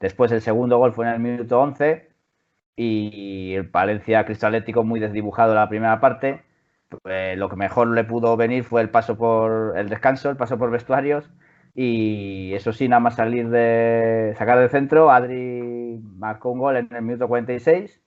Después 0.00 0.32
el 0.32 0.40
segundo 0.42 0.78
gol 0.78 0.92
fue 0.92 1.06
en 1.06 1.12
el 1.14 1.20
minuto 1.20 1.60
11 1.60 2.08
y 2.76 3.54
el 3.54 3.70
Palencia 3.70 4.24
Cristalético 4.24 4.84
muy 4.84 5.00
desdibujado 5.00 5.54
la 5.54 5.68
primera 5.68 6.00
parte 6.00 6.42
eh, 7.04 7.34
lo 7.36 7.48
que 7.48 7.56
mejor 7.56 7.88
le 7.88 8.04
pudo 8.04 8.36
venir 8.36 8.64
fue 8.64 8.80
el 8.80 8.90
paso 8.90 9.16
por 9.16 9.76
el 9.76 9.88
descanso, 9.88 10.30
el 10.30 10.36
paso 10.36 10.58
por 10.58 10.70
vestuarios. 10.70 11.30
Y 11.74 12.52
eso 12.54 12.72
sí, 12.72 12.88
nada 12.88 13.00
más 13.00 13.16
salir 13.16 13.48
de 13.48 14.34
sacar 14.36 14.58
del 14.58 14.70
centro, 14.70 15.10
Adri 15.10 16.00
marcó 16.16 16.50
un 16.50 16.58
gol 16.58 16.76
en 16.76 16.88
el 16.92 17.02
minuto 17.02 17.28
46 17.28 18.00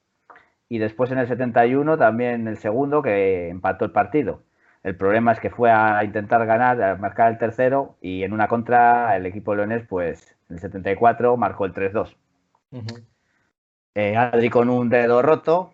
y 0.70 0.78
después 0.78 1.12
en 1.12 1.20
el 1.20 1.28
71 1.28 1.98
también 1.98 2.48
el 2.48 2.58
segundo 2.58 3.02
que 3.02 3.50
empató 3.50 3.86
el 3.86 3.92
partido. 3.92 4.44
El 4.84 4.96
problema 4.96 5.32
es 5.32 5.40
que 5.40 5.50
fue 5.50 5.72
a 5.72 6.04
intentar 6.04 6.46
ganar, 6.46 6.82
a 6.82 6.96
marcar 6.96 7.32
el 7.32 7.40
tercero 7.40 7.98
y 8.02 8.24
en 8.24 8.34
una 8.34 8.48
contra 8.48 9.18
el 9.18 9.26
equipo 9.26 9.56
leonés, 9.56 9.84
pues 9.88 10.38
en 10.50 10.58
el 10.58 10.62
74 10.62 11.38
marcó 11.38 11.66
el 11.66 11.74
3-2. 11.74 12.16
Eh, 13.96 14.16
Adri 14.16 14.50
con 14.50 14.70
un 14.70 14.90
dedo 14.90 15.22
roto, 15.22 15.74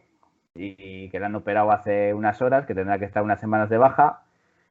y 0.56 1.10
que 1.10 1.20
le 1.20 1.26
han 1.26 1.36
operado 1.36 1.72
hace 1.72 2.14
unas 2.14 2.42
horas, 2.42 2.66
que 2.66 2.76
tendrá 2.76 3.00
que 3.00 3.06
estar 3.06 3.24
unas 3.24 3.40
semanas 3.40 3.70
de 3.70 3.78
baja, 3.78 4.22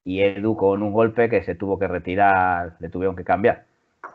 y 0.05 0.21
Edu 0.23 0.57
con 0.57 0.83
un 0.83 0.93
golpe 0.93 1.29
que 1.29 1.43
se 1.43 1.55
tuvo 1.55 1.79
que 1.79 1.89
retirar, 1.89 2.77
le 2.81 2.89
tuvieron 2.89 3.17
que 3.17 3.25
cambiar. 3.25 3.65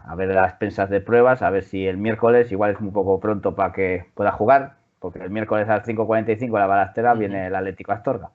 A 0.06 0.16
ver 0.16 0.30
las 0.30 0.54
pensas 0.54 0.90
de 0.90 1.02
pruebas, 1.02 1.42
a 1.42 1.50
ver 1.50 1.64
si 1.64 1.88
el 1.88 1.98
miércoles, 1.98 2.52
igual 2.52 2.72
es 2.72 2.80
un 2.80 2.92
poco 2.94 3.20
pronto 3.20 3.56
para 3.56 3.74
que 3.74 4.06
pueda 4.14 4.32
jugar, 4.32 4.76
porque 5.00 5.20
el 5.20 5.30
miércoles 5.30 5.70
a 5.70 5.78
las 5.78 5.88
5.45 5.88 6.60
la 6.60 6.68
balastera 6.68 7.14
viene 7.14 7.48
el 7.48 7.56
Atlético 7.56 7.92
Astorga. 7.92 8.32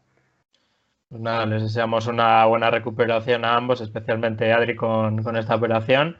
Pues 1.08 1.20
nada, 1.20 1.44
les 1.46 1.62
deseamos 1.62 2.06
una 2.06 2.46
buena 2.46 2.70
recuperación 2.70 3.44
a 3.44 3.56
ambos, 3.56 3.80
especialmente 3.80 4.52
Adri 4.52 4.76
con, 4.76 5.22
con 5.22 5.36
esta 5.36 5.56
operación. 5.56 6.16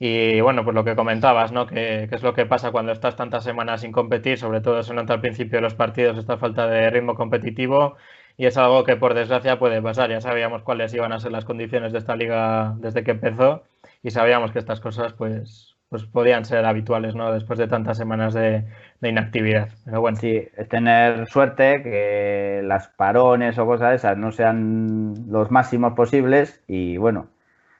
Y 0.00 0.40
bueno, 0.40 0.62
pues 0.64 0.74
lo 0.74 0.84
que 0.84 0.94
comentabas, 0.94 1.50
¿no? 1.50 1.66
Que, 1.66 2.04
es 2.10 2.22
lo 2.22 2.32
que 2.32 2.46
pasa 2.46 2.70
cuando 2.70 2.92
estás 2.92 3.16
tantas 3.16 3.42
semanas 3.42 3.80
sin 3.80 3.90
competir, 3.90 4.38
sobre 4.38 4.60
todo 4.60 4.82
se 4.84 4.94
nota 4.94 5.14
al 5.14 5.20
principio 5.20 5.58
de 5.58 5.62
los 5.62 5.74
partidos 5.74 6.16
esta 6.16 6.38
falta 6.38 6.68
de 6.68 6.88
ritmo 6.90 7.16
competitivo 7.16 7.96
y 8.36 8.46
es 8.46 8.56
algo 8.56 8.84
que 8.84 8.96
por 8.96 9.14
desgracia 9.14 9.58
puede 9.58 9.82
pasar. 9.82 10.10
Ya 10.10 10.20
sabíamos 10.20 10.62
cuáles 10.62 10.94
iban 10.94 11.12
a 11.12 11.18
ser 11.18 11.32
las 11.32 11.44
condiciones 11.44 11.92
de 11.92 11.98
esta 11.98 12.14
liga 12.16 12.76
desde 12.78 13.02
que 13.02 13.10
empezó 13.12 13.64
y 14.02 14.10
sabíamos 14.12 14.52
que 14.52 14.60
estas 14.60 14.80
cosas 14.80 15.14
pues, 15.14 15.76
pues 15.88 16.04
podían 16.04 16.44
ser 16.44 16.64
habituales, 16.64 17.16
¿no? 17.16 17.32
Después 17.32 17.58
de 17.58 17.66
tantas 17.66 17.96
semanas 17.98 18.34
de, 18.34 18.64
inactividad. 19.02 19.70
Bueno. 19.86 20.16
Sí, 20.18 20.48
es 20.56 20.68
tener 20.68 21.26
suerte 21.28 21.82
que 21.82 22.60
las 22.64 22.88
parones 22.88 23.58
o 23.58 23.66
cosas 23.66 23.90
de 23.90 23.96
esas 23.96 24.16
no 24.16 24.30
sean 24.30 25.14
los 25.28 25.50
máximos 25.50 25.94
posibles 25.94 26.62
y 26.68 26.98
bueno, 26.98 27.28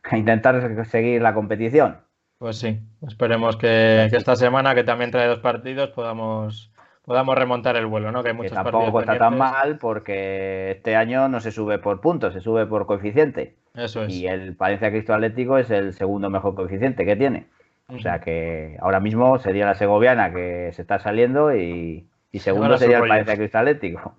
intentar 0.13 0.85
seguir 0.87 1.23
la 1.23 1.35
competición. 1.35 2.08
Pues 2.39 2.57
sí, 2.59 2.79
esperemos 3.07 3.57
que, 3.57 4.05
esta 4.05 4.37
semana, 4.37 4.75
que 4.77 4.85
también 4.85 5.11
trae 5.11 5.27
dos 5.27 5.41
partidos, 5.41 5.91
podamos, 5.91 6.71
podamos 7.05 7.37
remontar 7.37 7.77
el 7.77 7.87
vuelo, 7.87 8.13
¿no? 8.13 8.23
Que, 8.23 8.31
hay 8.31 8.49
tampoco 8.49 9.01
está 9.01 9.19
tan 9.19 9.37
mal 9.37 9.79
porque 9.79 10.71
este 10.71 10.95
año 10.95 11.29
no 11.29 11.41
se 11.41 11.51
sube 11.51 11.81
por 11.81 12.01
puntos, 12.01 12.33
se 12.35 12.41
sube 12.41 12.65
por 12.67 12.87
coeficiente. 12.87 13.57
Eso 13.75 14.05
es. 14.05 14.15
Y 14.15 14.29
el 14.29 14.55
Palencia 14.55 14.91
Cristo 14.91 15.15
Atlético 15.15 15.59
es 15.59 15.71
el 15.71 15.95
segundo 15.95 16.31
mejor 16.31 16.55
coeficiente 16.55 17.05
que 17.05 17.17
tiene. 17.17 17.49
O 17.89 17.99
sea 17.99 18.21
que 18.21 18.77
ahora 18.81 19.01
mismo 19.01 19.39
sería 19.39 19.67
la 19.67 19.75
segoviana 19.75 20.33
que 20.33 20.71
se 20.75 20.83
está 20.83 21.01
saliendo 21.01 21.57
y, 21.57 22.07
segundo 22.35 22.79
sería 22.79 22.99
el 22.99 23.09
Palencia 23.09 23.37
Cristo 23.37 23.59
Atlético. 23.59 24.15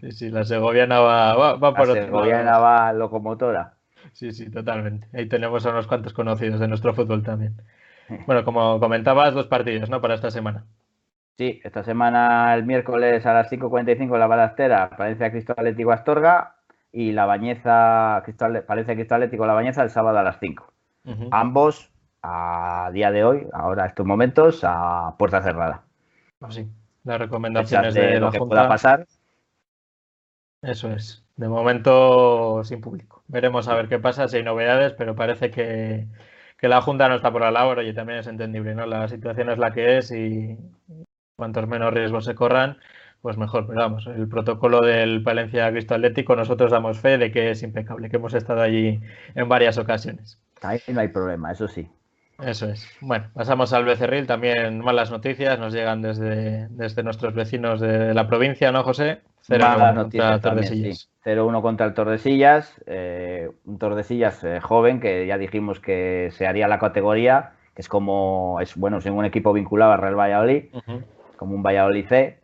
Sí, 0.00 0.12
sí, 0.12 0.30
la 0.30 0.44
segoviana 0.44 1.00
va, 1.00 1.34
va, 1.34 1.56
va 1.56 1.74
por 1.74 1.88
la 1.88 1.94
segoviana 1.94 2.58
va 2.58 2.92
locomotora. 2.94 3.73
Sí, 4.14 4.32
sí, 4.32 4.48
totalmente. 4.48 5.08
Ahí 5.12 5.28
tenemos 5.28 5.66
a 5.66 5.70
unos 5.70 5.86
cuantos 5.86 6.12
conocidos 6.12 6.60
de 6.60 6.68
nuestro 6.68 6.94
fútbol 6.94 7.22
también. 7.22 7.60
Bueno, 8.26 8.44
como 8.44 8.78
comentabas, 8.78 9.34
dos 9.34 9.48
partidos, 9.48 9.90
¿no? 9.90 10.00
Para 10.00 10.14
esta 10.14 10.30
semana. 10.30 10.64
Sí, 11.36 11.60
esta 11.64 11.82
semana 11.82 12.54
el 12.54 12.64
miércoles 12.64 13.26
a 13.26 13.34
las 13.34 13.50
5.45 13.50 14.16
la 14.16 14.28
Balastera, 14.28 14.90
Palencia 14.90 15.32
Cristo 15.32 15.52
Atlético 15.56 15.90
Astorga 15.90 16.54
y 16.92 17.10
la 17.10 17.26
Bañeza, 17.26 18.22
Cristal, 18.24 18.62
Palencia 18.62 18.94
Cristo 18.94 19.16
Atlético 19.16 19.46
La 19.46 19.54
Bañeza 19.54 19.82
el 19.82 19.90
sábado 19.90 20.18
a 20.18 20.22
las 20.22 20.38
5. 20.38 20.72
Ambos 21.32 21.90
a 22.22 22.90
día 22.92 23.10
de 23.10 23.24
hoy, 23.24 23.46
ahora 23.52 23.86
estos 23.86 24.06
momentos, 24.06 24.60
a 24.62 25.16
puerta 25.18 25.42
cerrada. 25.42 25.82
Así, 26.40 26.68
las 27.02 27.18
recomendaciones 27.18 27.94
de, 27.94 28.20
lo 28.20 28.30
que 28.30 28.38
pueda 28.38 28.68
pasar. 28.68 29.06
Eso 30.62 30.90
es. 30.92 31.23
De 31.36 31.48
momento 31.48 32.62
sin 32.64 32.80
público. 32.80 33.24
Veremos 33.26 33.66
a 33.68 33.74
ver 33.74 33.88
qué 33.88 33.98
pasa, 33.98 34.28
si 34.28 34.36
hay 34.36 34.42
novedades, 34.44 34.92
pero 34.92 35.16
parece 35.16 35.50
que, 35.50 36.06
que 36.58 36.68
la 36.68 36.80
Junta 36.80 37.08
no 37.08 37.16
está 37.16 37.32
por 37.32 37.42
la 37.42 37.50
labor 37.50 37.82
y 37.82 37.92
también 37.92 38.20
es 38.20 38.26
entendible, 38.26 38.74
¿no? 38.74 38.86
La 38.86 39.08
situación 39.08 39.50
es 39.50 39.58
la 39.58 39.72
que 39.72 39.98
es 39.98 40.12
y 40.12 40.56
cuantos 41.36 41.66
menos 41.66 41.92
riesgos 41.92 42.24
se 42.24 42.34
corran, 42.34 42.78
pues 43.20 43.36
mejor. 43.36 43.66
Pero 43.66 43.80
vamos, 43.80 44.06
el 44.06 44.28
protocolo 44.28 44.80
del 44.80 45.22
Palencia 45.22 45.70
Cristo 45.70 45.94
Atlético, 45.94 46.36
nosotros 46.36 46.70
damos 46.70 46.98
fe 47.00 47.18
de 47.18 47.32
que 47.32 47.50
es 47.50 47.62
impecable, 47.62 48.10
que 48.10 48.16
hemos 48.16 48.34
estado 48.34 48.62
allí 48.62 49.00
en 49.34 49.48
varias 49.48 49.76
ocasiones. 49.78 50.38
Ahí 50.62 50.80
no 50.88 51.00
hay 51.00 51.08
problema, 51.08 51.50
eso 51.50 51.66
sí. 51.66 51.88
Eso 52.38 52.68
es. 52.68 52.88
Bueno, 53.00 53.30
pasamos 53.32 53.72
al 53.72 53.84
Becerril. 53.84 54.26
También 54.26 54.80
malas 54.80 55.10
noticias 55.10 55.58
nos 55.58 55.72
llegan 55.72 56.02
desde, 56.02 56.68
desde 56.70 57.02
nuestros 57.02 57.34
vecinos 57.34 57.80
de 57.80 58.12
la 58.12 58.26
provincia, 58.26 58.72
¿no, 58.72 58.82
José? 58.82 59.20
0-1 59.48 59.94
contra 59.94 60.40
Tordesillas. 60.40 61.10
0-1 61.24 61.62
contra 61.62 61.86
el 61.86 61.94
Tordesillas. 61.94 62.74
Eh, 62.86 63.50
un 63.64 63.78
Tordesillas 63.78 64.42
eh, 64.44 64.60
joven 64.60 65.00
que 65.00 65.26
ya 65.26 65.38
dijimos 65.38 65.80
que 65.80 66.30
se 66.32 66.46
haría 66.46 66.68
la 66.68 66.78
categoría, 66.78 67.52
que 67.74 67.82
es 67.82 67.88
como, 67.88 68.58
es 68.60 68.76
bueno, 68.76 68.98
es 68.98 69.06
un 69.06 69.24
equipo 69.24 69.52
vinculado 69.52 69.92
al 69.92 70.00
Real 70.00 70.18
Valladolid, 70.18 70.64
como 71.36 71.54
un 71.54 71.62
Valladolid 71.62 72.06
C. 72.08 72.38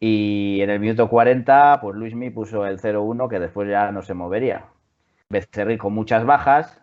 Y 0.00 0.60
en 0.60 0.70
el 0.70 0.78
minuto 0.78 1.08
40, 1.08 1.80
pues 1.80 1.96
Luismi 1.96 2.30
puso 2.30 2.64
el 2.66 2.80
0-1 2.80 3.28
que 3.28 3.40
después 3.40 3.68
ya 3.68 3.90
no 3.90 4.02
se 4.02 4.14
movería. 4.14 4.66
Becerril 5.28 5.78
con 5.78 5.92
muchas 5.92 6.24
bajas, 6.24 6.80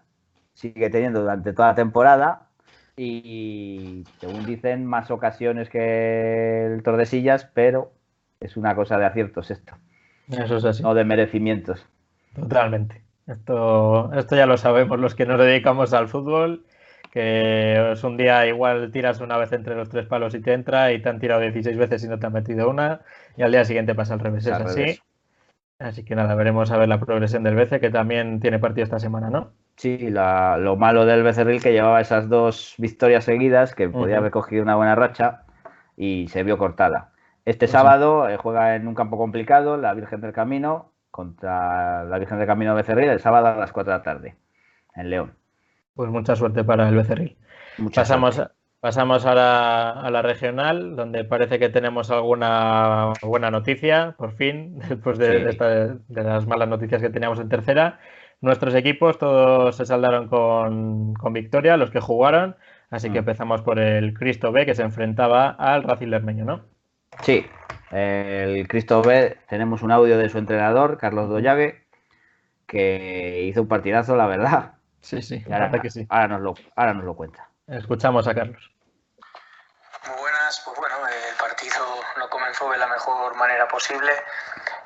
sigue 0.53 0.89
teniendo 0.89 1.22
durante 1.22 1.53
toda 1.53 1.70
la 1.70 1.76
temporada 1.76 2.49
y 2.97 4.03
según 4.20 4.45
dicen 4.45 4.86
más 4.86 5.12
ocasiones 5.12 5.70
que 5.70 6.66
el 6.66 6.84
Tordesillas, 6.84 7.45
pero 7.53 7.91
es 8.45 8.57
una 8.57 8.75
cosa 8.75 8.97
de 8.97 9.05
aciertos 9.05 9.51
esto. 9.51 9.75
Eso 10.29 10.57
es 10.57 10.65
así. 10.65 10.83
No 10.83 10.93
de 10.93 11.03
merecimientos. 11.03 11.85
Totalmente. 12.33 13.03
Esto, 13.27 14.11
esto 14.13 14.35
ya 14.35 14.45
lo 14.45 14.57
sabemos 14.57 14.99
los 14.99 15.15
que 15.15 15.25
nos 15.25 15.39
dedicamos 15.39 15.93
al 15.93 16.07
fútbol, 16.07 16.65
que 17.11 17.91
es 17.91 18.03
un 18.03 18.17
día 18.17 18.45
igual 18.45 18.91
tiras 18.91 19.19
una 19.19 19.37
vez 19.37 19.51
entre 19.51 19.75
los 19.75 19.89
tres 19.89 20.05
palos 20.05 20.35
y 20.35 20.41
te 20.41 20.53
entra 20.53 20.91
y 20.91 21.01
te 21.01 21.09
han 21.09 21.19
tirado 21.19 21.41
16 21.41 21.77
veces 21.77 22.03
y 22.03 22.07
no 22.07 22.19
te 22.19 22.27
han 22.27 22.33
metido 22.33 22.69
una 22.69 23.01
y 23.35 23.43
al 23.43 23.51
día 23.51 23.65
siguiente 23.65 23.95
pasa 23.95 24.13
al 24.13 24.19
revés. 24.19 24.45
Es 24.45 24.53
así. 24.53 24.99
Así 25.77 26.05
que 26.05 26.15
nada, 26.15 26.35
veremos 26.35 26.71
a 26.71 26.77
ver 26.77 26.87
la 26.87 26.99
progresión 26.99 27.43
del 27.43 27.55
BC, 27.55 27.81
que 27.81 27.89
también 27.89 28.39
tiene 28.39 28.59
partido 28.59 28.85
esta 28.85 28.99
semana, 28.99 29.29
¿no? 29.29 29.51
Sí, 29.75 30.09
lo 30.09 30.75
malo 30.77 31.05
del 31.05 31.21
Becerril 31.21 31.61
que 31.61 31.73
llevaba 31.73 31.99
esas 31.99 32.29
dos 32.29 32.75
victorias 32.77 33.25
seguidas, 33.25 33.75
que 33.75 33.89
podía 33.89 34.17
haber 34.17 34.31
cogido 34.31 34.63
una 34.63 34.75
buena 34.75 34.95
racha 34.95 35.43
y 35.97 36.29
se 36.29 36.43
vio 36.43 36.57
cortada. 36.57 37.11
Este 37.45 37.67
sábado 37.67 38.27
eh, 38.27 38.37
juega 38.37 38.75
en 38.75 38.87
un 38.87 38.95
campo 38.95 39.17
complicado, 39.17 39.77
la 39.77 39.93
Virgen 39.93 40.21
del 40.21 40.33
Camino, 40.33 40.91
contra 41.11 42.03
la 42.03 42.17
Virgen 42.17 42.39
del 42.39 42.47
Camino 42.47 42.73
Becerril, 42.73 43.09
el 43.09 43.19
sábado 43.19 43.47
a 43.47 43.55
las 43.55 43.71
4 43.71 43.93
de 43.93 43.97
la 43.99 44.03
tarde, 44.03 44.35
en 44.95 45.09
León. 45.11 45.35
Pues 45.93 46.09
mucha 46.09 46.35
suerte 46.35 46.63
para 46.63 46.89
el 46.89 46.95
Becerril. 46.95 47.37
Pasamos, 47.93 48.41
pasamos 48.79 49.25
a 49.25 49.35
la, 49.35 49.91
a 49.91 50.09
la, 50.09 50.21
regional, 50.23 50.95
donde 50.95 51.23
parece 51.23 51.59
que 51.59 51.69
tenemos 51.69 52.09
alguna 52.09 53.13
buena 53.21 53.51
noticia, 53.51 54.15
por 54.17 54.33
fin, 54.33 54.79
después 54.89 55.17
de, 55.19 55.99
de 56.07 56.23
las 56.23 56.47
malas 56.47 56.67
noticias 56.67 57.01
que 57.01 57.09
teníamos 57.09 57.39
en 57.39 57.49
tercera. 57.49 57.99
Nuestros 58.41 58.75
equipos 58.75 59.17
todos 59.17 59.75
se 59.75 59.85
saldaron 59.85 60.27
con, 60.27 61.33
victoria, 61.33 61.77
los 61.77 61.91
que 61.91 61.99
jugaron, 61.99 62.55
así 62.89 63.09
que 63.09 63.19
mm. 63.19 63.23
empezamos 63.23 63.61
por 63.61 63.79
el 63.79 64.13
Cristo 64.13 64.51
B 64.51 64.65
que 64.65 64.75
se 64.75 64.83
enfrentaba 64.83 65.49
al 65.49 65.83
Racing 65.83 66.07
Lermeño, 66.07 66.45
¿no? 66.45 66.74
Sí, 67.24 67.49
el 67.91 68.68
Cristo 68.68 69.01
B, 69.01 69.38
tenemos 69.47 69.82
un 69.82 69.91
audio 69.91 70.18
de 70.18 70.30
su 70.30 70.38
entrenador, 70.38 70.97
Carlos 70.97 71.30
Doyague, 71.30 71.86
que 72.68 73.43
hizo 73.43 73.61
un 73.61 73.68
partidazo, 73.68 74.16
la 74.16 74.28
verdad. 74.28 74.74
Sí, 75.01 75.22
sí, 75.22 75.45
ahora, 75.51 75.70
que 75.80 75.91
sí. 75.91 76.07
Ahora 76.09 76.28
nos, 76.28 76.41
lo, 76.41 76.55
ahora 76.76 76.93
nos 76.93 77.03
lo 77.03 77.16
cuenta. 77.16 77.47
Escuchamos 77.68 78.28
a 78.28 78.34
Carlos. 78.34 78.72
Muy 80.07 80.20
buenas, 80.20 80.61
pues 80.66 80.78
bueno, 80.78 80.95
el 81.07 81.36
partido 81.38 81.86
no 82.18 82.30
comenzó 82.30 82.72
de 82.72 82.78
la 82.78 82.88
mejor 82.88 83.36
manera 83.36 83.68
posible. 83.68 84.11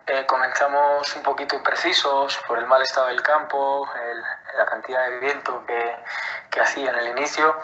Eh, 0.07 0.25
comenzamos 0.25 1.15
un 1.15 1.23
poquito 1.23 1.55
imprecisos 1.55 2.39
por 2.47 2.57
el 2.57 2.65
mal 2.65 2.81
estado 2.81 3.07
del 3.07 3.21
campo, 3.21 3.87
la 4.57 4.65
cantidad 4.65 5.07
de 5.07 5.19
viento 5.19 5.63
que, 5.65 5.95
que, 6.49 6.59
hacía 6.59 6.89
en 6.89 6.95
el 6.95 7.07
inicio 7.09 7.55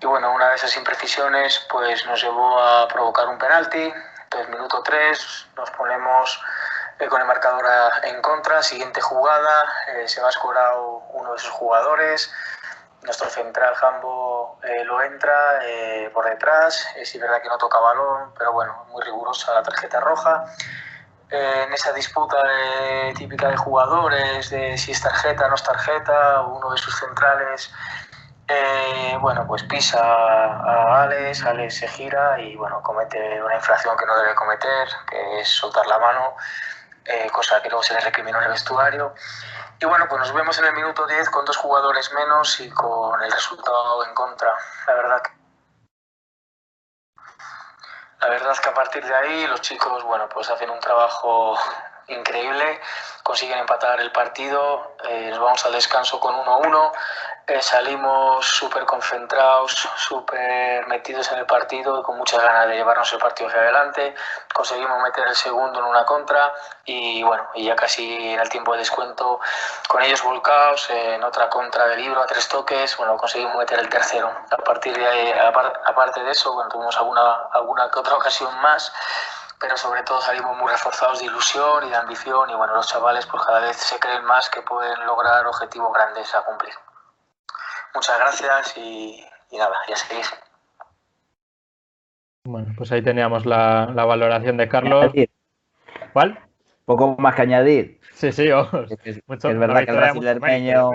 y 0.00 0.06
bueno, 0.06 0.32
una 0.32 0.48
de 0.48 0.56
esas 0.56 0.74
imprecisiones 0.78 1.66
pues 1.70 2.06
nos 2.06 2.22
llevó 2.22 2.58
a 2.58 2.88
provocar 2.88 3.28
un 3.28 3.38
penalti. 3.38 3.92
Entonces, 4.32 4.54
minuto 4.54 4.80
3, 4.84 5.48
nos 5.56 5.70
ponemos 5.72 6.40
eh, 7.00 7.08
con 7.08 7.20
el 7.20 7.26
marcador 7.26 7.64
en 8.04 8.22
contra, 8.22 8.62
siguiente 8.62 9.00
jugada, 9.00 9.64
eh, 9.88 10.06
se 10.06 10.20
va 10.20 10.28
a 10.28 10.30
escorar 10.30 10.72
uno 11.14 11.32
de 11.32 11.38
sus 11.40 11.50
jugadores, 11.50 12.32
nuestro 13.02 13.28
central 13.28 13.74
Jambo 13.74 14.60
lo 14.84 15.02
entra 15.02 15.60
por 16.14 16.26
detrás, 16.26 16.86
es 16.94 17.18
verdad 17.18 17.42
que 17.42 17.48
no 17.48 17.58
toca 17.58 17.80
balón, 17.80 18.32
pero 18.38 18.52
bueno, 18.52 18.84
muy 18.90 19.02
rigurosa 19.02 19.52
la 19.52 19.64
tarjeta 19.64 19.98
roja. 19.98 20.44
En 21.30 21.72
esa 21.72 21.92
disputa 21.92 22.36
típica 23.16 23.48
de 23.48 23.56
jugadores, 23.56 24.50
de 24.50 24.78
si 24.78 24.92
es 24.92 25.02
tarjeta 25.02 25.46
o 25.46 25.48
no 25.48 25.54
es 25.56 25.64
tarjeta, 25.64 26.42
uno 26.42 26.70
de 26.70 26.78
sus 26.78 26.94
centrales, 27.00 27.72
eh, 28.52 29.16
bueno, 29.20 29.46
pues 29.46 29.62
pisa 29.62 30.00
a 30.02 31.02
Alex, 31.04 31.44
Alex 31.44 31.76
se 31.76 31.86
gira 31.86 32.40
y 32.40 32.56
bueno, 32.56 32.82
comete 32.82 33.40
una 33.40 33.54
infracción 33.54 33.96
que 33.96 34.06
no 34.06 34.16
debe 34.16 34.34
cometer, 34.34 34.88
que 35.08 35.40
es 35.40 35.48
soltar 35.48 35.86
la 35.86 36.00
mano, 36.00 36.34
eh, 37.04 37.30
cosa 37.30 37.62
que 37.62 37.68
luego 37.68 37.84
se 37.84 37.94
le 37.94 38.00
recriminó 38.00 38.38
en 38.38 38.44
el 38.44 38.50
vestuario. 38.50 39.14
Y 39.78 39.84
bueno, 39.84 40.06
pues 40.08 40.18
nos 40.20 40.32
vemos 40.32 40.58
en 40.58 40.64
el 40.64 40.72
minuto 40.74 41.06
10 41.06 41.30
con 41.30 41.44
dos 41.44 41.56
jugadores 41.58 42.12
menos 42.12 42.58
y 42.58 42.68
con 42.70 43.22
el 43.22 43.30
resultado 43.30 44.04
en 44.04 44.14
contra. 44.14 44.52
La 44.88 44.94
verdad 44.94 45.22
que 45.22 45.30
la 48.20 48.28
verdad 48.28 48.52
es 48.52 48.60
que 48.60 48.68
a 48.68 48.74
partir 48.74 49.04
de 49.04 49.14
ahí 49.14 49.46
los 49.46 49.60
chicos, 49.62 50.02
bueno, 50.04 50.28
pues 50.28 50.50
hacen 50.50 50.68
un 50.68 50.80
trabajo 50.80 51.56
increíble, 52.10 52.80
consiguen 53.22 53.58
empatar 53.58 54.00
el 54.00 54.12
partido, 54.12 54.96
eh, 55.08 55.28
nos 55.30 55.40
vamos 55.40 55.64
al 55.66 55.72
descanso 55.72 56.18
con 56.20 56.34
1-1, 56.34 56.92
eh, 57.50 57.60
salimos 57.62 58.46
súper 58.46 58.84
concentrados, 58.84 59.88
súper 59.96 60.86
metidos 60.86 61.32
en 61.32 61.38
el 61.38 61.46
partido 61.46 62.00
con 62.04 62.16
muchas 62.16 62.40
ganas 62.40 62.68
de 62.68 62.76
llevarnos 62.76 63.12
el 63.12 63.18
partido 63.18 63.48
hacia 63.48 63.62
adelante. 63.62 64.14
Conseguimos 64.54 65.02
meter 65.02 65.26
el 65.26 65.34
segundo 65.34 65.80
en 65.80 65.86
una 65.86 66.04
contra 66.04 66.54
y 66.84 67.24
bueno, 67.24 67.48
y 67.54 67.64
ya 67.64 67.74
casi 67.74 68.34
en 68.34 68.38
el 68.38 68.48
tiempo 68.48 68.72
de 68.74 68.78
descuento, 68.78 69.40
con 69.88 70.00
ellos 70.00 70.22
volcados 70.22 70.90
en 70.90 71.24
otra 71.24 71.50
contra 71.50 71.88
del 71.88 72.00
libro 72.00 72.22
a 72.22 72.26
tres 72.26 72.46
toques, 72.46 72.96
bueno, 72.96 73.16
conseguimos 73.16 73.56
meter 73.56 73.80
el 73.80 73.88
tercero. 73.88 74.30
A 74.50 74.56
partir 74.58 74.96
de 74.96 75.34
aparte 75.86 76.22
de 76.22 76.30
eso, 76.30 76.52
bueno, 76.52 76.70
tuvimos 76.70 76.96
alguna, 76.98 77.48
alguna 77.52 77.90
que 77.90 77.98
otra 77.98 78.14
ocasión 78.14 78.56
más 78.60 78.92
pero 79.60 79.76
sobre 79.76 80.02
todo 80.02 80.20
salimos 80.22 80.56
muy 80.56 80.70
reforzados 80.70 81.20
de 81.20 81.26
ilusión 81.26 81.86
y 81.86 81.90
de 81.90 81.96
ambición 81.96 82.48
y 82.48 82.54
bueno, 82.54 82.74
los 82.74 82.88
chavales 82.88 83.26
pues 83.26 83.44
cada 83.44 83.60
vez 83.60 83.76
se 83.76 83.98
creen 83.98 84.24
más 84.24 84.48
que 84.48 84.62
pueden 84.62 85.04
lograr 85.06 85.46
objetivos 85.46 85.92
grandes 85.92 86.34
a 86.34 86.42
cumplir. 86.44 86.72
Muchas 87.94 88.18
gracias 88.18 88.76
y, 88.78 89.22
nada, 89.52 89.76
ya 89.86 89.96
seguís. 89.96 90.32
Bueno, 92.44 92.72
pues 92.76 92.90
ahí 92.92 93.02
teníamos 93.02 93.44
la, 93.44 93.86
valoración 93.94 94.56
de 94.56 94.68
Carlos. 94.68 95.12
¿Cuál? 96.14 96.38
Poco 96.86 97.16
más 97.18 97.34
que 97.34 97.42
añadir. 97.42 98.00
Sí, 98.14 98.32
sí, 98.32 98.48
Es, 99.04 99.20
verdad 99.26 99.84
que 99.84 99.90
el 99.90 99.96
Racing 99.96 100.20
Bermeño. 100.20 100.90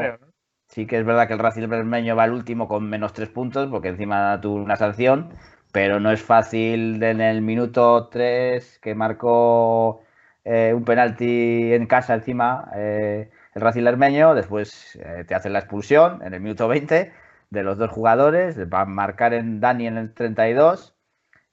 Sí 0.68 0.88
que 0.88 0.98
es 0.98 1.06
verdad 1.06 1.28
que 1.28 1.34
el 1.34 1.40
Racing 1.40 1.68
Bermeño 1.70 2.16
va 2.16 2.24
al 2.24 2.34
último 2.34 2.68
con 2.68 2.90
menos 2.90 3.14
tres 3.14 3.30
puntos, 3.30 3.70
porque 3.70 3.90
encima 3.90 4.42
tuvo 4.42 4.56
una 4.56 4.76
sanción, 4.76 5.38
pero 5.76 6.00
no 6.00 6.10
es 6.10 6.24
fácil 6.24 7.04
en 7.04 7.20
el 7.20 7.42
minuto 7.42 8.08
3 8.08 8.80
que 8.80 8.96
marcó 8.96 10.04
eh, 10.46 10.72
un 10.74 10.86
penalti 10.86 11.74
en 11.74 11.86
casa 11.86 12.14
encima. 12.14 12.72
Eh, 12.78 13.30
el 13.54 13.62
Racing 13.62 13.84
Lermeño, 13.84 14.36
después 14.36 14.98
eh, 15.04 15.26
te 15.28 15.36
hacen 15.36 15.52
la 15.52 15.60
expulsión 15.60 16.22
en 16.24 16.34
el 16.34 16.40
minuto 16.40 16.70
20 16.70 17.12
de 17.50 17.64
los 17.64 17.78
dos 17.78 17.92
jugadores, 17.92 18.58
va 18.74 18.82
a 18.82 18.86
marcar 18.86 19.34
en 19.34 19.60
Dani 19.60 19.88
en 19.88 19.98
el 19.98 20.14
32 20.14 20.96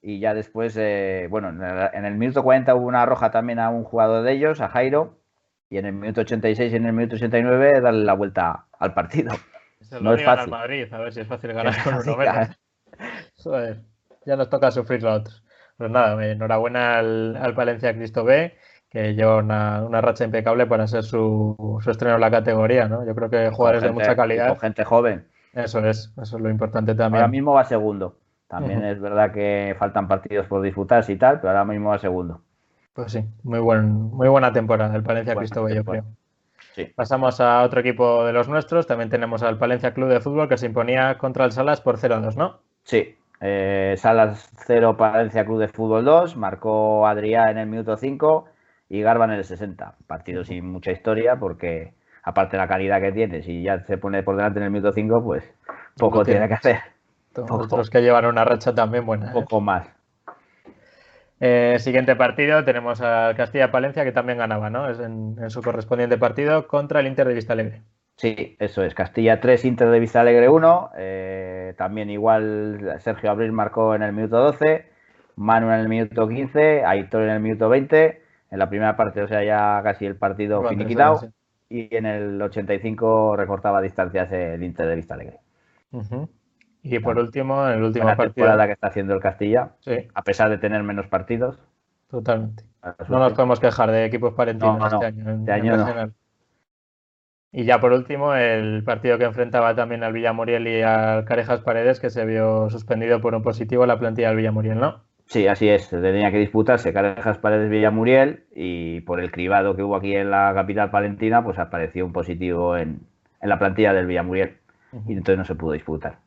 y 0.00 0.20
ya 0.20 0.34
después, 0.34 0.76
eh, 0.76 1.26
bueno, 1.28 1.48
en 1.48 2.04
el, 2.04 2.14
minuto 2.14 2.44
40 2.44 2.76
hubo 2.76 2.86
una 2.86 3.04
roja 3.04 3.32
también 3.32 3.58
a 3.58 3.70
un 3.70 3.82
jugador 3.82 4.22
de 4.22 4.34
ellos, 4.34 4.60
a 4.60 4.68
Jairo, 4.68 5.18
y 5.68 5.78
en 5.78 5.86
el 5.86 5.94
minuto 5.94 6.20
86 6.20 6.72
y 6.72 6.76
en 6.76 6.86
el 6.86 6.92
minuto 6.92 7.16
89 7.16 7.80
darle 7.80 8.04
la 8.04 8.14
vuelta 8.14 8.66
al 8.78 8.94
partido. 8.94 9.32
no 10.00 10.14
es 10.14 10.22
fácil. 10.22 10.48
Madrid, 10.52 10.94
a 10.94 10.98
ver 10.98 11.12
si 11.12 11.22
es 11.22 11.26
fácil 11.26 11.54
ganar 11.54 11.74
con 11.82 11.94
Joder, 13.42 13.91
ya 14.26 14.36
nos 14.36 14.48
toca 14.48 14.70
sufrir 14.70 15.06
a 15.06 15.14
otros. 15.14 15.42
Pues 15.76 15.90
nada, 15.90 16.24
enhorabuena 16.26 16.98
al, 16.98 17.36
al 17.36 17.54
Palencia 17.54 17.94
Cristo 17.94 18.24
B, 18.24 18.54
que 18.88 19.14
lleva 19.14 19.38
una, 19.38 19.82
una 19.84 20.00
racha 20.00 20.24
impecable 20.24 20.66
para 20.66 20.86
ser 20.86 21.02
su, 21.02 21.80
su, 21.82 21.90
estreno 21.90 22.16
en 22.16 22.20
la 22.20 22.30
categoría, 22.30 22.88
¿no? 22.88 23.06
Yo 23.06 23.14
creo 23.14 23.30
que 23.30 23.50
jugadores 23.50 23.82
gente, 23.82 23.98
de 23.98 24.04
mucha 24.04 24.16
calidad. 24.16 24.48
Con 24.48 24.58
gente 24.58 24.84
joven. 24.84 25.26
Eso 25.54 25.80
es, 25.80 26.12
eso 26.20 26.36
es 26.36 26.42
lo 26.42 26.50
importante 26.50 26.94
también. 26.94 27.22
Ahora 27.22 27.30
mismo 27.30 27.54
va 27.54 27.64
segundo. 27.64 28.16
También 28.48 28.80
uh 28.80 28.82
-huh. 28.82 28.92
es 28.92 29.00
verdad 29.00 29.32
que 29.32 29.74
faltan 29.78 30.08
partidos 30.08 30.46
por 30.46 30.60
disputarse 30.60 31.12
y 31.12 31.16
tal, 31.16 31.40
pero 31.40 31.50
ahora 31.50 31.64
mismo 31.64 31.90
va 31.90 31.98
segundo. 31.98 32.42
Pues 32.92 33.12
sí, 33.12 33.24
muy, 33.42 33.60
buen, 33.60 33.90
muy 33.90 34.28
buena 34.28 34.52
temporada 34.52 34.94
el 34.94 35.02
Palencia 35.02 35.34
Cristo 35.34 35.64
B, 35.64 35.74
yo 35.74 35.84
creo. 35.84 36.04
Sí. 36.74 36.84
Pasamos 36.94 37.40
a 37.40 37.62
otro 37.62 37.80
equipo 37.80 38.24
de 38.24 38.32
los 38.32 38.48
nuestros. 38.48 38.86
También 38.86 39.08
tenemos 39.08 39.42
al 39.42 39.58
Palencia 39.58 39.94
Club 39.94 40.08
de 40.10 40.20
Fútbol 40.20 40.48
que 40.48 40.58
se 40.58 40.66
imponía 40.66 41.16
contra 41.18 41.44
el 41.44 41.52
Salas 41.52 41.80
por 41.80 41.98
0-2, 41.98 42.36
¿no? 42.36 42.60
Sí. 42.84 43.16
Eh, 43.44 43.96
Salas 43.98 44.48
0, 44.66 44.96
Palencia 44.96 45.44
Club 45.44 45.58
de 45.58 45.68
Fútbol 45.68 46.04
2. 46.04 46.36
Marcó 46.36 47.06
Adrián 47.08 47.50
en 47.50 47.58
el 47.58 47.66
minuto 47.66 47.96
5 47.96 48.46
y 48.88 49.02
Garba 49.02 49.24
en 49.24 49.32
el 49.32 49.44
60. 49.44 49.96
Partido 50.06 50.44
sin 50.44 50.70
mucha 50.70 50.92
historia 50.92 51.36
porque, 51.36 51.92
aparte 52.22 52.56
de 52.56 52.62
la 52.62 52.68
calidad 52.68 53.00
que 53.00 53.10
tiene, 53.10 53.42
si 53.42 53.62
ya 53.62 53.80
se 53.80 53.98
pone 53.98 54.22
por 54.22 54.36
delante 54.36 54.60
en 54.60 54.66
el 54.66 54.70
minuto 54.70 54.92
5, 54.92 55.24
pues 55.24 55.44
poco 55.98 56.18
no 56.18 56.24
tiene 56.24 56.46
que 56.46 56.54
hacer. 56.54 56.78
Otros 57.34 57.90
que 57.90 58.00
llevan 58.00 58.26
una 58.26 58.44
racha 58.44 58.74
también 58.74 59.04
buena. 59.04 59.26
Un 59.26 59.32
poco 59.32 59.60
más. 59.60 59.90
Eh, 61.40 61.78
siguiente 61.80 62.14
partido 62.14 62.62
tenemos 62.64 63.00
a 63.00 63.34
Castilla-Palencia 63.34 64.04
que 64.04 64.12
también 64.12 64.38
ganaba, 64.38 64.70
¿no? 64.70 64.88
Es 64.88 65.00
en, 65.00 65.36
en, 65.40 65.50
su 65.50 65.60
correspondiente 65.60 66.16
partido 66.16 66.68
contra 66.68 67.00
el 67.00 67.08
Inter 67.08 67.26
de 67.26 67.34
Vista 67.34 67.54
Alegre. 67.54 67.82
Sí, 68.22 68.54
eso 68.60 68.84
es. 68.84 68.94
Castilla 68.94 69.40
3, 69.40 69.64
Inter 69.64 69.90
de 69.90 69.98
Vista 69.98 70.20
Alegre 70.20 70.48
1. 70.48 70.90
Eh, 70.96 71.74
también 71.76 72.08
igual 72.08 72.94
Sergio 73.00 73.32
Abril 73.32 73.50
marcó 73.50 73.96
en 73.96 74.02
el 74.02 74.12
minuto 74.12 74.38
12, 74.38 74.86
Manu 75.34 75.72
en 75.72 75.80
el 75.80 75.88
minuto 75.88 76.28
15, 76.28 76.84
Aitor 76.84 77.22
en 77.22 77.30
el 77.30 77.40
minuto 77.40 77.68
20. 77.68 78.22
En 78.52 78.58
la 78.60 78.68
primera 78.68 78.96
parte, 78.96 79.22
o 79.22 79.26
sea, 79.26 79.42
ya 79.42 79.80
casi 79.82 80.06
el 80.06 80.14
partido 80.14 80.58
bueno, 80.58 80.70
finiquitado. 80.70 81.18
Sí. 81.18 81.26
Y 81.68 81.96
en 81.96 82.06
el 82.06 82.40
85 82.40 83.34
recortaba 83.34 83.80
distancias 83.80 84.30
el 84.30 84.62
Inter 84.62 84.86
de 84.86 84.94
Vista 84.94 85.14
Alegre. 85.14 85.40
Uh 85.90 86.02
-huh. 86.02 86.28
Y 86.84 87.00
por 87.00 87.18
último, 87.18 87.66
en 87.66 87.78
el 87.78 87.82
último 87.82 88.06
la 88.06 88.14
partido. 88.14 88.34
temporada 88.34 88.66
que 88.66 88.72
está 88.74 88.86
haciendo 88.86 89.14
el 89.14 89.20
Castilla, 89.20 89.72
sí. 89.80 90.06
a 90.14 90.22
pesar 90.22 90.48
de 90.48 90.58
tener 90.58 90.80
menos 90.84 91.08
partidos. 91.08 91.58
Totalmente. 92.08 92.62
No 93.08 93.18
nos 93.18 93.32
podemos 93.32 93.58
quejar 93.58 93.90
de 93.90 94.04
equipos 94.04 94.32
parentinos 94.34 94.78
no, 94.78 94.88
no, 94.88 94.94
este 94.94 95.06
año. 95.06 95.28
En, 95.28 95.40
este 95.40 95.52
año 95.52 95.74
en 95.74 95.96
no. 95.96 96.12
Y 97.52 97.64
ya 97.64 97.80
por 97.80 97.92
último, 97.92 98.34
el 98.34 98.82
partido 98.82 99.18
que 99.18 99.24
enfrentaba 99.24 99.74
también 99.74 100.02
al 100.02 100.14
Villamuriel 100.14 100.66
y 100.66 100.80
al 100.82 101.26
Carejas 101.26 101.60
Paredes, 101.60 102.00
que 102.00 102.08
se 102.08 102.24
vio 102.24 102.70
suspendido 102.70 103.20
por 103.20 103.34
un 103.34 103.42
positivo 103.42 103.84
la 103.84 103.98
plantilla 103.98 104.28
del 104.28 104.38
Villamuriel, 104.38 104.80
¿no? 104.80 105.02
Sí, 105.26 105.46
así 105.46 105.68
es. 105.68 105.88
Tenía 105.90 106.30
que 106.30 106.38
disputarse 106.38 106.92
Carejas 106.92 107.38
Paredes 107.38 107.70
Villamuriel 107.70 108.44
y 108.54 109.00
por 109.02 109.20
el 109.20 109.30
cribado 109.30 109.76
que 109.76 109.82
hubo 109.82 109.96
aquí 109.96 110.14
en 110.16 110.30
la 110.30 110.52
capital 110.54 110.90
palentina, 110.90 111.44
pues 111.44 111.58
apareció 111.58 112.06
un 112.06 112.12
positivo 112.12 112.76
en, 112.76 113.00
en 113.40 113.48
la 113.48 113.58
plantilla 113.58 113.92
del 113.92 114.06
Villamuriel. 114.06 114.56
Uh 114.92 114.96
-huh. 114.96 115.10
Y 115.10 115.12
entonces 115.12 115.38
no 115.38 115.44
se 115.44 115.54
pudo 115.54 115.72
disputar. 115.72 116.18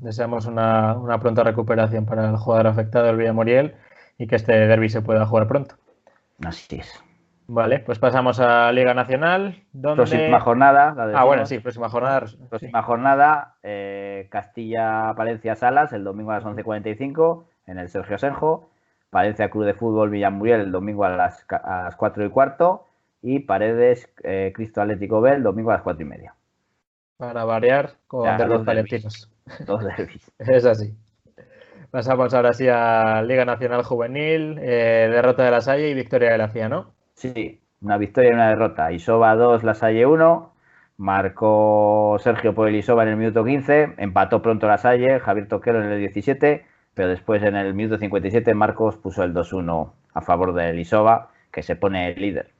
Deseamos 0.00 0.46
una, 0.46 0.94
una, 0.94 1.18
pronta 1.18 1.42
recuperación 1.42 2.04
para 2.04 2.28
el 2.28 2.36
jugador 2.36 2.66
afectado, 2.66 3.08
el 3.08 3.16
Villamuriel, 3.16 3.74
y 4.18 4.26
que 4.26 4.36
este 4.36 4.52
derby 4.52 4.88
se 4.88 5.00
pueda 5.00 5.24
jugar 5.26 5.48
pronto. 5.48 5.76
Así 6.44 6.76
es. 6.76 7.02
Vale, 7.46 7.80
pues 7.80 7.98
pasamos 7.98 8.40
a 8.40 8.72
Liga 8.72 8.94
Nacional. 8.94 9.62
Donde... 9.72 9.96
Próxima 9.96 10.40
jornada. 10.40 10.94
La 10.94 11.18
ah, 11.18 11.24
bueno, 11.24 11.44
sí, 11.44 11.58
próxima 11.58 11.88
jornada. 11.88 12.24
Próxima 12.48 12.80
sí. 12.80 12.86
jornada, 12.86 13.56
eh, 13.62 14.28
Castilla-Palencia-Salas, 14.30 15.92
el 15.92 16.04
domingo 16.04 16.30
a 16.30 16.36
las 16.36 16.44
11.45 16.44 17.44
en 17.66 17.78
el 17.78 17.88
Sergio 17.88 18.18
Senjo. 18.18 18.70
Palencia 19.10 19.48
Club 19.50 19.64
de 19.64 19.74
Fútbol 19.74 20.10
Villamuriel 20.10 20.60
el 20.60 20.72
domingo 20.72 21.04
a 21.04 21.10
las, 21.10 21.46
a 21.50 21.84
las 21.84 21.96
4 21.96 22.24
y 22.24 22.30
cuarto. 22.30 22.86
Y 23.22 23.40
Paredes 23.40 24.12
eh, 24.22 24.52
Cristo 24.54 24.80
Atlético 24.82 25.20
B 25.20 25.34
el 25.34 25.42
domingo 25.42 25.70
a 25.70 25.74
las 25.74 25.82
4 25.82 26.02
y 26.02 26.08
media. 26.08 26.34
Para 27.16 27.44
variar 27.44 27.92
con 28.06 28.24
Ya, 28.24 28.44
los 28.46 28.64
palentinos. 28.64 29.30
Dos 29.66 29.84
derbis. 29.84 30.32
Es 30.38 30.64
así. 30.64 30.96
Pasamos 31.90 32.34
ahora 32.34 32.54
sí 32.54 32.66
a 32.68 33.22
Liga 33.22 33.44
Nacional 33.44 33.84
Juvenil, 33.84 34.58
eh, 34.60 35.08
derrota 35.12 35.44
de 35.44 35.50
la 35.52 35.60
Salle 35.60 35.90
y 35.90 35.94
victoria 35.94 36.32
de 36.32 36.38
la 36.38 36.48
CIA, 36.48 36.68
¿no? 36.68 36.92
Sí, 37.14 37.60
una 37.80 37.98
victoria 37.98 38.30
y 38.30 38.34
una 38.34 38.48
derrota. 38.48 38.92
Isoba 38.92 39.34
2, 39.34 39.64
La 39.64 39.74
Salle 39.74 40.06
1. 40.06 40.52
Marcó 40.96 42.16
Sergio 42.20 42.54
por 42.54 42.68
el 42.68 42.76
Isoba 42.76 43.02
en 43.02 43.10
el 43.10 43.16
minuto 43.16 43.44
15. 43.44 43.94
Empató 43.98 44.42
pronto 44.42 44.68
La 44.68 44.78
Salle, 44.78 45.20
Javier 45.20 45.48
Toquero 45.48 45.82
en 45.82 45.90
el 45.90 45.98
17. 45.98 46.66
Pero 46.94 47.08
después 47.08 47.42
en 47.42 47.56
el 47.56 47.74
minuto 47.74 47.98
57 47.98 48.54
Marcos 48.54 48.96
puso 48.96 49.24
el 49.24 49.34
2-1 49.34 49.92
a 50.14 50.20
favor 50.20 50.54
del 50.54 50.78
Isoba, 50.78 51.30
que 51.50 51.62
se 51.62 51.74
pone 51.74 52.14
líder. 52.14 52.52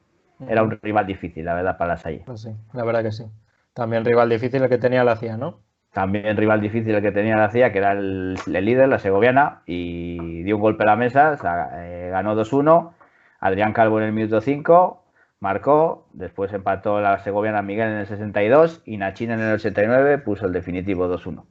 Era 0.47 0.63
un 0.63 0.77
rival 0.81 1.07
difícil, 1.07 1.45
la 1.45 1.53
verdad, 1.53 1.77
para 1.77 1.93
La 1.93 1.97
Salle. 1.97 2.23
Pues 2.25 2.41
sí, 2.41 2.49
la 2.73 2.83
verdad 2.83 3.03
que 3.03 3.13
sí. 3.13 3.25
También 3.73 4.03
rival 4.03 4.29
difícil 4.29 4.61
el 4.61 4.69
que 4.69 4.77
tenía 4.77 5.03
la 5.05 5.15
CIA, 5.15 5.37
¿no? 5.37 5.59
También 5.93 6.35
rival 6.35 6.59
difícil 6.59 6.93
el 6.93 7.01
que 7.01 7.13
tenía 7.13 7.37
la 7.37 7.49
CIA, 7.49 7.71
que 7.71 7.77
era 7.77 7.93
el, 7.93 8.37
el 8.45 8.65
líder, 8.65 8.89
la 8.89 8.99
segoviana, 8.99 9.61
y 9.65 10.43
dio 10.43 10.57
un 10.57 10.61
golpe 10.61 10.83
a 10.83 10.87
la 10.87 10.95
mesa, 10.97 11.31
o 11.31 11.37
sea, 11.37 11.69
eh, 11.85 12.09
ganó 12.09 12.35
2-1. 12.35 12.91
Adrián 13.39 13.73
Calvo 13.73 13.99
en 13.99 14.05
el 14.05 14.13
minuto 14.13 14.41
5 14.41 15.03
marcó, 15.39 16.07
después 16.13 16.51
empató 16.53 16.99
la 17.01 17.19
segoviana 17.19 17.61
Miguel 17.61 17.89
en 17.89 17.97
el 17.97 18.07
62 18.07 18.81
y 18.85 18.97
Nachín 18.97 19.31
en 19.31 19.41
el 19.41 19.53
89 19.53 20.19
puso 20.19 20.45
el 20.45 20.53
definitivo 20.53 21.07
2-1. 21.07 21.43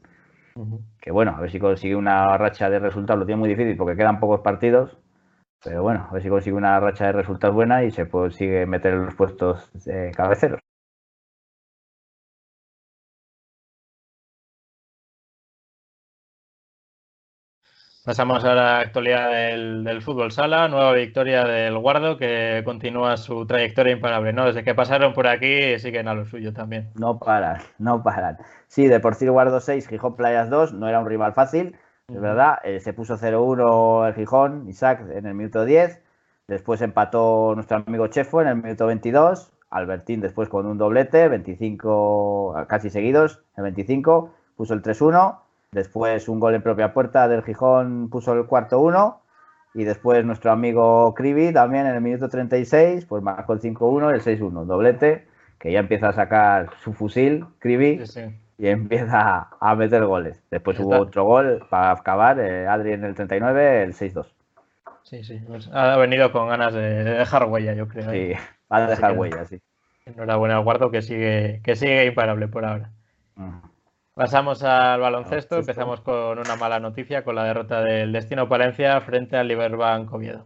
Uh 0.56 0.64
-huh. 0.64 0.80
Que 1.00 1.10
bueno, 1.10 1.34
a 1.36 1.40
ver 1.40 1.50
si 1.50 1.58
consigue 1.58 1.96
una 1.96 2.36
racha 2.38 2.70
de 2.70 2.78
resultados, 2.78 3.20
lo 3.20 3.26
tiene 3.26 3.40
muy 3.40 3.48
difícil 3.48 3.76
porque 3.76 3.96
quedan 3.96 4.20
pocos 4.20 4.40
partidos, 4.40 4.98
pero 5.62 5.82
bueno, 5.82 6.06
a 6.08 6.12
ver 6.12 6.22
si 6.22 6.28
consigue 6.28 6.56
una 6.56 6.78
racha 6.80 7.06
de 7.06 7.12
resultados 7.12 7.54
buena 7.54 7.84
y 7.84 7.90
se 7.90 8.08
consigue 8.08 8.66
meter 8.66 8.94
en 8.94 9.06
los 9.06 9.14
puestos 9.14 9.70
eh, 9.86 10.10
cabeceros. 10.16 10.60
Pasamos 18.04 18.44
a 18.44 18.54
la 18.54 18.80
actualidad 18.80 19.30
del, 19.30 19.82
del, 19.82 20.02
fútbol 20.02 20.30
sala, 20.30 20.68
nueva 20.68 20.92
victoria 20.92 21.46
del 21.46 21.78
Guardo 21.78 22.18
que 22.18 22.60
continúa 22.62 23.16
su 23.16 23.46
trayectoria 23.46 23.94
imparable, 23.94 24.34
¿no? 24.34 24.44
Desde 24.44 24.62
que 24.62 24.74
pasaron 24.74 25.14
por 25.14 25.26
aquí 25.26 25.78
siguen 25.78 26.08
a 26.08 26.12
lo 26.12 26.26
suyo 26.26 26.52
también. 26.52 26.90
No 26.96 27.18
paran, 27.18 27.62
no 27.78 28.02
paran. 28.02 28.36
Sí, 28.68 28.88
de 28.88 29.00
por 29.00 29.14
sí 29.14 29.26
Guardo 29.26 29.58
6, 29.58 29.88
Gijón 29.88 30.16
Playas 30.16 30.50
2, 30.50 30.74
no 30.74 30.86
era 30.86 31.00
un 31.00 31.06
rival 31.06 31.32
fácil, 31.32 31.78
es 32.08 32.20
verdad. 32.20 32.58
Eh, 32.62 32.80
se 32.80 32.92
puso 32.92 33.16
0-1 33.16 34.06
el 34.06 34.14
Gijón, 34.14 34.68
Isaac 34.68 35.00
en 35.10 35.24
el 35.24 35.32
minuto 35.32 35.64
10, 35.64 36.02
después 36.46 36.82
empató 36.82 37.54
nuestro 37.54 37.78
amigo 37.86 38.08
Chefo 38.08 38.42
en 38.42 38.48
el 38.48 38.56
minuto 38.56 38.84
22, 38.84 39.50
Albertín 39.70 40.20
después 40.20 40.50
con 40.50 40.66
un 40.66 40.76
doblete, 40.76 41.28
25 41.28 42.66
casi 42.68 42.90
seguidos, 42.90 43.42
el 43.56 43.62
25, 43.62 44.34
puso 44.56 44.74
el 44.74 44.82
3-1 44.82 45.38
Después 45.74 46.28
un 46.28 46.38
gol 46.38 46.54
en 46.54 46.62
propia 46.62 46.94
puerta 46.94 47.26
del 47.26 47.42
Gijón 47.42 48.08
puso 48.08 48.32
el 48.32 48.46
cuarto 48.46 48.78
uno. 48.78 49.20
Y 49.74 49.82
después 49.82 50.24
nuestro 50.24 50.52
amigo 50.52 51.12
Cribi 51.14 51.52
también 51.52 51.86
en 51.86 51.96
el 51.96 52.00
minuto 52.00 52.28
36, 52.28 53.06
pues 53.06 53.24
marcó 53.24 53.54
el 53.54 53.60
5-1 53.60 54.12
y 54.12 54.14
el 54.14 54.40
6-1. 54.40 54.66
Doblete, 54.66 55.26
que 55.58 55.72
ya 55.72 55.80
empieza 55.80 56.10
a 56.10 56.12
sacar 56.12 56.70
su 56.84 56.92
fusil, 56.92 57.44
Cribi, 57.58 58.06
sí, 58.06 58.06
sí. 58.06 58.20
y 58.56 58.68
empieza 58.68 59.48
a 59.58 59.74
meter 59.74 60.04
goles. 60.04 60.40
Después 60.48 60.78
hubo 60.78 60.96
otro 60.96 61.24
gol 61.24 61.66
para 61.70 61.90
acabar, 61.90 62.38
eh, 62.38 62.68
Adri 62.68 62.92
en 62.92 63.02
el 63.02 63.16
39, 63.16 63.82
el 63.82 63.94
6-2. 63.94 64.26
Sí, 65.02 65.24
sí. 65.24 65.40
Pues 65.44 65.68
ha 65.72 65.96
venido 65.96 66.30
con 66.30 66.48
ganas 66.48 66.72
de 66.72 67.02
dejar 67.02 67.46
huella, 67.46 67.74
yo 67.74 67.88
creo. 67.88 68.12
¿eh? 68.12 68.36
Sí, 68.36 68.42
va 68.72 68.76
a 68.76 68.86
dejar 68.86 69.18
huella, 69.18 69.44
sí. 69.44 69.60
Enhorabuena 70.06 70.58
al 70.58 70.62
Guardo 70.62 70.92
que 70.92 71.02
sigue, 71.02 71.60
que 71.64 71.74
sigue 71.74 72.06
imparable 72.06 72.46
por 72.46 72.64
ahora. 72.64 72.90
Uh 73.36 73.42
-huh. 73.42 73.73
Pasamos 74.14 74.62
al 74.62 75.00
baloncesto, 75.00 75.56
empezamos 75.56 76.00
con 76.00 76.38
una 76.38 76.54
mala 76.54 76.78
noticia, 76.78 77.24
con 77.24 77.34
la 77.34 77.42
derrota 77.42 77.82
del 77.82 78.12
Destino 78.12 78.48
Palencia 78.48 79.00
frente 79.00 79.36
al 79.36 79.48
Liberbank 79.48 80.12
Oviedo. 80.12 80.44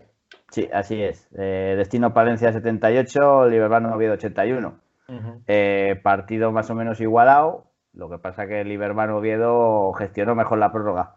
Sí, 0.50 0.70
así 0.72 1.02
es. 1.02 1.28
Eh, 1.36 1.74
Destino 1.76 2.14
Palencia 2.14 2.50
78, 2.50 3.46
Liberbank 3.50 3.94
Oviedo 3.94 4.14
81. 4.14 4.74
Uh 5.08 5.12
-huh. 5.12 5.42
eh, 5.46 6.00
partido 6.02 6.50
más 6.50 6.70
o 6.70 6.74
menos 6.74 6.98
igualado, 7.02 7.66
lo 7.92 8.08
que 8.08 8.16
pasa 8.16 8.46
que 8.46 8.62
el 8.62 8.68
Liberbank 8.68 9.10
Oviedo 9.10 9.92
gestionó 9.92 10.34
mejor 10.34 10.58
la 10.58 10.72
prórroga. 10.72 11.16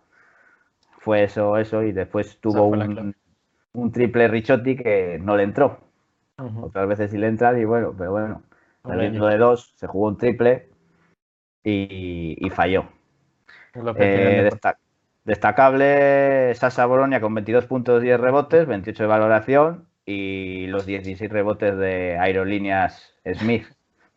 Fue 0.99 1.23
eso, 1.23 1.57
eso, 1.57 1.83
y 1.83 1.93
después 1.93 2.37
tuvo 2.41 2.67
un, 2.67 3.15
un, 3.73 3.91
triple 3.93 4.27
Richotti 4.27 4.75
que 4.75 5.19
no 5.21 5.37
le 5.37 5.43
entró. 5.43 5.79
Uh 6.37 6.43
-huh. 6.43 6.65
Otras 6.65 6.87
veces 6.89 7.11
sí 7.11 7.17
le 7.17 7.27
entra, 7.27 7.57
y 7.57 7.63
bueno, 7.63 7.93
pero 7.97 8.11
bueno, 8.11 8.43
dentro 8.83 9.27
de 9.27 9.37
dos 9.37 9.73
se 9.77 9.87
jugó 9.87 10.09
un 10.09 10.17
triple 10.17 10.70
y, 11.63 12.37
y 12.39 12.49
falló. 12.49 12.89
Eh, 13.73 14.41
destac 14.43 14.77
destacable 15.23 16.53
Sasa 16.55 16.85
Bolonia 16.85 17.21
con 17.21 17.33
22 17.33 17.65
puntos, 17.65 18.01
10 18.01 18.19
rebotes, 18.19 18.67
28 18.67 19.03
de 19.03 19.07
valoración 19.07 19.87
y 20.05 20.67
los 20.67 20.85
16 20.85 21.31
rebotes 21.31 21.77
de 21.77 22.17
Aerolíneas 22.17 23.13
Smith, 23.33 23.65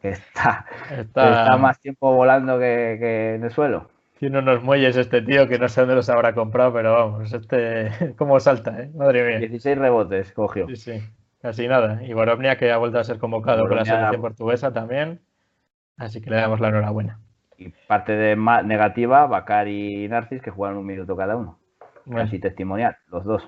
que 0.00 0.10
está, 0.10 0.66
está... 0.90 1.42
está 1.42 1.56
más 1.58 1.78
tiempo 1.80 2.14
volando 2.14 2.58
que, 2.58 2.96
que, 2.98 3.34
en 3.34 3.44
el 3.44 3.50
suelo. 3.50 3.90
Tiene 4.18 4.38
unos 4.38 4.62
muelles 4.62 4.96
este 4.96 5.20
tío 5.22 5.46
que 5.48 5.58
no 5.58 5.68
sé 5.68 5.82
dónde 5.82 5.96
los 5.96 6.08
habrá 6.08 6.34
comprado, 6.34 6.72
pero 6.72 6.92
vamos, 6.94 7.32
este, 7.32 8.14
cómo 8.16 8.40
salta, 8.40 8.80
¿eh? 8.80 8.90
Madre 8.94 9.26
mía. 9.26 9.38
16 9.40 9.76
rebotes 9.76 10.32
cogió. 10.32 10.66
Sí, 10.68 10.76
sí, 10.76 11.02
casi 11.42 11.68
nada. 11.68 12.02
Y 12.02 12.12
Boromnia 12.14 12.56
que 12.56 12.72
ha 12.72 12.78
vuelto 12.78 12.98
a 12.98 13.04
ser 13.04 13.18
convocado 13.18 13.68
por 13.68 13.76
la 13.76 13.84
selección 13.84 14.20
portuguesa 14.20 14.72
también. 14.72 15.20
Así 15.96 16.20
que 16.20 16.30
le 16.30 16.36
damos 16.36 16.60
la 16.60 16.68
enhorabuena. 16.68 17.20
Y 17.64 17.70
parte 17.86 18.12
de 18.12 18.36
ma- 18.36 18.62
negativa, 18.62 19.26
Bakari 19.26 20.04
y 20.04 20.08
Narcis, 20.08 20.42
que 20.42 20.50
jugaron 20.50 20.78
un 20.78 20.86
minuto 20.86 21.16
cada 21.16 21.36
uno. 21.36 21.58
Bueno, 22.06 22.30
Casi 22.30 22.38
testimonial, 22.40 22.96
los 23.08 23.24
dos. 23.24 23.42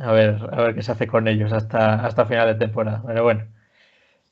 a 0.00 0.12
ver, 0.12 0.36
a 0.52 0.62
ver 0.62 0.74
qué 0.74 0.82
se 0.82 0.92
hace 0.92 1.06
con 1.06 1.28
ellos 1.28 1.52
hasta, 1.52 2.04
hasta 2.04 2.26
final 2.26 2.46
de 2.48 2.54
temporada. 2.66 3.02
Pero 3.06 3.22
bueno, 3.22 3.46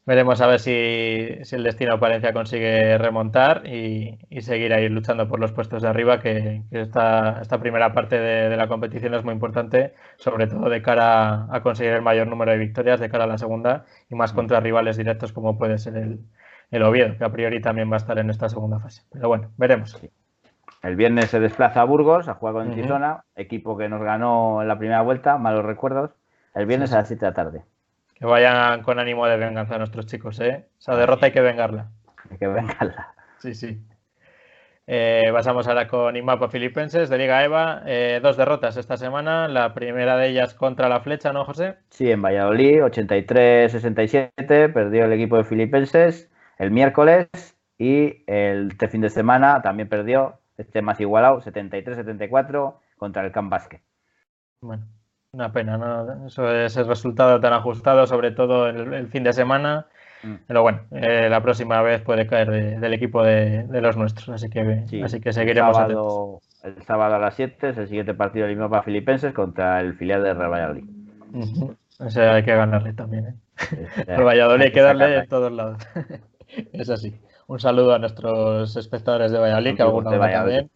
veremos 0.06 0.40
a 0.42 0.46
ver 0.48 0.60
si, 0.60 1.44
si 1.44 1.56
el 1.56 1.64
destino 1.64 2.00
Palencia 2.00 2.32
consigue 2.34 2.98
remontar 2.98 3.66
y, 3.66 4.18
y 4.30 4.42
seguir 4.42 4.74
ahí 4.74 4.88
luchando 4.88 5.28
por 5.28 5.40
los 5.40 5.52
puestos 5.52 5.82
de 5.82 5.88
arriba, 5.88 6.20
que, 6.20 6.64
que 6.70 6.82
esta, 6.82 7.40
esta 7.42 7.60
primera 7.60 7.92
parte 7.94 8.18
de, 8.20 8.50
de 8.50 8.56
la 8.58 8.68
competición 8.68 9.14
es 9.14 9.24
muy 9.24 9.34
importante, 9.34 9.94
sobre 10.18 10.46
todo 10.48 10.68
de 10.70 10.82
cara 10.82 11.48
a 11.54 11.62
conseguir 11.62 11.94
el 11.94 12.02
mayor 12.02 12.28
número 12.28 12.52
de 12.52 12.58
victorias 12.58 13.00
de 13.00 13.10
cara 13.10 13.24
a 13.24 13.28
la 13.28 13.38
segunda 13.38 13.86
y 14.10 14.14
más 14.16 14.32
contra 14.34 14.60
rivales 14.60 14.96
directos 14.98 15.32
como 15.32 15.58
puede 15.58 15.78
ser 15.78 15.96
el, 15.98 16.20
el 16.70 16.82
Oviedo, 16.82 17.16
que 17.16 17.24
a 17.24 17.30
priori 17.30 17.60
también 17.60 17.90
va 17.90 17.94
a 17.94 17.98
estar 17.98 18.18
en 18.18 18.30
esta 18.30 18.48
segunda 18.48 18.80
fase. 18.80 19.02
Pero 19.12 19.28
bueno, 19.28 19.50
veremos. 19.56 19.98
El 20.82 20.96
viernes 20.96 21.30
se 21.30 21.40
desplaza 21.40 21.80
a 21.80 21.84
Burgos 21.84 22.28
a 22.28 22.34
jugar 22.34 22.54
con. 22.54 22.74
Tizona, 22.74 23.24
equipo 23.34 23.76
que 23.76 23.88
nos 23.88 24.02
ganó 24.02 24.62
en 24.62 24.68
la 24.68 24.78
primera 24.78 25.02
vuelta, 25.02 25.38
malos 25.38 25.64
recuerdos. 25.64 26.10
El 26.54 26.66
viernes 26.66 26.92
a 26.92 26.98
las 26.98 27.08
7 27.08 27.24
de 27.24 27.30
la 27.30 27.34
tarde. 27.34 27.62
Que 28.14 28.24
vayan 28.24 28.82
con 28.82 28.98
ánimo 28.98 29.26
de 29.26 29.36
venganza 29.36 29.78
nuestros 29.78 30.06
chicos, 30.06 30.40
¿eh? 30.40 30.68
Esa 30.78 30.96
derrota 30.96 31.26
hay 31.26 31.32
que 31.32 31.40
vengarla. 31.40 31.90
Hay 32.30 32.38
que 32.38 32.46
vengarla. 32.46 33.14
Sí, 33.38 33.54
sí. 33.54 33.78
Eh, 34.86 35.28
pasamos 35.32 35.66
ahora 35.66 35.88
con 35.88 36.16
Imapa 36.16 36.48
Filipenses 36.48 37.08
de 37.10 37.18
Liga 37.18 37.44
EVA. 37.44 37.82
Eh, 37.86 38.20
dos 38.22 38.36
derrotas 38.36 38.76
esta 38.76 38.96
semana. 38.96 39.48
La 39.48 39.74
primera 39.74 40.16
de 40.16 40.28
ellas 40.28 40.54
contra 40.54 40.88
la 40.88 41.00
flecha, 41.00 41.32
¿no, 41.32 41.44
José? 41.44 41.76
Sí, 41.90 42.10
en 42.10 42.22
Valladolid, 42.22 42.82
83-67, 42.84 44.72
perdió 44.72 45.04
el 45.04 45.12
equipo 45.12 45.36
de 45.36 45.44
Filipenses 45.44 46.30
el 46.58 46.70
miércoles 46.70 47.28
y 47.78 48.24
el 48.26 48.68
este 48.72 48.88
fin 48.88 49.00
de 49.02 49.10
semana 49.10 49.60
también 49.62 49.88
perdió, 49.88 50.38
este 50.56 50.80
más 50.82 50.98
igualado, 51.00 51.40
73-74 51.42 52.74
contra 52.96 53.24
el 53.24 53.32
Camp 53.32 53.50
Basque. 53.50 53.82
Bueno, 54.60 54.84
una 55.32 55.52
pena, 55.52 55.76
¿no? 55.76 56.26
Eso 56.26 56.50
ese 56.50 56.82
resultado 56.84 57.40
tan 57.40 57.52
ajustado, 57.52 58.06
sobre 58.06 58.30
todo 58.30 58.68
el, 58.68 58.92
el 58.94 59.08
fin 59.08 59.22
de 59.24 59.32
semana. 59.34 59.86
Mm. 60.22 60.34
Pero 60.46 60.62
bueno, 60.62 60.80
eh, 60.92 61.28
la 61.28 61.42
próxima 61.42 61.82
vez 61.82 62.00
puede 62.00 62.26
caer 62.26 62.50
de- 62.50 62.80
del 62.80 62.94
equipo 62.94 63.22
de, 63.22 63.64
de 63.64 63.80
los 63.82 63.98
nuestros, 63.98 64.30
así 64.30 64.48
que, 64.48 64.84
Sí, 64.86 65.02
así 65.02 65.20
que 65.20 65.28
el 65.28 65.34
seguiremos 65.34 65.76
atentos. 65.76 66.40
sábado, 66.62 66.76
el 66.78 66.82
sábado 66.84 67.14
a 67.16 67.18
las 67.18 67.34
7 67.34 67.68
es 67.68 67.76
el 67.76 67.86
siguiente 67.88 68.14
partido 68.14 68.46
del 68.46 68.56
Imapa 68.56 68.82
Filipenses 68.82 69.34
contra 69.34 69.78
el 69.80 69.94
filial 69.94 70.22
de 70.22 70.32
Real 70.32 70.50
Valladolid. 70.50 70.84
Ujú. 71.34 71.76
Ese 72.00 72.22
hay 72.22 72.42
que 72.42 72.54
ganarle 72.56 72.94
también, 72.94 73.26
¿eh? 73.26 73.34
Este, 73.98 74.22
Valladolid 74.22 74.64
hay 74.64 74.72
que 74.72 74.80
darle 74.82 75.18
en 75.18 75.28
todos 75.28 75.52
lados. 75.52 75.78
es 76.72 76.90
así. 76.90 77.14
Un 77.46 77.60
saludo 77.60 77.94
a 77.94 77.98
nuestros 77.98 78.76
espectadores 78.76 79.30
de 79.32 79.38
Valladolid, 79.38 79.76
que 79.76 79.82
algunos 79.82 80.12
de 80.12 80.18
Valladolid. 80.18 80.56
también. 80.56 80.70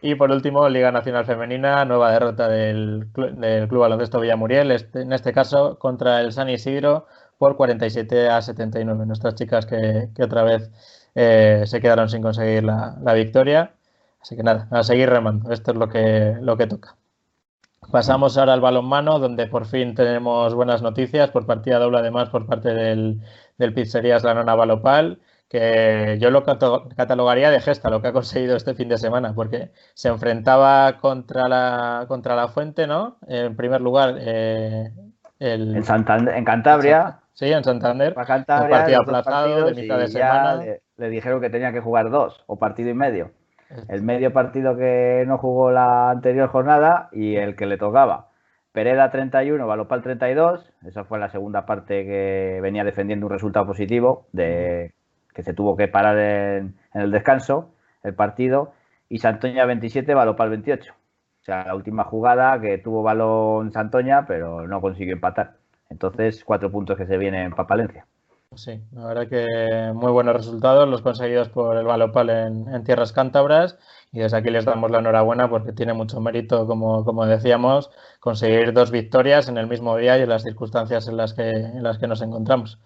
Y 0.00 0.14
por 0.16 0.30
último, 0.30 0.68
Liga 0.68 0.90
Nacional 0.90 1.24
Femenina, 1.24 1.84
nueva 1.84 2.10
derrota 2.12 2.48
del, 2.48 3.06
del 3.12 3.68
Club 3.68 3.82
Baloncesto 3.82 4.20
Villamuriel, 4.20 4.70
este- 4.72 5.02
en 5.02 5.12
este 5.12 5.32
caso 5.32 5.78
contra 5.78 6.20
el 6.20 6.32
San 6.32 6.48
Isidro 6.48 7.06
por 7.38 7.56
47 7.56 8.28
a 8.28 8.42
79. 8.42 9.06
Nuestras 9.06 9.34
chicas 9.34 9.66
que, 9.66 10.08
que 10.14 10.24
otra 10.24 10.42
vez 10.42 10.70
eh, 11.14 11.62
se 11.66 11.80
quedaron 11.80 12.08
sin 12.08 12.22
conseguir 12.22 12.64
la, 12.64 12.96
la 13.02 13.12
victoria. 13.14 13.72
Así 14.20 14.36
que 14.36 14.42
nada, 14.42 14.68
a 14.70 14.82
seguir 14.82 15.08
remando. 15.10 15.50
Esto 15.52 15.72
es 15.72 15.76
lo 15.76 15.88
que, 15.88 16.36
lo 16.40 16.56
que 16.56 16.66
toca. 16.66 16.96
Pasamos 17.90 18.38
ahora 18.38 18.54
al 18.54 18.60
balonmano, 18.60 19.18
donde 19.18 19.46
por 19.46 19.66
fin 19.66 19.94
tenemos 19.94 20.54
buenas 20.54 20.82
noticias 20.82 21.30
por 21.30 21.46
partida 21.46 21.78
doble, 21.78 21.98
además 21.98 22.30
por 22.30 22.46
parte 22.46 22.72
del, 22.72 23.20
del 23.58 23.74
Pizzerías 23.74 24.24
La 24.24 24.34
Nona 24.34 24.54
Balopal, 24.54 25.20
que 25.48 26.16
yo 26.18 26.30
lo 26.30 26.44
catalogaría 26.44 27.50
de 27.50 27.60
gesta 27.60 27.90
lo 27.90 28.00
que 28.00 28.08
ha 28.08 28.12
conseguido 28.12 28.56
este 28.56 28.74
fin 28.74 28.88
de 28.88 28.96
semana, 28.96 29.34
porque 29.34 29.70
se 29.92 30.08
enfrentaba 30.08 30.96
contra 30.98 31.48
la, 31.48 32.06
contra 32.08 32.34
la 32.34 32.48
Fuente, 32.48 32.86
¿no? 32.86 33.18
En 33.26 33.54
primer 33.56 33.82
lugar, 33.82 34.16
eh, 34.18 34.90
el, 35.38 35.76
En, 35.76 35.84
Santander, 35.84 36.34
en 36.34 36.44
Cantabria, 36.46 37.20
sí, 37.34 37.52
en 37.52 37.64
Santander. 37.64 38.14
para 38.14 38.26
Cantabria, 38.26 38.76
El 38.76 38.80
partido 38.80 39.02
aplazado 39.02 39.66
de 39.66 39.74
mitad 39.74 39.98
de 39.98 40.08
semana. 40.08 40.54
Le, 40.54 40.82
le 40.96 41.10
dijeron 41.10 41.40
que 41.42 41.50
tenía 41.50 41.72
que 41.72 41.80
jugar 41.80 42.10
dos 42.10 42.42
o 42.46 42.58
partido 42.58 42.88
y 42.88 42.94
medio. 42.94 43.32
El 43.88 44.02
medio 44.02 44.32
partido 44.32 44.76
que 44.76 45.24
no 45.26 45.38
jugó 45.38 45.70
la 45.70 46.10
anterior 46.10 46.48
jornada 46.48 47.08
y 47.12 47.36
el 47.36 47.56
que 47.56 47.66
le 47.66 47.78
tocaba. 47.78 48.28
Pereda 48.72 49.10
31, 49.10 49.66
Balopal 49.66 50.02
32. 50.02 50.72
Esa 50.86 51.04
fue 51.04 51.18
la 51.18 51.28
segunda 51.28 51.66
parte 51.66 52.04
que 52.04 52.58
venía 52.62 52.84
defendiendo 52.84 53.26
un 53.26 53.32
resultado 53.32 53.66
positivo, 53.66 54.26
de 54.32 54.92
que 55.34 55.42
se 55.42 55.54
tuvo 55.54 55.76
que 55.76 55.88
parar 55.88 56.18
en, 56.18 56.76
en 56.94 57.00
el 57.00 57.10
descanso 57.10 57.74
el 58.02 58.14
partido. 58.14 58.72
Y 59.08 59.18
Santoña 59.18 59.66
27, 59.66 60.14
Balopal 60.14 60.50
28. 60.50 60.92
O 60.92 61.44
sea, 61.44 61.64
la 61.64 61.74
última 61.74 62.04
jugada 62.04 62.60
que 62.60 62.78
tuvo 62.78 63.02
balón 63.02 63.72
Santoña, 63.72 64.26
pero 64.26 64.66
no 64.68 64.80
consiguió 64.80 65.14
empatar. 65.14 65.56
Entonces, 65.90 66.44
cuatro 66.44 66.70
puntos 66.70 66.96
que 66.96 67.06
se 67.06 67.18
vienen 67.18 67.50
para 67.50 67.66
Palencia. 67.66 68.06
Sí, 68.54 68.80
la 68.92 69.06
verdad 69.06 69.28
que 69.28 69.92
muy 69.94 70.12
buenos 70.12 70.36
resultados 70.36 70.88
los 70.88 71.02
conseguidos 71.02 71.48
por 71.48 71.76
el 71.76 71.86
Balopal 71.86 72.30
en, 72.30 72.74
en 72.74 72.84
tierras 72.84 73.12
cántabras 73.12 73.78
y 74.12 74.20
desde 74.20 74.36
aquí 74.36 74.50
les 74.50 74.66
damos 74.66 74.90
la 74.90 74.98
enhorabuena 74.98 75.48
porque 75.48 75.72
tiene 75.72 75.94
mucho 75.94 76.20
mérito, 76.20 76.66
como, 76.66 77.04
como 77.04 77.24
decíamos, 77.24 77.90
conseguir 78.20 78.74
dos 78.74 78.90
victorias 78.90 79.48
en 79.48 79.56
el 79.56 79.66
mismo 79.66 79.96
día 79.96 80.18
y 80.18 80.22
en 80.22 80.28
las 80.28 80.42
circunstancias 80.42 81.08
en 81.08 81.16
las 81.16 81.32
que, 81.32 81.48
en 81.48 81.82
las 81.82 81.98
que 81.98 82.06
nos 82.06 82.20
encontramos. 82.20 82.78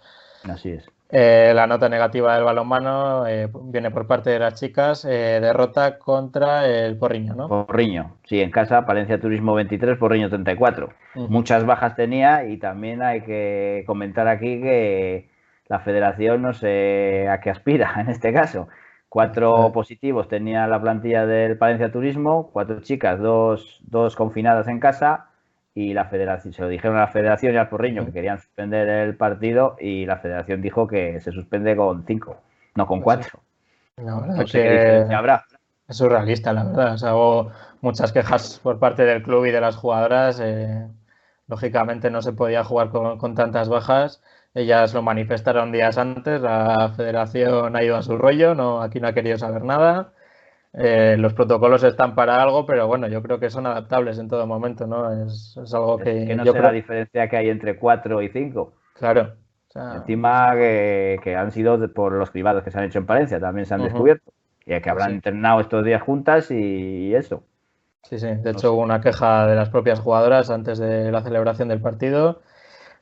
Así 0.45 0.71
es. 0.71 0.85
Eh, 1.09 1.53
la 1.55 1.67
nota 1.67 1.89
negativa 1.89 2.35
del 2.35 2.45
balonmano 2.45 3.27
eh, 3.27 3.49
viene 3.65 3.93
por 3.93 4.07
parte 4.07 4.31
de 4.31 4.41
las 4.41 4.55
chicas, 4.55 5.05
eh, 5.05 5.39
derrota 5.41 5.99
contra 5.99 6.67
el 6.67 6.97
Porriño, 6.97 7.35
¿no? 7.35 7.49
Porriño, 7.49 8.17
sí, 8.25 8.41
en 8.41 8.51
casa, 8.51 8.87
Palencia 8.87 9.21
Turismo 9.21 9.55
23, 9.55 9.99
Porriño 9.99 10.29
34. 10.29 10.89
Ujú. 11.15 11.29
Muchas 11.29 11.65
bajas 11.65 11.95
tenía 11.95 12.45
y 12.45 12.57
también 12.57 13.03
hay 13.03 13.23
que 13.23 13.85
comentar 13.87 14.27
aquí 14.27 14.61
que 14.61 15.29
la 15.69 15.81
federación 15.81 16.43
no 16.43 16.53
sé 16.53 17.29
a 17.29 17.41
qué 17.41 17.51
aspira 17.51 17.95
en 17.99 18.09
este 18.11 18.33
caso. 18.33 18.69
Cuatro 19.09 19.73
positivos 19.73 20.29
tenía 20.29 20.67
la 20.67 20.81
plantilla 20.81 21.27
del 21.27 21.57
Palencia 21.59 21.93
Turismo, 21.93 22.51
cuatro 22.53 22.81
chicas, 22.81 23.19
dos, 23.21 23.81
dos 23.85 24.17
confinadas 24.17 24.69
en 24.69 24.81
casa 24.81 25.27
y 25.75 25.93
la 25.95 26.07
federación, 26.07 26.53
se 26.55 26.63
lo 26.63 26.69
dijeron 26.69 26.97
a 26.97 27.01
la 27.01 27.09
federación 27.09 27.55
y 27.55 27.57
al 27.59 27.69
Porriño 27.69 28.05
que 28.05 28.13
querían 28.13 28.39
suspender 28.39 28.89
el 28.89 29.17
partido 29.17 29.77
y 29.81 30.07
la 30.07 30.17
federación 30.19 30.61
dijo 30.63 30.87
que 30.87 31.21
se 31.21 31.33
suspende 31.33 31.77
con 31.77 32.05
cinco, 32.07 32.39
no 32.75 32.87
con 32.87 33.01
Pues 33.01 33.19
cuatro. 33.19 33.41
La 33.97 34.21
verdad 34.21 34.37
No 34.37 34.47
sé 34.47 34.59
qué 34.59 34.65
que- 34.65 34.71
diferencia 34.73 35.19
habrá. 35.19 35.45
Es 35.89 35.97
surrealista, 35.99 36.53
la 36.53 36.65
verdad. 36.65 36.95
O 36.95 36.99
sea, 36.99 37.15
hubo 37.15 37.53
muchas 37.81 38.13
quejas 38.13 38.59
por 38.63 38.79
parte 38.79 39.05
del 39.05 39.23
club 39.23 39.47
y 39.47 39.51
de 39.51 39.61
las 39.61 39.77
jugadoras. 39.77 40.41
eh, 40.43 40.89
lógicamente 41.49 42.11
no 42.11 42.23
se 42.23 42.33
podía 42.33 42.65
jugar 42.65 42.91
con, 42.91 43.19
con 43.19 43.35
tantas 43.35 43.69
bajas. 43.69 44.23
Ellas 44.57 44.95
lo 44.95 45.03
manifestaron 45.03 45.71
días 45.71 45.99
antes. 45.99 46.41
La 46.41 46.93
federación 46.97 47.77
ha 47.77 47.83
ido 47.85 47.95
a 47.97 48.03
su 48.03 48.17
rollo. 48.17 48.55
No, 48.55 48.81
aquí 48.81 49.01
no 49.01 49.09
ha 49.09 49.13
querido 49.13 49.37
saber 49.37 49.63
nada. 49.65 50.13
Eh, 50.73 51.17
los 51.19 51.35
protocolos 51.35 51.85
están 51.85 52.15
para 52.15 52.41
algo, 52.43 52.65
pero 52.65 52.87
bueno, 52.87 53.07
yo 53.07 53.23
creo 53.23 53.39
que 53.39 53.51
son 53.51 53.67
adaptables 53.67 54.19
en 54.19 54.29
todo 54.29 54.47
momento, 54.47 54.87
¿no? 54.87 55.13
Es, 55.27 55.59
es 55.63 55.75
algo 55.75 55.99
que, 55.99 56.23
Es 56.23 56.29
que 56.29 56.37
no 56.37 56.45
yo 56.45 56.53
sé 56.53 56.59
creo- 56.59 56.71
la 56.71 56.75
diferencia 56.75 57.29
que 57.29 57.37
hay 57.37 57.51
entre 57.51 57.79
cuatro 57.79 58.23
y 58.23 58.29
cinco. 58.31 58.73
Claro. 58.95 59.35
O 59.69 59.73
sea, 59.73 59.97
Encima 59.97 60.53
que, 60.55 61.19
que 61.23 61.37
han 61.37 61.51
sido 61.53 61.93
por 61.93 62.13
los 62.13 62.31
cribados 62.31 62.63
que 62.63 62.71
se 62.71 62.79
han 62.79 62.85
hecho 62.85 62.99
en 62.99 63.07
Palencia, 63.07 63.39
también 63.39 63.67
se 63.67 63.75
han 63.75 63.83
descubierto. 63.83 64.33
Y 64.65 64.81
que 64.81 64.89
habrán 64.91 65.11
Sí. 65.11 65.15
entrenado 65.17 65.61
estos 65.61 65.85
días 65.85 66.01
juntas 66.01 66.51
y 66.51 67.15
eso. 67.15 67.43
Sí, 68.05 68.19
sí. 68.19 68.27
De 68.37 68.51
hecho, 68.53 68.73
hubo 68.73 68.83
una 68.83 69.01
queja 69.03 69.47
de 69.47 69.55
las 69.55 69.69
propias 69.69 70.01
jugadoras 70.01 70.49
antes 70.51 70.79
de 70.79 71.13
la 71.13 71.21
celebración 71.23 71.69
del 71.69 71.81
partido. 71.83 72.41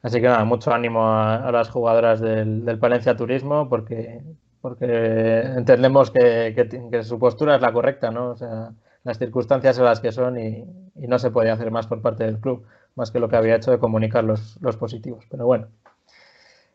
Así 0.04 0.20
que 0.20 0.28
nada, 0.28 0.44
mucho 0.44 0.72
ánimo 0.72 1.02
a, 1.08 1.36
a 1.48 1.50
las 1.50 1.68
jugadoras 1.70 2.20
del, 2.20 2.64
del 2.64 2.78
Palencia 2.78 3.16
Turismo 3.16 3.68
porque, 3.68 4.20
porque 4.60 5.40
entendemos 5.40 6.10
que, 6.12 6.52
que 6.54 6.64
ti- 6.66 6.78
que 6.92 7.02
su 7.02 7.18
postura 7.18 7.56
es 7.56 7.62
la 7.62 7.72
correcta, 7.72 8.10
¿no? 8.10 8.30
O 8.30 8.36
sea, 8.36 8.70
las 9.02 9.18
circunstancias 9.18 9.76
son 9.76 9.86
las 9.86 10.00
que 10.00 10.12
son 10.12 10.38
y, 10.38 10.64
y 10.94 11.08
no 11.08 11.18
se 11.18 11.30
puede 11.30 11.50
hacer 11.50 11.70
más 11.70 11.86
por 11.86 12.02
parte 12.02 12.24
del 12.24 12.38
club, 12.38 12.66
más 12.94 13.10
que 13.10 13.18
lo 13.18 13.28
que 13.30 13.36
había 13.36 13.56
hecho 13.56 13.70
de 13.70 13.78
comunicar 13.78 14.24
los, 14.24 14.58
los 14.60 14.76
positivos. 14.76 15.24
Pero 15.30 15.46
bueno, 15.46 15.68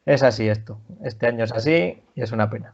es 0.08 0.24
así 0.24 0.50
esto. 0.50 0.80
Este 1.04 1.28
año 1.28 1.44
es 1.44 1.52
así 1.54 2.02
y 2.16 2.22
es 2.24 2.32
una 2.32 2.50
pena. 2.50 2.74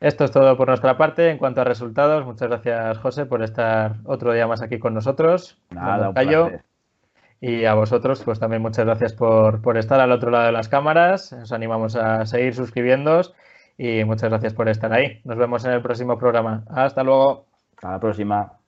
Esto 0.00 0.24
es 0.24 0.30
todo 0.30 0.56
por 0.56 0.68
nuestra 0.68 0.96
parte 0.96 1.30
en 1.30 1.38
cuanto 1.38 1.60
a 1.60 1.64
resultados. 1.64 2.24
Muchas 2.24 2.48
gracias, 2.48 2.98
José, 2.98 3.26
por 3.26 3.42
estar 3.42 3.96
otro 4.04 4.32
día 4.32 4.46
más 4.46 4.62
aquí 4.62 4.78
con 4.78 4.94
nosotros. 4.94 5.58
Nada, 5.70 6.08
un 6.10 6.14
placer. 6.46 6.64
Y 7.42 7.64
a 7.64 7.74
vosotros, 7.74 8.22
pues 8.24 8.38
también 8.38 8.62
muchas 8.62 8.86
gracias 8.86 9.14
por, 9.14 9.62
por 9.62 9.76
estar 9.76 9.98
al 9.98 10.12
otro 10.12 10.30
lado 10.30 10.46
de 10.46 10.52
las 10.52 10.68
cámaras. 10.68 11.32
Os 11.32 11.50
animamos 11.52 11.96
a 11.96 12.24
seguir 12.24 12.54
suscribiéndoos 12.54 13.34
y 13.76 14.04
muchas 14.04 14.30
gracias 14.30 14.54
por 14.54 14.68
estar 14.68 14.92
ahí. 14.92 15.20
Nos 15.24 15.36
vemos 15.38 15.64
en 15.64 15.72
el 15.72 15.82
próximo 15.82 16.16
programa. 16.18 16.64
Hasta 16.68 17.02
luego. 17.02 17.46
Hasta 17.74 17.90
la 17.90 17.98
próxima. 17.98 18.61